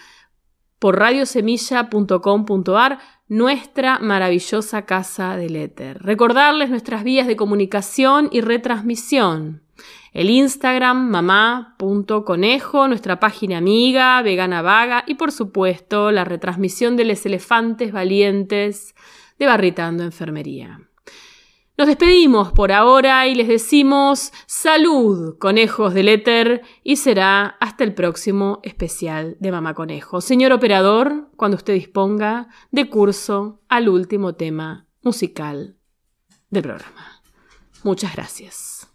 por 0.78 0.99
radiosemilla.com.ar 0.99 2.99
nuestra 3.28 3.99
maravillosa 3.99 4.87
casa 4.87 5.37
del 5.37 5.57
éter. 5.57 5.99
Recordarles 6.03 6.70
nuestras 6.70 7.05
vías 7.05 7.26
de 7.26 7.37
comunicación 7.37 8.31
y 8.33 8.41
retransmisión. 8.41 9.61
El 10.12 10.31
Instagram 10.31 11.11
mamá.conejo, 11.11 12.89
nuestra 12.89 13.20
página 13.20 13.59
amiga, 13.59 14.22
vegana 14.22 14.62
vaga 14.62 15.05
y 15.07 15.14
por 15.14 15.31
supuesto 15.33 16.11
la 16.11 16.24
retransmisión 16.24 16.97
de 16.97 17.05
los 17.05 17.26
elefantes 17.26 17.93
valientes 17.93 18.95
de 19.41 19.47
Barritando 19.47 20.05
Enfermería. 20.05 20.78
Nos 21.78 21.88
despedimos 21.88 22.53
por 22.53 22.72
ahora 22.72 23.26
y 23.26 23.34
les 23.34 23.49
decimos 23.49 24.32
salud, 24.47 25.38
conejos 25.38 25.95
del 25.95 26.09
éter, 26.09 26.61
y 26.84 26.97
será 26.97 27.57
hasta 27.59 27.84
el 27.84 27.95
próximo 27.95 28.61
especial 28.62 29.38
de 29.41 29.51
Mamá 29.51 29.72
Conejo. 29.72 30.20
Señor 30.20 30.53
operador, 30.53 31.30
cuando 31.36 31.57
usted 31.57 31.72
disponga 31.72 32.49
de 32.70 32.91
curso 32.91 33.62
al 33.70 33.88
último 33.88 34.34
tema 34.34 34.86
musical 35.03 35.78
del 36.51 36.62
programa. 36.62 37.22
Muchas 37.82 38.14
gracias. 38.14 38.86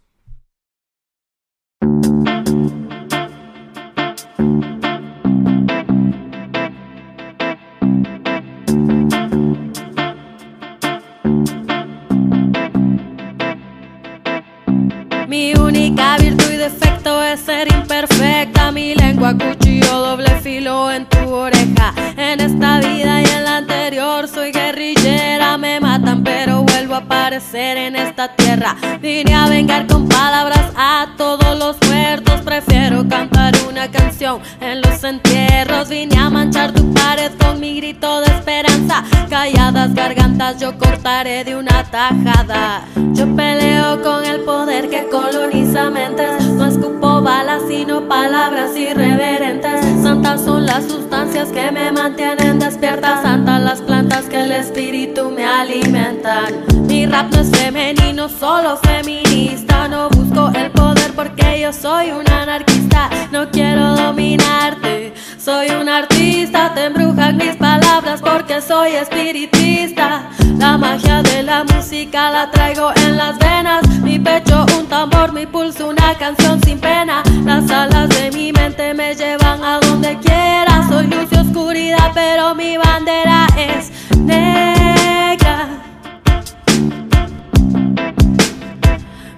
Mi 18.72 18.94
lengua 18.94 19.32
cuchillo 19.32 20.00
doble 20.00 20.40
filo 20.42 20.90
en 20.90 21.06
tu 21.06 21.18
oreja. 21.32 21.94
En 22.16 22.40
esta 22.40 22.80
vida 22.80 23.22
y 23.22 23.24
en 23.24 23.44
la 23.44 23.58
anterior 23.58 24.28
soy 24.28 24.50
guerrillera. 24.50 25.56
Me 25.56 25.78
matan 25.80 26.24
pero 26.24 26.62
vuelvo 26.62 26.94
a 26.94 26.98
aparecer 26.98 27.78
en 27.78 27.96
esta 27.96 28.34
tierra. 28.34 28.76
Vine 29.00 29.34
a 29.34 29.48
vengar 29.48 29.86
con 29.86 30.08
palabras 30.08 30.72
a 30.76 31.06
todos 31.16 31.58
los 31.58 31.76
muertos. 31.88 32.42
Prefiero 32.42 33.08
cantar 33.08 33.54
una 33.68 33.90
canción 33.90 34.40
en 34.60 34.82
los 34.82 35.02
entierros. 35.04 35.88
Vine 35.88 36.18
a 36.18 36.28
manchar 36.28 36.72
tu 36.72 36.92
pared 36.92 37.30
con 37.38 37.60
mi 37.60 37.76
grito 37.76 38.20
de 38.20 38.26
esperanza. 38.26 39.04
Calladas 39.30 39.94
gargantas 39.94 40.58
yo 40.60 40.76
cortaré 40.76 41.44
de 41.44 41.56
una 41.56 41.84
tajada. 41.84 42.82
Yo 43.14 43.34
peleo 43.34 44.02
con 44.02 44.24
el 44.24 44.40
poder 44.40 44.90
que 44.90 45.08
coloniza 45.08 45.88
mentes. 45.90 46.44
No 46.44 46.66
escupo 46.66 47.22
balas, 47.22 47.62
sino 47.68 48.06
palabras 48.08 48.55
irreverentes. 48.74 50.02
Santas 50.02 50.42
son 50.42 50.64
las 50.64 50.84
sustancias 50.84 51.50
que 51.50 51.70
me 51.70 51.92
mantienen 51.92 52.58
despierta. 52.58 53.20
Santas 53.22 53.60
las 53.62 53.80
plantas 53.82 54.24
que 54.26 54.40
el 54.40 54.52
espíritu 54.52 55.30
me 55.30 55.44
alimentan. 55.44 56.64
Mi 56.86 57.04
rap 57.06 57.30
no 57.32 57.40
es 57.42 57.50
femenino, 57.50 58.28
solo 58.28 58.78
feminista. 58.78 59.88
No 59.88 60.08
busco 60.08 60.50
el 60.54 60.70
poder 60.70 61.12
porque 61.14 61.60
yo 61.60 61.72
soy 61.72 62.10
un 62.10 62.28
anarquista. 62.30 63.10
No 63.30 63.50
quiero 63.50 63.94
dominarte, 63.94 65.12
soy 65.46 65.70
un 65.70 65.88
artista, 65.88 66.72
te 66.74 66.86
embrujan 66.86 67.36
mis 67.36 67.54
palabras 67.54 68.20
porque 68.20 68.60
soy 68.60 68.96
espiritista. 68.96 70.28
La 70.58 70.76
magia 70.76 71.22
de 71.22 71.44
la 71.44 71.62
música 71.62 72.32
la 72.32 72.50
traigo 72.50 72.90
en 72.96 73.16
las 73.16 73.38
venas. 73.38 73.86
Mi 74.00 74.18
pecho 74.18 74.66
un 74.76 74.86
tambor, 74.86 75.32
mi 75.32 75.46
pulso 75.46 75.88
una 75.88 76.18
canción 76.18 76.60
sin 76.64 76.80
pena. 76.80 77.22
Las 77.44 77.70
alas 77.70 78.08
de 78.08 78.32
mi 78.32 78.50
mente 78.50 78.92
me 78.92 79.14
llevan 79.14 79.62
a 79.62 79.78
donde 79.78 80.18
quiera. 80.18 80.84
Soy 80.88 81.06
luz 81.06 81.28
y 81.30 81.36
oscuridad, 81.36 82.10
pero 82.12 82.52
mi 82.56 82.76
bandera 82.76 83.46
es 83.56 83.92
negra. 84.16 85.68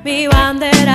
Mi 0.02 0.26
bandera 0.26 0.87